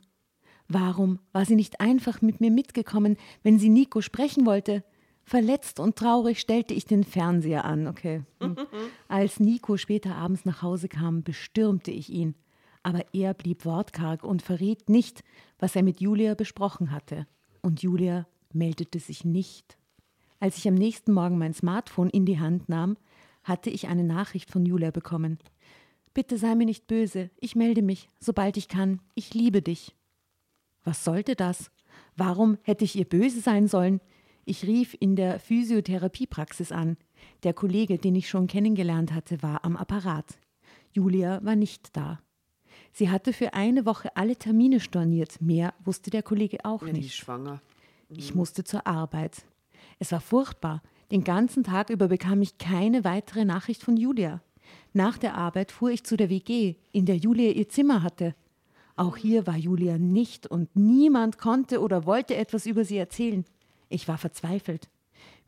Warum 0.69 1.19
war 1.33 1.45
sie 1.45 1.57
nicht 1.57 1.81
einfach 1.81 2.21
mit 2.21 2.41
mir 2.41 2.51
mitgekommen, 2.51 3.17
wenn 3.43 3.59
sie 3.59 3.71
Nico 3.71 4.01
sprechen 4.01 4.47
wollte? 4.47 4.85
Verletzt 5.25 5.81
und 5.81 5.97
traurig 5.97 6.41
stellte 6.41 6.75
ich 6.75 6.85
den 6.85 7.05
Fernseher 7.05 7.65
an, 7.65 7.87
okay. 7.87 8.23
Hm. 8.41 8.57
Als 9.09 9.41
Nico 9.41 9.77
später 9.77 10.17
abends 10.17 10.45
nach 10.45 10.63
Hause 10.63 10.89
kam, 10.89 11.23
bestürmte 11.23 11.91
ich 11.91 12.11
ihn. 12.11 12.35
Aber 12.83 13.05
er 13.13 13.35
blieb 13.35 13.65
wortkarg 13.65 14.25
und 14.25 14.43
verriet 14.43 14.89
nicht, 14.89 15.23
was 15.59 15.77
er 15.77 15.83
mit 15.83 16.01
Julia 16.01 16.35
besprochen 16.35 16.91
hatte. 16.91 17.27
Und 17.63 17.83
Julia 17.83 18.27
meldete 18.53 18.99
sich 18.99 19.25
nicht. 19.25 19.77
Als 20.41 20.57
ich 20.57 20.67
am 20.67 20.75
nächsten 20.75 21.13
Morgen 21.13 21.39
mein 21.39 21.55
Smartphone 21.55 22.11
in 22.11 22.25
die 22.27 22.39
Hand 22.41 22.69
nahm, 22.69 22.97
hatte 23.45 23.71
ich 23.71 23.89
eine 23.89 24.05
Nachricht 24.05 24.51
von 24.51 24.65
Julia 24.67 24.91
bekommen. 24.91 25.39
Bitte 26.15 26.39
sei 26.39 26.55
mir 26.55 26.65
nicht 26.65 26.87
böse, 26.87 27.31
ich 27.39 27.55
melde 27.55 27.83
mich, 27.83 28.09
sobald 28.19 28.57
ich 28.57 28.69
kann, 28.69 29.01
ich 29.15 29.35
liebe 29.35 29.63
dich. 29.63 29.95
Was 30.83 31.05
sollte 31.05 31.37
das? 31.37 31.71
Warum 32.17 32.59
hätte 32.63 32.85
ich 32.85 32.97
ihr 32.97 33.05
böse 33.05 33.41
sein 33.41 33.69
sollen? 33.69 34.01
Ich 34.45 34.65
rief 34.67 34.97
in 34.99 35.15
der 35.15 35.39
Physiotherapiepraxis 35.39 36.73
an. 36.73 36.97
Der 37.43 37.53
Kollege, 37.53 37.99
den 37.99 38.15
ich 38.17 38.29
schon 38.29 38.47
kennengelernt 38.47 39.13
hatte, 39.13 39.43
war 39.43 39.65
am 39.65 39.77
Apparat. 39.77 40.39
Julia 40.93 41.45
war 41.45 41.55
nicht 41.55 41.97
da. 41.97 42.21
Sie 42.93 43.11
hatte 43.11 43.33
für 43.33 43.53
eine 43.55 43.85
Woche 43.87 44.17
alle 44.17 44.37
Termine 44.37 44.81
storniert. 44.81 45.41
Mehr 45.41 45.75
wusste 45.85 46.11
der 46.11 46.23
Kollege 46.23 46.65
auch 46.65 46.85
Ja, 46.87 46.93
nicht. 46.93 47.05
die 47.05 47.11
schwanger. 47.11 47.61
Ich 48.09 48.35
musste 48.35 48.65
zur 48.65 48.87
Arbeit. 48.87 49.45
Es 50.01 50.13
war 50.13 50.21
furchtbar. 50.21 50.83
Den 51.11 51.25
ganzen 51.25 51.63
Tag 51.63 51.91
über 51.91 52.09
bekam 52.09 52.41
ich 52.43 52.59
keine 52.59 53.05
weitere 53.05 53.45
Nachricht 53.45 53.85
von 53.85 53.97
Julia. 53.97 54.41
Nach 54.93 55.19
der 55.19 55.35
Arbeit 55.37 55.71
fuhr 55.71 55.91
ich 55.91 56.05
zu 56.05 56.17
der 56.17 56.31
WG, 56.31 56.77
in 56.91 57.05
der 57.05 57.17
Julia 57.17 57.51
ihr 57.51 57.69
Zimmer 57.69 58.03
hatte. 58.03 58.35
Auch 58.97 59.17
hier 59.17 59.47
war 59.47 59.57
Julia 59.57 59.99
nicht 59.99 60.47
und 60.47 60.75
niemand 60.75 61.39
konnte 61.39 61.81
oder 61.81 62.07
wollte 62.07 62.35
etwas 62.35 62.67
über 62.67 62.85
sie 62.85 62.97
erzählen. 62.97 63.45
Ich 63.89 64.09
war 64.09 64.19
verzweifelt. 64.19 64.89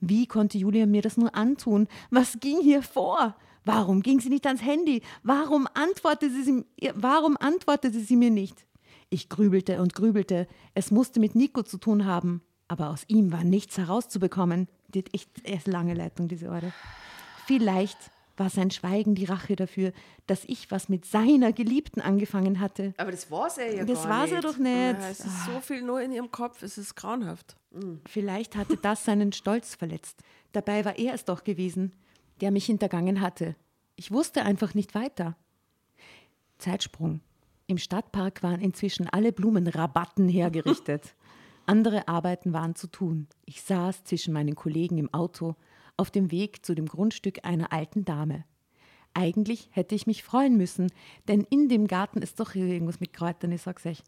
Wie 0.01 0.27
konnte 0.27 0.59
Julia 0.59 0.85
mir 0.85 1.01
das 1.01 1.17
nur 1.17 1.35
antun? 1.35 1.89
Was 2.11 2.39
ging 2.41 2.61
hier 2.61 2.83
vor? 2.83 3.37
Warum 3.65 4.03
ging 4.03 4.21
sie 4.21 4.29
nicht 4.29 4.47
ans 4.47 4.63
Handy? 4.63 5.03
Warum 5.23 5.67
antwortete 5.75 6.43
sie, 6.43 6.65
warum 6.95 7.37
antwortete 7.39 8.01
sie 8.01 8.17
mir 8.17 8.31
nicht? 8.31 8.67
Ich 9.09 9.29
grübelte 9.29 9.81
und 9.81 9.95
grübelte. 9.95 10.47
Es 10.75 10.91
musste 10.91 11.21
mit 11.21 11.37
Nico 11.37 11.63
zu 11.63 11.79
tun 11.79 12.05
haben. 12.05 12.43
Aber 12.69 12.91
aus 12.91 13.05
ihm 13.09 13.33
war 13.33 13.45
nichts 13.45 13.79
herauszubekommen. 13.79 14.69
Die 14.89 15.01
hat 15.01 15.15
echt 15.15 15.31
erst 15.45 15.67
lange 15.67 15.95
Leitung, 15.95 16.29
diese 16.29 16.51
Orte. 16.51 16.73
Vielleicht 17.47 17.99
war 18.37 18.49
sein 18.49 18.71
Schweigen 18.71 19.15
die 19.15 19.27
Rache 19.27 19.57
dafür, 19.57 19.93
dass 20.27 20.45
ich 20.47 20.71
was 20.71 20.89
mit 20.89 21.05
seiner 21.05 21.53
Geliebten 21.53 22.01
angefangen 22.01 22.61
hatte. 22.61 22.95
Aber 22.97 23.11
das 23.11 23.31
war's 23.31 23.57
ja, 23.57 23.65
ja 23.65 23.85
Das 23.85 24.03
gar 24.05 24.11
war's 24.21 24.31
ja 24.31 24.37
nicht. 24.37 24.49
doch 24.49 24.57
nicht. 24.59 24.73
Ja, 24.73 25.09
es 25.11 25.21
ist 25.21 25.45
so 25.45 25.61
viel 25.61 25.83
nur 25.83 26.01
in 26.01 26.13
ihrem 26.13 26.31
Kopf, 26.31 26.63
es 26.63 26.79
ist 26.79 26.95
grauenhaft. 26.95 27.57
Vielleicht 28.07 28.57
hatte 28.57 28.77
das 28.77 29.05
seinen 29.05 29.33
Stolz 29.33 29.75
verletzt. 29.75 30.23
Dabei 30.53 30.85
war 30.85 30.99
er 30.99 31.15
es 31.15 31.25
doch 31.25 31.45
gewesen, 31.45 31.93
der 32.41 32.51
mich 32.51 32.67
hintergangen 32.67 33.21
hatte. 33.21 33.55
Ich 33.97 34.11
wusste 34.11 34.45
einfach 34.45 34.75
nicht 34.75 34.95
weiter. 34.95 35.37
Zeitsprung. 36.59 37.21
Im 37.67 37.79
Stadtpark 37.79 38.43
waren 38.43 38.61
inzwischen 38.61 39.09
alle 39.09 39.33
Blumenrabatten 39.33 40.29
hergerichtet. 40.29 41.15
Andere 41.67 42.09
Arbeiten 42.09 42.53
waren 42.53 42.75
zu 42.75 42.87
tun. 42.87 43.29
Ich 43.45 43.63
saß 43.63 44.05
zwischen 44.05 44.33
meinen 44.33 44.55
Kollegen 44.55 44.99
im 44.99 45.13
Auto 45.13 45.57
auf 45.97 46.11
dem 46.11 46.31
Weg 46.31 46.65
zu 46.65 46.75
dem 46.75 46.87
Grundstück 46.87 47.45
einer 47.45 47.73
alten 47.73 48.05
Dame. 48.05 48.45
Eigentlich 49.15 49.69
hätte 49.73 49.95
ich 49.95 50.07
mich 50.07 50.23
freuen 50.23 50.57
müssen, 50.57 50.91
denn 51.29 51.47
in 51.51 51.69
dem 51.69 51.87
Garten 51.87 52.23
ist 52.23 52.41
doch 52.41 52.55
irgendwas 52.55 53.01
mit 53.01 53.13
Kräutern, 53.13 53.53
ich 53.53 53.63
sag's 53.63 53.85
euch. 53.85 54.03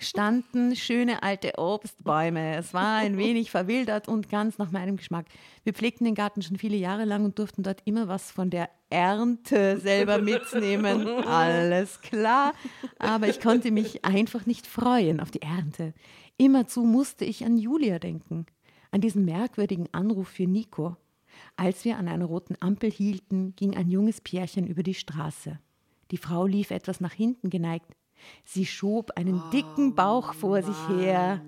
Standen 0.00 0.76
schöne 0.76 1.24
alte 1.24 1.58
Obstbäume. 1.58 2.56
Es 2.56 2.72
war 2.72 2.98
ein 2.98 3.18
wenig 3.18 3.50
verwildert 3.50 4.06
und 4.06 4.28
ganz 4.28 4.56
nach 4.56 4.70
meinem 4.70 4.96
Geschmack. 4.96 5.26
Wir 5.64 5.74
pflegten 5.74 6.04
den 6.04 6.14
Garten 6.14 6.40
schon 6.40 6.56
viele 6.56 6.76
Jahre 6.76 7.04
lang 7.04 7.24
und 7.24 7.38
durften 7.38 7.64
dort 7.64 7.82
immer 7.84 8.06
was 8.06 8.30
von 8.30 8.48
der 8.48 8.70
Ernte 8.90 9.78
selber 9.78 10.18
mitnehmen. 10.18 11.08
Alles 11.26 12.00
klar. 12.00 12.52
Aber 13.00 13.26
ich 13.26 13.40
konnte 13.40 13.72
mich 13.72 14.04
einfach 14.04 14.46
nicht 14.46 14.68
freuen 14.68 15.18
auf 15.18 15.32
die 15.32 15.42
Ernte. 15.42 15.94
Immerzu 16.40 16.84
musste 16.84 17.24
ich 17.24 17.44
an 17.44 17.58
Julia 17.58 17.98
denken, 17.98 18.46
an 18.92 19.00
diesen 19.00 19.24
merkwürdigen 19.24 19.92
Anruf 19.92 20.28
für 20.28 20.46
Nico. 20.46 20.96
Als 21.56 21.84
wir 21.84 21.98
an 21.98 22.06
einer 22.06 22.26
roten 22.26 22.54
Ampel 22.60 22.90
hielten, 22.90 23.54
ging 23.56 23.76
ein 23.76 23.90
junges 23.90 24.20
Pärchen 24.20 24.66
über 24.66 24.84
die 24.84 24.94
Straße. 24.94 25.58
Die 26.12 26.16
Frau 26.16 26.46
lief 26.46 26.70
etwas 26.70 27.00
nach 27.00 27.12
hinten 27.12 27.50
geneigt. 27.50 27.90
Sie 28.44 28.66
schob 28.66 29.10
einen 29.16 29.42
dicken 29.52 29.96
Bauch 29.96 30.32
vor 30.32 30.62
sich 30.62 30.88
her. 30.88 31.44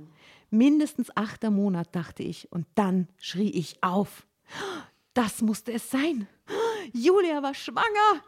Mindestens 0.50 1.16
achter 1.16 1.50
Monat, 1.50 1.94
dachte 1.94 2.24
ich, 2.24 2.50
und 2.50 2.66
dann 2.74 3.06
schrie 3.16 3.50
ich 3.50 3.82
auf. 3.84 4.26
Das 5.14 5.40
musste 5.40 5.72
es 5.72 5.88
sein. 5.88 6.26
Julia 6.92 7.44
war 7.44 7.54
schwanger. 7.54 8.24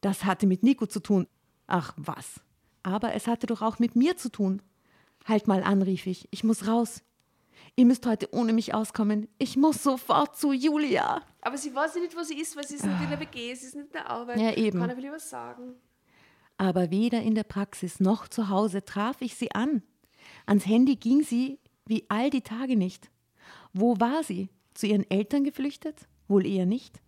Das 0.00 0.24
hatte 0.24 0.46
mit 0.46 0.62
Nico 0.62 0.86
zu 0.86 1.00
tun. 1.00 1.26
Ach 1.66 1.92
was. 1.96 2.40
Aber 2.84 3.14
es 3.14 3.26
hatte 3.26 3.48
doch 3.48 3.62
auch 3.62 3.80
mit 3.80 3.96
mir 3.96 4.16
zu 4.16 4.30
tun. 4.30 4.62
Halt 5.28 5.46
mal 5.46 5.62
an, 5.62 5.82
rief 5.82 6.06
ich. 6.06 6.26
Ich 6.30 6.42
muss 6.42 6.66
raus. 6.66 7.02
Ihr 7.76 7.84
müsst 7.84 8.06
heute 8.06 8.32
ohne 8.32 8.54
mich 8.54 8.72
auskommen. 8.72 9.28
Ich 9.38 9.56
muss 9.56 9.82
sofort 9.82 10.36
zu 10.36 10.52
Julia. 10.52 11.22
Aber 11.42 11.58
sie 11.58 11.74
weiß 11.74 11.96
nicht, 11.96 12.16
wo 12.16 12.22
sie 12.22 12.40
ist, 12.40 12.56
weil 12.56 12.66
sie 12.66 12.76
ist 12.76 12.86
nicht 12.86 13.02
in 13.02 13.10
der 13.10 13.20
WG, 13.20 13.54
sie 13.54 13.66
ist 13.66 13.74
nicht 13.76 13.86
in 13.86 13.92
der 13.92 14.10
Arbeit. 14.10 14.40
Ja, 14.40 14.52
eben. 14.56 14.80
Kann 14.80 14.90
er 14.90 14.96
lieber 14.96 15.20
sagen. 15.20 15.74
Aber 16.56 16.90
weder 16.90 17.20
in 17.22 17.34
der 17.34 17.44
Praxis 17.44 18.00
noch 18.00 18.26
zu 18.26 18.48
Hause 18.48 18.84
traf 18.84 19.20
ich 19.20 19.36
sie 19.36 19.52
an. 19.52 19.82
Ans 20.46 20.66
Handy 20.66 20.96
ging 20.96 21.22
sie 21.22 21.60
wie 21.86 22.04
all 22.08 22.30
die 22.30 22.42
Tage 22.42 22.76
nicht. 22.76 23.10
Wo 23.72 24.00
war 24.00 24.24
sie? 24.24 24.48
Zu 24.74 24.86
ihren 24.86 25.08
Eltern 25.10 25.44
geflüchtet? 25.44 26.08
Wohl 26.26 26.46
eher 26.46 26.66
nicht. 26.66 27.00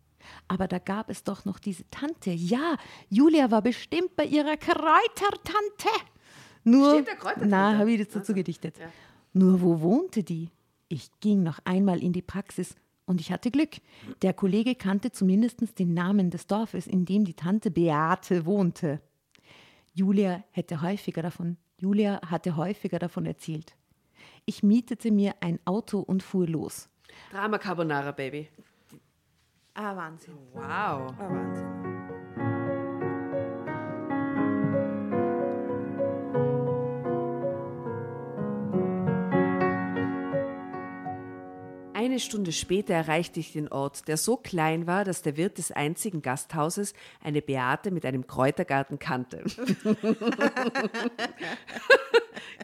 Aber 0.47 0.69
da 0.69 0.79
gab 0.79 1.11
es 1.11 1.25
doch 1.25 1.45
noch 1.45 1.59
diese 1.59 1.89
Tante. 1.91 2.31
Ja, 2.31 2.77
Julia 3.09 3.51
war 3.51 3.63
bestimmt 3.63 4.15
bei 4.15 4.25
ihrer 4.25 4.57
Kräutertante. 4.57 5.89
Nur, 6.65 7.05
na, 7.45 7.79
habe 7.79 7.93
ich 7.93 7.99
das 7.99 8.09
dazu 8.11 8.35
gedichtet. 8.35 8.77
Nur 9.33 9.61
wo 9.63 9.81
wohnte 9.81 10.23
die? 10.23 10.51
Ich 10.89 11.11
ging 11.21 11.43
noch 11.43 11.59
einmal 11.65 12.03
in 12.03 12.13
die 12.13 12.23
Praxis 12.23 12.75
und 13.07 13.21
ich 13.21 13.33
hatte 13.33 13.51
Glück. 13.51 13.77
Der 14.23 14.35
Kollege 14.35 14.75
kannte 14.75 15.13
zumindest 15.13 15.79
den 15.79 15.95
Namen 15.95 16.31
des 16.31 16.47
Dorfes, 16.47 16.87
in 16.87 17.05
dem 17.05 17.25
die 17.25 17.35
Tante 17.35 17.71
Beate 17.71 18.45
wohnte. 18.45 19.01
Julia 19.95 20.45
hätte 20.51 20.83
häufiger 20.83 21.23
davon, 21.23 21.57
Julia 21.79 22.21
hatte 22.27 22.57
häufiger 22.57 22.99
davon 22.99 23.27
erzählt. 23.27 23.75
Ich 24.45 24.63
mietete 24.63 25.11
mir 25.11 25.35
ein 25.41 25.59
Auto 25.65 26.01
und 26.01 26.23
fuhr 26.23 26.47
los. 26.47 26.89
Drama 27.31 27.59
Carbonara, 27.59 28.13
Baby. 28.13 28.49
Ah, 29.75 29.97
Wahnsinn. 29.97 30.35
Wow. 30.53 30.63
Ah, 30.63 31.15
Wahnsinn. 31.19 32.10
Eine 42.01 42.19
Stunde 42.19 42.51
später 42.53 42.95
erreichte 42.95 43.41
ich 43.41 43.53
den 43.53 43.69
Ort, 43.71 44.09
der 44.09 44.17
so 44.17 44.39
klein 44.39 44.87
war, 44.87 45.05
dass 45.05 45.21
der 45.21 45.37
Wirt 45.37 45.59
des 45.59 45.71
einzigen 45.71 46.23
Gasthauses 46.23 46.95
eine 47.23 47.43
Beate 47.43 47.91
mit 47.91 48.07
einem 48.07 48.27
Kräutergarten 48.27 48.99
kannte. 48.99 49.45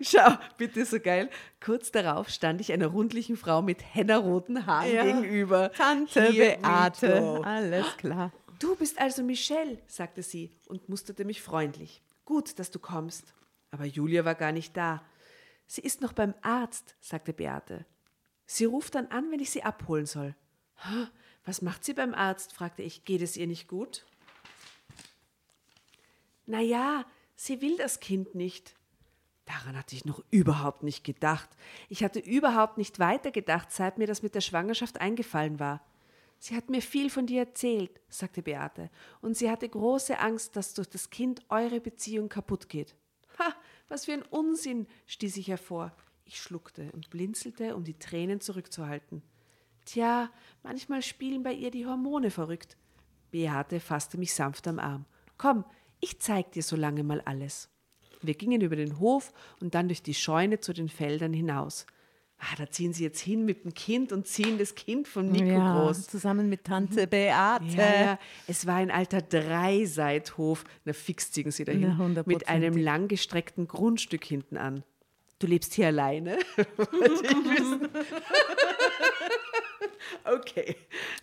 Schau, 0.00 0.30
bitte 0.56 0.86
so 0.86 0.98
geil. 1.00 1.28
Kurz 1.62 1.92
darauf 1.92 2.30
stand 2.30 2.62
ich 2.62 2.72
einer 2.72 2.86
rundlichen 2.86 3.36
Frau 3.36 3.60
mit 3.60 3.82
hennerroten 3.94 4.64
Haaren 4.64 4.90
Ja. 4.94 5.04
gegenüber. 5.04 5.70
Tante 5.72 6.28
Hier 6.30 6.56
Beate, 6.56 7.20
go. 7.20 7.42
alles 7.42 7.94
klar. 7.98 8.32
Du 8.58 8.74
bist 8.74 8.98
also 8.98 9.22
Michelle, 9.22 9.76
sagte 9.86 10.22
sie 10.22 10.50
und 10.66 10.88
musterte 10.88 11.26
mich 11.26 11.42
freundlich. 11.42 12.00
Gut, 12.24 12.58
dass 12.58 12.70
du 12.70 12.78
kommst. 12.78 13.34
Aber 13.70 13.84
Julia 13.84 14.24
war 14.24 14.34
gar 14.34 14.52
nicht 14.52 14.74
da. 14.78 15.02
Sie 15.66 15.82
ist 15.82 16.00
noch 16.00 16.14
beim 16.14 16.32
Arzt, 16.40 16.94
sagte 17.02 17.34
Beate. 17.34 17.84
Sie 18.46 18.64
ruft 18.64 18.94
dann 18.94 19.08
an, 19.08 19.30
wenn 19.30 19.40
ich 19.40 19.50
sie 19.50 19.62
abholen 19.64 20.06
soll. 20.06 20.34
"Hä, 20.76 21.06
Was 21.44 21.62
macht 21.62 21.84
sie 21.84 21.94
beim 21.94 22.12
Arzt? 22.12 22.52
fragte 22.52 22.82
ich. 22.82 23.04
Geht 23.04 23.22
es 23.22 23.36
ihr 23.36 23.46
nicht 23.46 23.68
gut? 23.68 24.04
Na 26.46 26.60
ja, 26.60 27.04
sie 27.36 27.60
will 27.60 27.76
das 27.76 28.00
Kind 28.00 28.34
nicht. 28.34 28.74
Daran 29.44 29.76
hatte 29.76 29.94
ich 29.94 30.04
noch 30.04 30.24
überhaupt 30.30 30.82
nicht 30.82 31.04
gedacht. 31.04 31.48
Ich 31.88 32.02
hatte 32.02 32.18
überhaupt 32.18 32.78
nicht 32.78 32.98
weitergedacht, 32.98 33.70
seit 33.70 33.96
mir 33.96 34.08
das 34.08 34.22
mit 34.22 34.34
der 34.34 34.40
Schwangerschaft 34.40 35.00
eingefallen 35.00 35.60
war. 35.60 35.84
Sie 36.38 36.56
hat 36.56 36.68
mir 36.68 36.82
viel 36.82 37.10
von 37.10 37.26
dir 37.26 37.40
erzählt, 37.42 38.00
sagte 38.08 38.42
Beate, 38.42 38.90
und 39.20 39.36
sie 39.36 39.48
hatte 39.50 39.68
große 39.68 40.18
Angst, 40.18 40.56
dass 40.56 40.74
durch 40.74 40.88
das 40.88 41.10
Kind 41.10 41.42
eure 41.48 41.80
Beziehung 41.80 42.28
kaputt 42.28 42.68
geht. 42.68 42.94
Ha, 43.38 43.54
was 43.88 44.06
für 44.06 44.12
ein 44.14 44.22
Unsinn, 44.22 44.86
stieß 45.06 45.36
ich 45.36 45.46
hervor. 45.48 45.92
Ich 46.26 46.40
schluckte 46.40 46.90
und 46.92 47.08
blinzelte, 47.08 47.76
um 47.76 47.84
die 47.84 47.98
Tränen 47.98 48.40
zurückzuhalten. 48.40 49.22
Tja, 49.84 50.28
manchmal 50.64 51.00
spielen 51.02 51.44
bei 51.44 51.52
ihr 51.52 51.70
die 51.70 51.86
Hormone 51.86 52.32
verrückt. 52.32 52.76
Beate 53.30 53.78
fasste 53.78 54.18
mich 54.18 54.34
sanft 54.34 54.66
am 54.66 54.80
Arm. 54.80 55.04
Komm, 55.38 55.64
ich 56.00 56.18
zeig 56.20 56.50
dir 56.52 56.62
so 56.62 56.74
lange 56.74 57.04
mal 57.04 57.20
alles. 57.20 57.70
Wir 58.22 58.34
gingen 58.34 58.60
über 58.60 58.74
den 58.74 58.98
Hof 58.98 59.32
und 59.60 59.74
dann 59.76 59.86
durch 59.86 60.02
die 60.02 60.14
Scheune 60.14 60.58
zu 60.58 60.72
den 60.72 60.88
Feldern 60.88 61.32
hinaus. 61.32 61.86
Ah, 62.38 62.56
da 62.58 62.68
ziehen 62.70 62.92
sie 62.92 63.04
jetzt 63.04 63.20
hin 63.20 63.44
mit 63.44 63.64
dem 63.64 63.72
Kind 63.72 64.12
und 64.12 64.26
ziehen 64.26 64.58
das 64.58 64.74
Kind 64.74 65.08
von 65.08 65.30
Nico 65.30 65.46
ja, 65.46 65.84
groß. 65.84 66.06
Zusammen 66.06 66.48
mit 66.48 66.64
Tante 66.64 67.06
Beate. 67.06 67.64
Ja, 67.76 68.00
ja. 68.00 68.18
Es 68.46 68.66
war 68.66 68.76
ein 68.76 68.90
alter 68.90 69.22
Dreiseithof. 69.22 70.64
Na, 70.84 70.92
fix 70.92 71.32
ziehen 71.32 71.50
sie 71.50 71.64
dahin. 71.64 71.96
Na, 71.96 72.22
mit 72.26 72.48
einem 72.48 72.76
langgestreckten 72.76 73.68
Grundstück 73.68 74.24
hinten 74.24 74.58
an. 74.58 74.82
Du 75.38 75.46
lebst 75.46 75.74
hier 75.74 75.88
alleine? 75.88 76.38
Okay. 80.24 80.76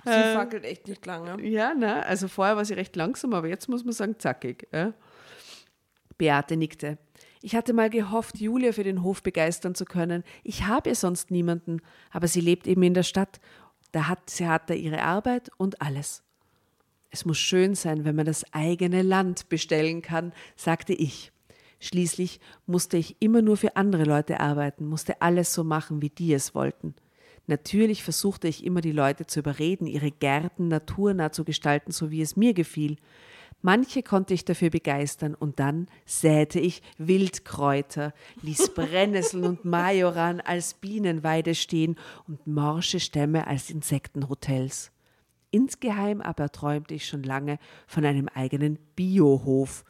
Sie 0.05 0.09
fackelt 0.09 0.65
echt 0.65 0.87
nicht 0.87 1.05
lange. 1.05 1.41
Ja, 1.45 1.73
ne? 1.73 2.05
also 2.05 2.27
vorher 2.27 2.55
war 2.55 2.65
sie 2.65 2.73
recht 2.73 2.95
langsam, 2.95 3.33
aber 3.33 3.47
jetzt 3.47 3.67
muss 3.67 3.83
man 3.83 3.93
sagen 3.93 4.15
zackig. 4.17 4.67
Ja? 4.71 4.93
Beate 6.17 6.57
nickte. 6.57 6.97
Ich 7.41 7.55
hatte 7.55 7.73
mal 7.73 7.89
gehofft, 7.89 8.39
Julia 8.39 8.71
für 8.71 8.85
den 8.85 9.03
Hof 9.03 9.21
begeistern 9.21 9.75
zu 9.75 9.83
können. 9.83 10.23
Ich 10.43 10.65
habe 10.65 10.95
sonst 10.95 11.31
niemanden, 11.31 11.81
aber 12.11 12.27
sie 12.27 12.39
lebt 12.39 12.67
eben 12.67 12.83
in 12.83 12.93
der 12.93 13.03
Stadt. 13.03 13.41
Da 13.91 14.07
hat 14.07 14.29
sie 14.29 14.47
hat 14.47 14.69
da 14.69 14.73
ihre 14.73 15.03
Arbeit 15.03 15.49
und 15.57 15.81
alles. 15.81 16.23
Es 17.09 17.25
muss 17.25 17.37
schön 17.37 17.75
sein, 17.75 18.05
wenn 18.05 18.15
man 18.15 18.25
das 18.25 18.45
eigene 18.53 19.01
Land 19.01 19.49
bestellen 19.49 20.01
kann, 20.01 20.31
sagte 20.55 20.93
ich. 20.93 21.32
Schließlich 21.83 22.39
musste 22.65 22.95
ich 22.95 23.17
immer 23.19 23.41
nur 23.41 23.57
für 23.57 23.75
andere 23.75 24.05
Leute 24.05 24.39
arbeiten, 24.39 24.87
musste 24.87 25.21
alles 25.21 25.53
so 25.53 25.65
machen, 25.65 26.01
wie 26.01 26.09
die 26.09 26.31
es 26.33 26.55
wollten. 26.55 26.95
Natürlich 27.45 28.03
versuchte 28.03 28.47
ich 28.47 28.65
immer 28.65 28.79
die 28.79 28.93
Leute 28.93 29.25
zu 29.25 29.41
überreden, 29.41 29.85
ihre 29.85 30.09
Gärten 30.09 30.69
naturnah 30.69 31.33
zu 31.33 31.43
gestalten, 31.43 31.91
so 31.91 32.09
wie 32.09 32.21
es 32.21 32.37
mir 32.37 32.53
gefiel. 32.53 32.95
Manche 33.61 34.01
konnte 34.01 34.33
ich 34.33 34.45
dafür 34.45 34.69
begeistern 34.69 35.35
und 35.35 35.59
dann 35.59 35.89
säte 36.05 36.57
ich 36.57 36.81
Wildkräuter, 36.99 38.13
ließ 38.41 38.69
Brennnesseln 38.75 39.43
und 39.43 39.65
Majoran 39.65 40.39
als 40.39 40.75
Bienenweide 40.75 41.53
stehen 41.53 41.97
und 42.29 42.47
morsche 42.47 43.01
Stämme 43.01 43.45
als 43.45 43.69
Insektenhotels. 43.69 44.93
Insgeheim 45.51 46.21
aber 46.21 46.49
träumte 46.49 46.93
ich 46.93 47.05
schon 47.05 47.23
lange 47.23 47.59
von 47.87 48.05
einem 48.05 48.29
eigenen 48.29 48.79
Biohof. 48.95 49.83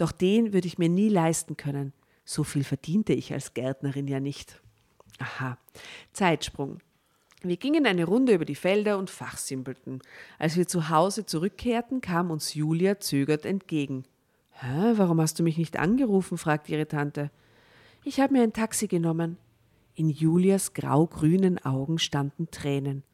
Doch 0.00 0.12
den 0.12 0.54
würde 0.54 0.66
ich 0.66 0.78
mir 0.78 0.88
nie 0.88 1.10
leisten 1.10 1.58
können. 1.58 1.92
So 2.24 2.42
viel 2.42 2.64
verdiente 2.64 3.12
ich 3.12 3.34
als 3.34 3.52
Gärtnerin 3.52 4.08
ja 4.08 4.18
nicht. 4.18 4.62
Aha. 5.18 5.58
Zeitsprung. 6.14 6.78
Wir 7.42 7.58
gingen 7.58 7.86
eine 7.86 8.06
Runde 8.06 8.32
über 8.32 8.46
die 8.46 8.54
Felder 8.54 8.96
und 8.96 9.10
fachsimpelten. 9.10 10.00
Als 10.38 10.56
wir 10.56 10.66
zu 10.66 10.88
Hause 10.88 11.26
zurückkehrten, 11.26 12.00
kam 12.00 12.30
uns 12.30 12.54
Julia 12.54 12.98
zögert 12.98 13.44
entgegen. 13.44 14.04
Hä, 14.52 14.92
warum 14.94 15.20
hast 15.20 15.38
du 15.38 15.42
mich 15.42 15.58
nicht 15.58 15.78
angerufen? 15.78 16.38
fragte 16.38 16.72
ihre 16.72 16.88
Tante. 16.88 17.30
Ich 18.02 18.20
habe 18.20 18.32
mir 18.32 18.42
ein 18.42 18.54
Taxi 18.54 18.86
genommen. 18.86 19.36
In 19.94 20.08
Julias 20.08 20.72
grau-grünen 20.72 21.58
Augen 21.62 21.98
standen 21.98 22.50
Tränen. 22.50 23.04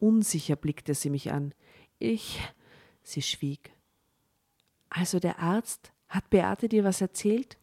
Unsicher 0.00 0.56
blickte 0.56 0.94
sie 0.94 1.10
mich 1.10 1.30
an. 1.30 1.54
Ich. 2.00 2.40
Sie 3.04 3.22
schwieg. 3.22 3.70
Also 4.90 5.20
der 5.20 5.38
Arzt 5.38 5.93
hat 6.14 6.30
Beate 6.30 6.68
dir 6.68 6.84
was 6.84 7.00
erzählt? 7.00 7.58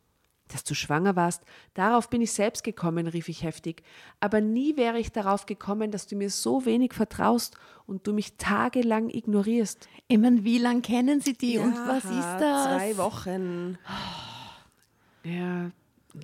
Dass 0.50 0.66
du 0.66 0.74
schwanger 0.74 1.16
warst, 1.16 1.44
darauf 1.76 2.10
bin 2.10 2.22
ich 2.22 2.34
selbst 2.34 2.66
gekommen, 2.66 3.08
rief 3.08 3.30
ich 3.30 3.44
heftig. 3.44 3.84
Aber 4.20 4.42
nie 4.42 4.76
wäre 4.76 5.00
ich 5.00 5.14
darauf 5.14 5.46
gekommen, 5.46 5.92
dass 5.92 6.08
du 6.08 6.18
mir 6.18 6.30
so 6.30 6.66
wenig 6.66 6.94
vertraust 6.94 7.56
und 7.86 8.06
du 8.06 8.12
mich 8.12 8.36
tagelang 8.36 9.10
ignorierst. 9.10 9.88
Ich 10.10 10.18
mein, 10.18 10.44
wie 10.44 10.58
lang 10.58 10.82
kennen 10.82 11.22
Sie 11.22 11.34
die 11.34 11.58
und 11.58 11.76
was 11.88 12.04
ist 12.04 12.38
das? 12.42 12.66
Zwei 12.66 12.98
Wochen. 12.98 13.78
Ja, 15.24 15.72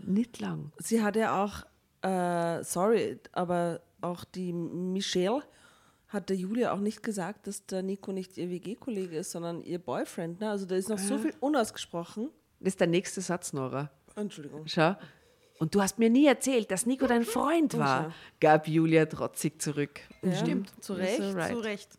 nicht 0.05 0.41
lang. 0.41 0.73
Sie 0.77 1.01
hat 1.01 1.15
ja 1.15 1.41
auch, 1.41 1.63
äh, 2.01 2.63
sorry, 2.65 3.19
aber 3.31 3.79
auch 4.01 4.25
die 4.25 4.51
Michelle 4.51 5.43
hat 6.07 6.29
der 6.29 6.37
Julia 6.37 6.71
auch 6.71 6.79
nicht 6.79 7.03
gesagt, 7.03 7.47
dass 7.47 7.65
der 7.65 7.83
Nico 7.83 8.11
nicht 8.11 8.37
ihr 8.37 8.49
WG-Kollege 8.49 9.17
ist, 9.17 9.31
sondern 9.31 9.61
ihr 9.63 9.79
Boyfriend. 9.79 10.39
Ne? 10.39 10.49
Also 10.49 10.65
da 10.65 10.75
ist 10.75 10.89
noch 10.89 10.99
so 10.99 11.17
viel 11.17 11.33
unausgesprochen. 11.39 12.29
Das 12.59 12.73
ist 12.73 12.79
der 12.79 12.87
nächste 12.87 13.21
Satz, 13.21 13.53
Nora. 13.53 13.91
Entschuldigung. 14.15 14.65
Schau. 14.67 14.95
Und 15.59 15.73
du 15.73 15.81
hast 15.81 15.97
mir 15.99 16.09
nie 16.09 16.27
erzählt, 16.27 16.71
dass 16.71 16.85
Nico 16.85 17.07
dein 17.07 17.23
Freund 17.23 17.77
war, 17.77 18.13
gab 18.39 18.67
Julia 18.67 19.05
trotzig 19.05 19.61
zurück. 19.61 19.99
Ja, 20.21 20.35
Stimmt. 20.35 20.71
Zu 20.83 20.93
Recht. 20.93 21.17
So 21.17 21.31
right. 21.31 21.51
Zu 21.51 21.59
Recht. 21.59 21.89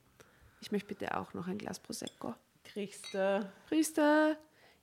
Ich 0.61 0.73
möchte 0.73 0.89
bitte 0.89 1.17
auch 1.17 1.35
noch 1.35 1.47
ein 1.47 1.59
Glas 1.59 1.79
Prosecco. 1.79 2.35
Kriegst 2.65 3.15
du. 3.15 3.49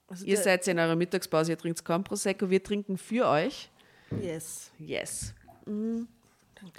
Also 0.07 0.25
Ihr 0.25 0.37
seid 0.37 0.67
in 0.67 0.77
eurer 0.77 0.95
Mittagspause, 0.95 1.51
ihr 1.51 1.57
trinkt 1.57 1.83
kein 1.83 2.03
Prosecco, 2.03 2.49
wir 2.49 2.61
trinken 2.61 2.97
für 2.97 3.27
euch. 3.27 3.71
Yes. 4.21 4.71
Yes. 4.77 5.33
Mhm. 5.65 6.07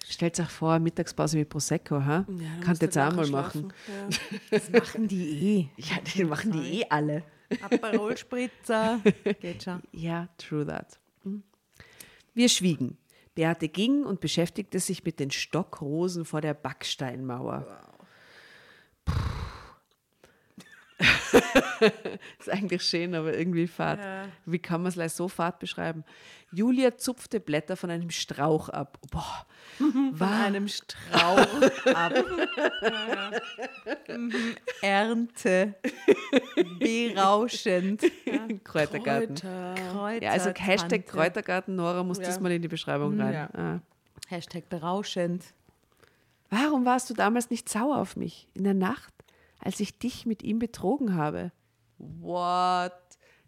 Stellt 0.09 0.39
euch 0.41 0.49
vor, 0.49 0.79
Mittagspause 0.79 1.37
mit 1.37 1.49
Prosecco, 1.49 1.97
ha? 1.97 2.27
Ja, 2.29 2.73
du 2.73 2.87
jetzt 2.87 2.99
auch 2.99 3.13
mal 3.13 3.29
machen. 3.29 3.73
Ja. 3.89 4.17
Das 4.51 4.71
machen 4.71 5.09
die 5.09 5.71
eh. 5.77 5.83
Ja, 5.83 5.97
die 6.15 6.25
machen 6.25 6.53
die 6.53 6.81
eh 6.81 6.87
alle. 6.89 7.23
Aperol 7.63 8.17
Spritzer. 8.17 9.01
Geht 9.41 9.63
schon. 9.63 9.83
Ja, 9.93 10.29
true 10.39 10.67
that. 10.67 10.99
Mhm. 11.25 11.43
Wir 12.35 12.49
schwiegen. 12.49 12.99
Beate 13.35 13.69
ging 13.69 14.05
und 14.05 14.21
beschäftigte 14.21 14.81
sich 14.81 15.05
mit 15.05 15.21
den 15.21 15.31
Stockrosen 15.31 16.25
vor 16.25 16.41
der 16.41 16.55
Backsteinmauer. 16.55 17.67
Puh. 19.05 19.13
ist 22.39 22.51
eigentlich 22.51 22.83
schön, 22.83 23.15
aber 23.15 23.37
irgendwie 23.37 23.67
fad. 23.67 23.99
Wie 24.47 24.59
kann 24.59 24.81
man 24.83 24.89
es 24.89 24.95
gleich 24.95 25.13
so 25.13 25.29
fad 25.29 25.59
beschreiben? 25.59 26.05
Julia 26.53 26.97
zupfte 26.97 27.39
Blätter 27.41 27.77
von 27.77 27.91
einem 27.91 28.11
Strauch 28.11 28.69
ab. 28.71 28.99
Boah, 29.11 29.45
Von 29.79 30.23
einem 30.29 30.69
Strauch 30.69 31.47
ab. 31.95 32.13
Ja, 32.83 33.31
ja. 34.09 34.17
Mhm. 34.17 34.33
Ernte. 34.81 35.75
Berauschend. 36.79 38.03
Kräutergarten. 38.65 39.35
Kräuter. 39.35 39.75
Kräuter, 39.93 40.25
Ja, 40.25 40.31
also 40.33 40.51
Hashtag 40.51 40.89
Tante. 40.89 41.03
Kräutergarten 41.03 41.77
Nora 41.77 42.03
muss 42.05 42.19
Ja. 42.19 42.25
diesmal 42.27 42.53
in 42.53 42.63
die 42.63 42.69
Beschreibung 42.69 43.21
rein. 43.21 43.33
Ja. 43.33 43.49
Ah. 43.55 43.81
Hashtag 44.29 44.69
berauschend. 44.69 45.45
Warum 46.51 46.85
warst 46.85 47.11
du 47.11 47.15
damals 47.15 47.51
nicht 47.51 47.69
sauer 47.69 47.99
auf 47.99 48.17
mich 48.17 48.47
in 48.55 48.65
der 48.65 48.75
Nacht, 48.75 49.13
als 49.59 49.81
ich 49.81 49.99
dich 49.99 50.27
mit 50.27 50.43
ihm 50.43 50.59
betrogen 50.59 51.15
habe? 51.15 51.53
What? 51.99 52.93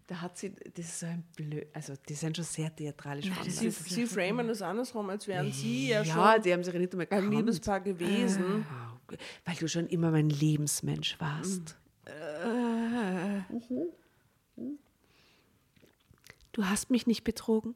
Da 0.06 0.22
hat 0.22 0.38
sie, 0.38 0.54
das 0.74 0.86
ist 0.86 1.00
so 1.00 1.06
ein 1.06 1.22
blöd, 1.36 1.68
also 1.74 1.92
die 2.08 2.14
sind 2.14 2.34
schon 2.34 2.44
sehr 2.46 2.74
theatralisch. 2.74 3.26
Sie, 3.26 3.30
voneinander. 3.30 3.70
sie 3.70 4.06
framen 4.06 4.48
das 4.48 4.62
andersrum, 4.62 5.10
als 5.10 5.28
wären 5.28 5.52
sie 5.52 5.88
ja, 5.88 6.02
ja, 6.02 6.32
schon 6.34 6.42
die 6.42 6.52
haben 6.54 6.64
sich 6.64 6.72
ja 6.72 6.80
nicht 6.80 6.92
einmal 6.94 7.06
ein. 7.10 7.30
Liebespaar 7.30 7.80
gewesen. 7.80 8.64
Ah, 8.70 8.98
Weil 9.44 9.56
du 9.56 9.68
schon 9.68 9.86
immer 9.86 10.10
mein 10.10 10.30
Lebensmensch 10.30 11.20
warst. 11.20 11.76
Mhm. 13.50 14.78
Du 16.52 16.64
hast 16.64 16.90
mich 16.90 17.06
nicht 17.06 17.22
betrogen. 17.22 17.74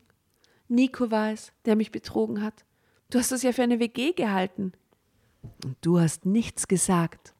Nico 0.68 1.10
war 1.10 1.32
es, 1.32 1.52
der 1.66 1.76
mich 1.76 1.92
betrogen 1.92 2.42
hat. 2.42 2.64
Du 3.10 3.18
hast 3.18 3.30
es 3.30 3.42
ja 3.42 3.52
für 3.52 3.62
eine 3.62 3.78
WG 3.78 4.12
gehalten. 4.12 4.72
Und 5.64 5.76
du 5.82 6.00
hast 6.00 6.24
nichts 6.24 6.66
gesagt. 6.66 7.31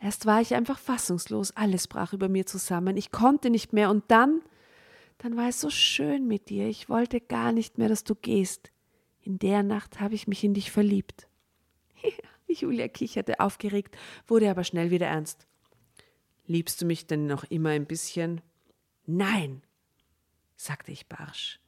Erst 0.00 0.26
war 0.26 0.40
ich 0.40 0.54
einfach 0.54 0.78
fassungslos, 0.78 1.52
alles 1.56 1.88
brach 1.88 2.12
über 2.12 2.28
mir 2.28 2.46
zusammen. 2.46 2.96
Ich 2.96 3.10
konnte 3.10 3.50
nicht 3.50 3.72
mehr 3.72 3.90
und 3.90 4.04
dann, 4.08 4.42
dann 5.18 5.36
war 5.36 5.48
es 5.48 5.60
so 5.60 5.70
schön 5.70 6.26
mit 6.26 6.50
dir. 6.50 6.68
Ich 6.68 6.88
wollte 6.88 7.20
gar 7.20 7.52
nicht 7.52 7.78
mehr, 7.78 7.88
dass 7.88 8.04
du 8.04 8.14
gehst. 8.14 8.70
In 9.22 9.38
der 9.38 9.62
Nacht 9.62 10.00
habe 10.00 10.14
ich 10.14 10.28
mich 10.28 10.44
in 10.44 10.54
dich 10.54 10.70
verliebt. 10.70 11.28
Julia 12.46 12.88
kicherte 12.88 13.40
aufgeregt, 13.40 13.96
wurde 14.26 14.50
aber 14.50 14.64
schnell 14.64 14.90
wieder 14.90 15.06
ernst. 15.06 15.46
Liebst 16.46 16.80
du 16.80 16.86
mich 16.86 17.06
denn 17.06 17.26
noch 17.26 17.44
immer 17.44 17.70
ein 17.70 17.86
bisschen? 17.86 18.40
Nein, 19.04 19.62
sagte 20.56 20.92
ich 20.92 21.08
barsch. 21.08 21.58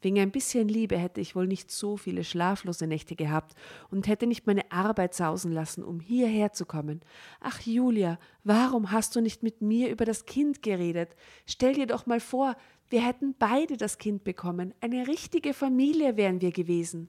Wegen 0.00 0.18
ein 0.20 0.30
bisschen 0.30 0.68
Liebe 0.68 0.96
hätte 0.96 1.20
ich 1.20 1.34
wohl 1.34 1.46
nicht 1.48 1.70
so 1.70 1.96
viele 1.96 2.22
schlaflose 2.22 2.86
Nächte 2.86 3.16
gehabt 3.16 3.54
und 3.90 4.06
hätte 4.06 4.26
nicht 4.26 4.46
meine 4.46 4.70
Arbeit 4.70 5.14
sausen 5.14 5.50
lassen, 5.52 5.82
um 5.82 5.98
hierher 6.00 6.52
zu 6.52 6.66
kommen. 6.66 7.00
Ach, 7.40 7.60
Julia, 7.62 8.18
warum 8.44 8.92
hast 8.92 9.16
du 9.16 9.20
nicht 9.20 9.42
mit 9.42 9.60
mir 9.60 9.90
über 9.90 10.04
das 10.04 10.24
Kind 10.24 10.62
geredet? 10.62 11.16
Stell 11.46 11.74
dir 11.74 11.86
doch 11.86 12.06
mal 12.06 12.20
vor, 12.20 12.56
wir 12.90 13.04
hätten 13.04 13.34
beide 13.38 13.76
das 13.76 13.98
Kind 13.98 14.22
bekommen. 14.24 14.72
Eine 14.80 15.08
richtige 15.08 15.52
Familie 15.52 16.16
wären 16.16 16.40
wir 16.40 16.52
gewesen. 16.52 17.08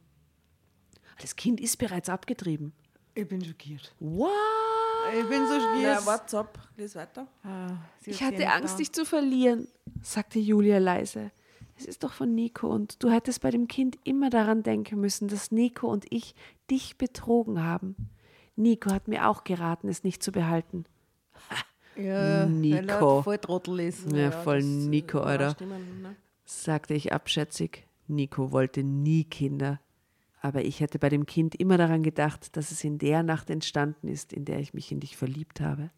Das 1.22 1.36
Kind 1.36 1.60
ist 1.62 1.78
bereits 1.78 2.10
abgetrieben. 2.10 2.74
Ich 3.14 3.28
bin 3.28 3.44
schockiert. 3.44 3.94
What? 4.00 4.32
Ich 5.18 5.28
bin 5.28 5.46
so 5.48 5.60
schockiert. 5.60 5.84
Ja, 5.84 6.06
what's 6.06 6.34
up? 6.34 6.58
Lies 6.78 6.96
weiter. 6.96 7.28
Ah, 7.44 7.72
Ich 8.06 8.22
hatte 8.24 8.48
Angst, 8.50 8.74
da. 8.74 8.78
dich 8.78 8.92
zu 8.92 9.06
verlieren, 9.06 9.68
sagte 10.02 10.40
Julia 10.40 10.78
leise. 10.80 11.32
Es 11.80 11.86
ist 11.86 12.04
doch 12.04 12.12
von 12.12 12.36
Nico 12.36 12.68
und 12.68 13.02
du 13.02 13.10
hättest 13.10 13.42
bei 13.42 13.52
dem 13.52 13.70
Kind 13.70 13.98
immer 14.04 14.30
daran 14.30 14.64
denken 14.64 15.00
müssen, 15.00 15.30
dass 15.30 15.50
Nico 15.52 15.88
und 15.88 16.06
ich 16.10 16.36
dich 16.70 16.98
betrogen 16.98 17.64
haben. 17.64 17.96
Nico 18.58 18.92
hat 18.92 19.08
mir 19.08 19.30
auch 19.30 19.46
geraten, 19.46 19.88
es 19.88 20.04
nicht 20.04 20.22
zu 20.22 20.32
behalten. 20.32 20.86
Ja, 21.96 22.46
Nico. 22.46 22.78
weil 22.78 22.90
er 22.90 23.24
voll 23.24 23.38
Trottel 23.40 23.80
ist. 23.82 24.10
Ja, 24.14 24.32
voll 24.32 24.60
äh, 24.60 24.64
Nico, 24.64 25.20
Alter. 25.20 25.58
ne? 25.66 26.16
sagte 26.46 26.94
ich 26.94 27.12
abschätzig. 27.12 27.88
Nico 28.08 28.54
wollte 28.54 28.84
nie 28.84 29.26
Kinder. 29.26 29.82
Aber 30.40 30.64
ich 30.64 30.80
hätte 30.80 30.98
bei 30.98 31.10
dem 31.10 31.26
Kind 31.26 31.56
immer 31.56 31.78
daran 31.78 32.02
gedacht, 32.02 32.56
dass 32.56 32.72
es 32.72 32.86
in 32.86 33.00
der 33.00 33.22
Nacht 33.24 33.50
entstanden 33.50 34.08
ist, 34.08 34.32
in 34.32 34.46
der 34.46 34.60
ich 34.60 34.74
mich 34.74 34.94
in 34.94 35.02
dich 35.02 35.18
verliebt 35.18 35.60
habe. 35.60 35.92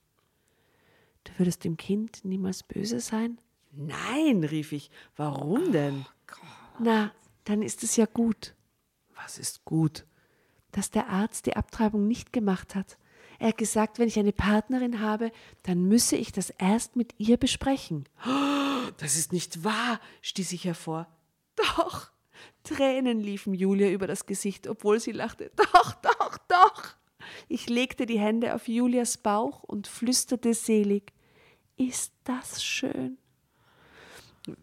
Du 1.25 1.33
würdest 1.37 1.65
dem 1.65 1.77
Kind 1.77 2.25
niemals 2.25 2.63
böse 2.63 2.99
sein? 2.99 3.37
Nein, 3.71 4.43
rief 4.43 4.71
ich. 4.71 4.91
Warum 5.15 5.71
denn? 5.71 6.05
Na, 6.79 7.11
dann 7.45 7.61
ist 7.61 7.83
es 7.83 7.95
ja 7.95 8.05
gut. 8.05 8.55
Was 9.15 9.37
ist 9.37 9.65
gut? 9.65 10.05
Dass 10.71 10.89
der 10.91 11.09
Arzt 11.09 11.45
die 11.45 11.55
Abtreibung 11.55 12.07
nicht 12.07 12.33
gemacht 12.33 12.75
hat. 12.75 12.97
Er 13.39 13.49
hat 13.49 13.57
gesagt, 13.57 13.97
wenn 13.97 14.07
ich 14.07 14.19
eine 14.19 14.33
Partnerin 14.33 14.99
habe, 14.99 15.31
dann 15.63 15.85
müsse 15.87 16.15
ich 16.15 16.31
das 16.31 16.51
erst 16.51 16.95
mit 16.95 17.15
ihr 17.17 17.37
besprechen. 17.37 18.07
Das 18.97 19.15
ist 19.15 19.33
nicht 19.33 19.63
wahr, 19.63 19.99
stieß 20.21 20.51
ich 20.51 20.65
hervor. 20.65 21.07
Doch. 21.55 22.11
Tränen 22.63 23.19
liefen 23.19 23.53
Julia 23.53 23.89
über 23.89 24.05
das 24.05 24.25
Gesicht, 24.25 24.67
obwohl 24.67 24.99
sie 24.99 25.11
lachte. 25.11 25.51
Doch, 25.55 25.93
doch, 25.93 26.37
doch. 26.47 26.95
Ich 27.47 27.69
legte 27.69 28.05
die 28.05 28.19
Hände 28.19 28.53
auf 28.53 28.67
Julias 28.67 29.17
Bauch 29.17 29.63
und 29.63 29.87
flüsterte 29.87 30.53
selig. 30.53 31.11
Ist 31.77 32.13
das 32.23 32.63
schön? 32.63 33.17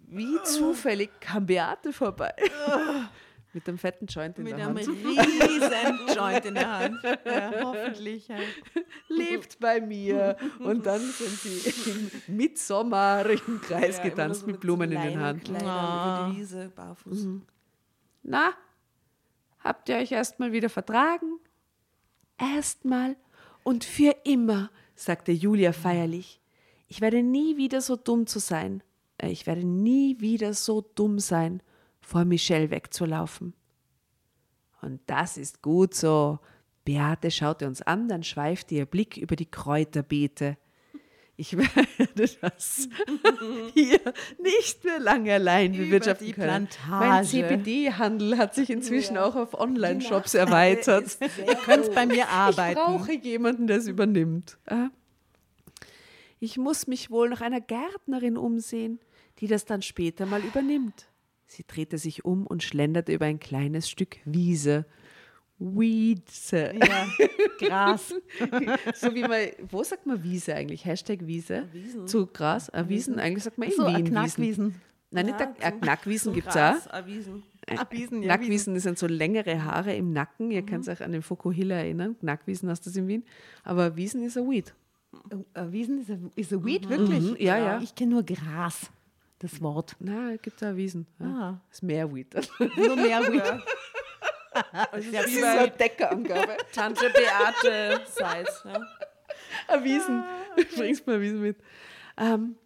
Wie 0.09 0.43
zufällig 0.45 1.11
kam 1.21 1.47
Beate 1.47 1.93
vorbei. 1.93 2.35
Mit 3.55 3.67
dem 3.67 3.79
fetten 3.79 4.07
Joint 4.07 4.37
in 4.39 4.45
Mit 4.45 4.59
der 4.59 4.67
einem 4.69 4.77
Hand. 4.77 4.89
riesen 4.89 6.15
Joint 6.15 6.45
in 6.45 6.55
der 6.55 6.79
Hand. 6.79 6.99
Ja, 7.25 7.53
hoffentlich. 7.65 8.29
Ja. 8.29 8.37
lebt 9.09 9.59
bei 9.59 9.81
mir. 9.81 10.37
Und 10.59 10.85
dann 10.85 11.01
sind 11.01 11.31
sie 11.41 11.91
im 11.91 12.37
mittsommerlichen 12.37 13.61
Kreis 13.63 13.97
Ja, 13.97 14.03
getanzt 14.05 14.43
so 14.43 14.47
mit 14.49 14.61
Blumen 14.61 14.93
in 14.93 15.01
den 15.01 15.19
Haaren. 15.19 15.43
Kleidern 15.43 15.67
Ah. 15.67 16.33
Wiese, 16.35 16.71
barfuß. 16.77 17.27
Na, 18.23 18.53
habt 19.61 19.89
ihr 19.89 19.97
euch 19.97 20.13
erstmal 20.13 20.53
wieder 20.53 20.69
vertragen? 20.69 21.39
Erstmal 22.39 23.17
und 23.63 23.83
für 23.85 24.15
immer, 24.25 24.71
sagte 24.95 25.33
Julia 25.33 25.73
feierlich. 25.73 26.39
Ich 26.87 27.01
werde 27.01 27.23
nie 27.23 27.57
wieder 27.57 27.81
so 27.81 27.97
dumm 27.97 28.27
zu 28.27 28.41
sein. 28.41 28.83
Äh, 29.19 29.31
Ich 29.31 29.47
werde 29.47 29.65
nie 29.67 30.21
wieder 30.21 30.55
so 30.55 30.81
dumm 30.95 31.19
sein, 31.19 31.63
vor 32.01 32.25
Michelle 32.25 32.71
wegzulaufen. 32.71 33.55
Und 34.81 35.01
das 35.07 35.37
ist 35.37 35.63
gut 35.63 35.95
so. 35.95 36.39
Beate 36.85 37.31
schaute 37.31 37.67
uns 37.67 37.83
an, 37.83 38.09
dann 38.09 38.23
schweifte 38.23 38.75
ihr 38.77 38.87
Blick 38.87 39.17
über 39.19 39.37
die 39.37 39.51
Kräuterbeete. 39.51 40.57
Ich 41.37 41.57
werde 41.59 42.09
das 42.41 42.89
hier 43.75 44.01
nicht 44.43 44.83
mehr 44.85 44.99
lange 44.99 45.35
allein 45.35 45.73
bewirtschaften 45.73 46.33
können. 46.33 46.69
Mein 46.89 47.25
CBD-Handel 47.25 48.39
hat 48.39 48.55
sich 48.55 48.71
inzwischen 48.71 49.17
auch 49.19 49.37
auf 49.37 49.55
Online-Shops 49.55 50.35
erweitert. 50.35 51.19
Ihr 51.47 51.55
könnt 51.57 51.95
bei 51.95 52.07
mir 52.07 52.15
Ich 52.15 52.25
arbeiten. 52.25 52.81
brauche 52.81 53.13
jemanden, 53.13 53.67
der 53.67 53.77
es 53.77 53.87
übernimmt. 53.87 54.59
Ah. 54.67 54.89
Ich 56.41 56.57
muss 56.57 56.87
mich 56.87 57.11
wohl 57.11 57.29
nach 57.29 57.41
einer 57.41 57.61
Gärtnerin 57.61 58.37
umsehen, 58.37 58.99
die 59.41 59.47
das 59.47 59.65
dann 59.65 59.83
später 59.83 60.27
mal 60.27 60.43
übernimmt. 60.43 61.07
Sie 61.47 61.65
drehte 61.67 61.97
sich 61.99 62.25
um 62.25 62.47
und 62.47 62.63
schlenderte 62.63 63.13
über 63.13 63.25
ein 63.27 63.41
kleines 63.41 63.89
Stück 63.89 64.17
Wiese. 64.25 64.85
Wiese. 65.59 66.73
Ja, 66.79 67.07
Gras. 67.59 68.15
So 68.95 69.15
wie 69.15 69.23
man, 69.23 69.41
wo 69.71 69.83
sagt 69.83 70.07
man 70.07 70.23
Wiese 70.23 70.55
eigentlich? 70.55 70.85
Hashtag 70.85 71.27
Wiese. 71.27 71.65
Zu 72.07 72.27
Gras. 72.27 72.69
Äh, 72.69 72.85
Wiesen, 72.89 73.19
eigentlich 73.19 73.45
sagt 73.45 73.59
man 73.59 73.69
in 73.69 73.75
So, 73.75 73.83
Wien 73.87 73.95
ein 73.97 74.03
Wiesen. 74.05 74.13
Knackwiesen. 74.15 74.75
Nein, 75.11 75.27
nicht 75.27 75.41
Ja, 75.41 75.47
der, 75.47 75.67
äh, 75.67 75.71
zum- 75.73 75.81
Knackwiesen 75.81 76.33
gibt 76.35 76.49
es 76.49 76.55
auch. 76.57 76.75
ah, 76.91 77.03
Wiesen. 77.07 77.43
Ah, 77.67 77.87
Wiesen, 77.91 78.23
ja, 78.23 78.37
Knackwiesen, 78.37 78.79
sind 78.79 78.99
so 78.99 79.07
längere 79.07 79.65
Haare 79.65 79.95
im 79.97 80.13
Nacken. 80.13 80.51
Ihr 80.51 80.63
könnt 80.65 80.89
euch 80.89 81.03
an 81.03 81.13
den 81.13 81.23
Fokuhila 81.23 81.77
erinnern. 81.77 82.17
Knackwiesen 82.21 82.69
hast 82.69 82.87
du 82.87 82.91
das 82.91 82.97
in 82.97 83.09
Wien. 83.09 83.25
Aber 83.65 83.97
Wiesen 83.97 84.23
ist 84.23 84.37
ein 84.39 84.49
Weed. 84.49 84.75
Oh, 85.31 85.73
Wiesen 85.73 85.99
ist 86.01 86.11
ein, 86.11 86.31
ist 86.37 86.53
ein 86.53 86.65
Weed, 86.65 86.89
wirklich? 86.89 87.21
Mhm, 87.23 87.37
ja, 87.39 87.59
ja. 87.59 87.81
Ich 87.83 87.95
kenne 87.95 88.13
nur 88.13 88.23
Gras, 88.23 88.91
das 89.39 89.61
Wort. 89.63 89.97
Na, 90.01 90.33
es 90.33 90.43
gibt 90.43 90.63
auch 90.63 90.75
Wiesen. 90.75 91.07
Ja. 91.19 91.27
Ah. 91.27 91.61
Das 91.69 91.79
ist 91.79 91.83
mehr 91.83 92.13
Weed. 92.15 92.35
Das 92.35 92.51
Nur 92.77 92.97
mehr 92.97 93.33
Weed. 93.33 93.43
Das 94.91 95.05
ist 95.05 95.39
so 95.39 95.47
eine 95.47 95.71
Deckerangabe. 95.71 96.57
Tante 96.73 97.11
Beate 97.11 98.01
Seitz. 98.07 98.65
Ja. 98.65 98.81
Ein 99.69 99.85
Wiesen. 99.85 100.25
Bringst 100.77 101.07
mal 101.07 101.21
Wiesen 101.21 101.41
mit. 101.41 101.57
Ähm, 102.17 102.57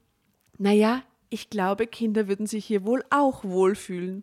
naja, 0.57 1.03
ich 1.29 1.51
glaube, 1.51 1.87
Kinder 1.87 2.29
würden 2.29 2.47
sich 2.47 2.65
hier 2.65 2.85
wohl 2.85 3.05
auch 3.11 3.45
wohlfühlen. 3.45 4.23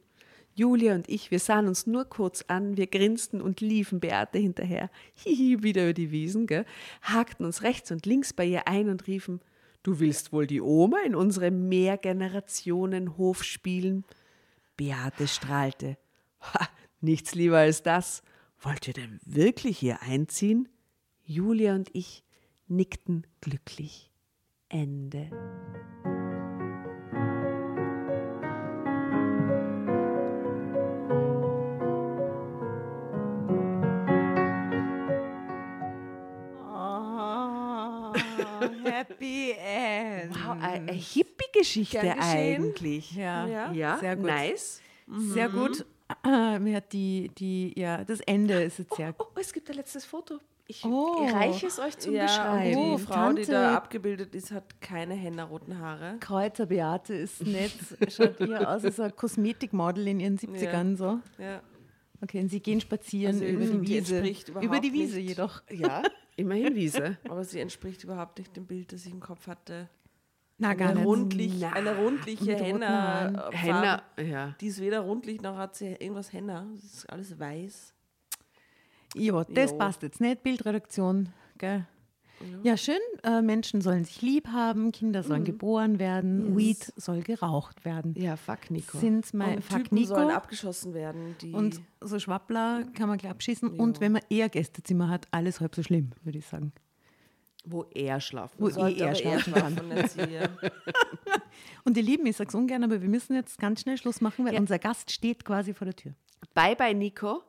Julia 0.56 0.94
und 0.94 1.08
ich, 1.08 1.32
wir 1.32 1.40
sahen 1.40 1.68
uns 1.68 1.88
nur 1.88 2.06
kurz 2.06 2.44
an, 2.48 2.76
wir 2.76 2.88
grinsten 2.88 3.42
und 3.42 3.62
liefen 3.62 4.00
Beate 4.00 4.40
hinterher, 4.40 4.90
hihi, 5.14 5.64
wieder 5.64 5.84
über 5.84 5.94
die 5.94 6.12
Wiesen, 6.12 6.48
gell? 6.48 6.66
hakten 7.02 7.46
uns 7.46 7.64
rechts 7.64 7.92
und 7.92 8.06
links 8.06 8.34
bei 8.34 8.44
ihr 8.44 8.68
ein 8.68 8.90
und 8.90 9.08
riefen, 9.08 9.40
du 9.84 10.00
willst 10.00 10.32
wohl 10.32 10.48
die 10.48 10.62
Oma 10.62 11.00
in 11.06 11.16
unserem 11.16 11.70
Mehrgenerationenhof 11.70 13.44
spielen? 13.44 14.06
Beate 14.76 15.28
strahlte. 15.28 15.98
Ha, 16.42 16.70
nichts 17.02 17.36
lieber 17.36 17.58
als 17.58 17.84
das. 17.84 18.24
Wollt 18.62 18.88
ihr 18.88 18.94
denn 18.94 19.20
wirklich 19.26 19.78
hier 19.78 20.02
einziehen? 20.02 20.70
Julia 21.24 21.76
und 21.76 21.90
ich 21.94 22.24
nickten 22.68 23.26
glücklich. 23.42 24.12
Ende. 24.70 25.30
Happy 38.62 39.52
End. 39.52 40.36
Wow, 40.36 40.58
eine, 40.62 40.92
Hippie-Geschichte 40.92 42.00
eigentlich. 42.20 43.12
Ja, 43.14 43.48
Ja. 43.48 43.72
Ja, 43.72 43.98
sehr 43.98 44.16
gut. 44.16 44.26
nice. 44.26 44.82
Sehr 45.08 45.50
gut. 45.50 45.86
Äh, 46.26 46.60
Mir 46.60 46.78
hat 46.78 46.92
die, 46.94 47.30
die, 47.38 47.74
ja, 47.80 48.04
das 48.04 48.20
Ende 48.22 48.64
ist 48.64 48.80
jetzt 48.80 48.96
sehr 48.96 49.14
Oh, 49.20 49.26
es 49.40 49.54
gibt 49.54 49.70
ein 49.70 49.76
letztes 49.76 50.06
Foto. 50.06 50.40
Ich 50.68 50.84
Oh. 50.86 51.26
reiche 51.32 51.66
es 51.68 51.80
euch 51.80 51.98
zum 51.98 52.14
Ja, 52.14 52.26
Beschreiben. 52.26 52.78
Oh, 52.78 52.96
die 52.98 53.04
Frau, 53.04 53.14
die 53.34 53.42
Tante- 53.42 53.52
da 53.52 53.76
abgebildet 53.76 54.36
ist, 54.36 54.52
hat 54.52 54.80
keine 54.82 55.16
hennerroten 55.16 55.80
Haare. 55.80 56.18
Kräuter 56.20 56.68
Beate 56.68 57.16
ist 57.16 57.44
nett. 57.46 57.72
Schaut 58.10 58.40
eher 58.40 58.70
aus 58.76 58.86
als 58.86 59.00
ein 59.00 59.16
Kosmetikmodel 59.16 60.08
in 60.08 60.20
ihren 60.20 60.38
70ern 60.38 60.96
so. 60.96 61.20
Ja. 61.40 61.62
Okay, 62.22 62.42
und 62.42 62.50
sie 62.50 62.60
gehen 62.60 62.82
spazieren 62.82 63.36
Also 63.36 63.46
über 63.46 63.66
die 63.66 63.80
die 63.80 63.88
Wiese. 63.88 64.60
Über 64.62 64.80
die 64.80 64.94
Wiese 64.94 65.18
nicht. 65.18 65.30
jedoch. 65.30 65.62
Ja, 65.72 66.04
immerhin 66.40 66.76
Wiese. 66.76 67.18
Aber 67.30 67.44
sie 67.44 67.60
entspricht 67.60 68.04
überhaupt 68.04 68.38
nicht 68.40 68.56
dem 68.56 68.66
Bild, 68.66 68.92
das 68.94 69.06
ich 69.06 69.12
im 69.12 69.20
Kopf 69.20 69.48
hatte. 69.48 69.90
Na, 70.58 70.74
gar 70.74 70.90
Eine, 70.90 71.00
nicht. 71.00 71.08
rundlich, 71.08 71.54
Na, 71.60 71.72
eine 71.72 71.96
rundliche 71.98 72.56
Henna. 72.56 73.50
Äh, 73.50 73.56
Henna, 73.56 74.04
ja. 74.22 74.56
Die 74.60 74.68
ist 74.68 74.82
weder 74.82 75.00
rundlich 75.02 75.42
noch 75.42 75.58
hat 75.58 75.76
sie 75.76 75.88
irgendwas 75.94 76.34
Henna. 76.34 76.68
Das 76.76 76.84
ist 76.84 77.10
alles 77.10 77.40
weiß. 77.40 77.94
Ja, 79.16 79.44
das 79.46 79.72
Jo. 79.72 79.78
passt 79.78 80.02
jetzt 80.04 80.20
nicht. 80.20 80.44
Bildredaktion, 80.44 81.30
gell? 81.58 81.86
Ja, 82.64 82.78
schön. 82.78 83.00
Äh, 83.24 83.42
Menschen 83.42 83.82
sollen 83.82 84.06
sich 84.06 84.22
lieb 84.22 84.48
haben, 84.48 84.92
Kinder 84.92 85.22
Mhm. 85.24 85.28
sollen 85.28 85.44
geboren 85.44 86.00
werden, 86.00 86.56
Weed 86.58 86.94
soll 86.96 87.22
geraucht 87.22 87.84
werden. 87.86 88.14
Ja, 88.18 88.36
fuck, 88.38 88.72
Nico. 88.72 88.98
Sind 88.98 89.34
mein 89.34 89.58
Und 89.58 89.64
Fuck 89.64 89.84
Typen 89.84 90.06
sollen 90.06 90.28
Nico. 90.28 90.36
abgeschossen 90.38 90.94
werden. 90.94 91.36
Und 91.54 91.82
so 92.02 92.18
Schwappler 92.20 92.84
kann 92.94 93.10
man 93.10 93.18
gleich 93.18 93.32
abschießen. 93.32 93.70
Und 93.70 94.00
wenn 94.02 94.14
man 94.14 94.22
eher 94.30 94.50
Gästezimmer 94.50 95.10
hat, 95.10 95.28
alles 95.32 95.60
halb 95.60 95.76
so 95.76 95.84
schlimm, 95.84 96.12
würde 96.24 96.38
ich 96.38 96.46
sagen. 96.46 96.72
Wo 97.66 97.84
er 97.94 98.22
schlafen 98.22 98.56
Wo 98.58 98.70
soll. 98.70 98.84
sollte 98.84 98.98
eh 99.00 99.02
er 99.04 99.10
aber 99.10 99.20
eher 99.22 99.40
schlafen 99.40 99.78
schlafen, 99.92 100.32
ja. 100.32 100.50
Und 101.84 101.98
ihr 101.98 102.04
Lieben, 102.04 102.26
ich 102.26 102.38
sage 102.38 102.48
es 102.48 102.56
ungern, 102.56 102.84
aber 102.84 103.02
wir 103.02 103.10
müssen 103.10 103.36
jetzt 103.36 103.60
ganz 103.60 103.82
schnell 103.82 103.98
Schluss 103.98 104.22
machen, 104.22 104.46
weil 104.46 104.54
Ja. 104.54 104.60
unser 104.60 104.80
Gast 104.80 105.12
steht 105.12 105.44
quasi 105.44 105.74
vor 105.74 105.86
der 105.86 105.96
Tür. 105.96 106.14
Bye, 106.54 106.76
bye, 106.76 106.94
Nico. 106.94 107.44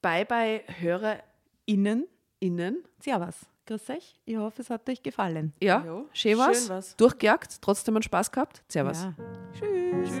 Bye, 0.00 0.24
bye, 0.24 0.62
HörerInnen. 0.78 2.06
Innen, 2.40 2.78
servus. 2.98 3.36
Grüß 3.72 3.88
euch. 3.88 4.14
Ich 4.26 4.36
hoffe, 4.36 4.60
es 4.60 4.68
hat 4.68 4.86
euch 4.90 5.02
gefallen. 5.02 5.54
Ja, 5.62 5.82
Jo, 5.86 6.06
schön 6.12 6.36
was. 6.36 6.58
schön 6.66 6.68
was. 6.68 6.94
Durchgejagt, 6.96 7.62
trotzdem 7.62 7.96
einen 7.96 8.02
Spaß 8.02 8.30
gehabt. 8.30 8.62
Servus. 8.68 9.02
Ja. 9.02 9.14
Tschüss. 9.58 10.08
Tschüss. 10.10 10.20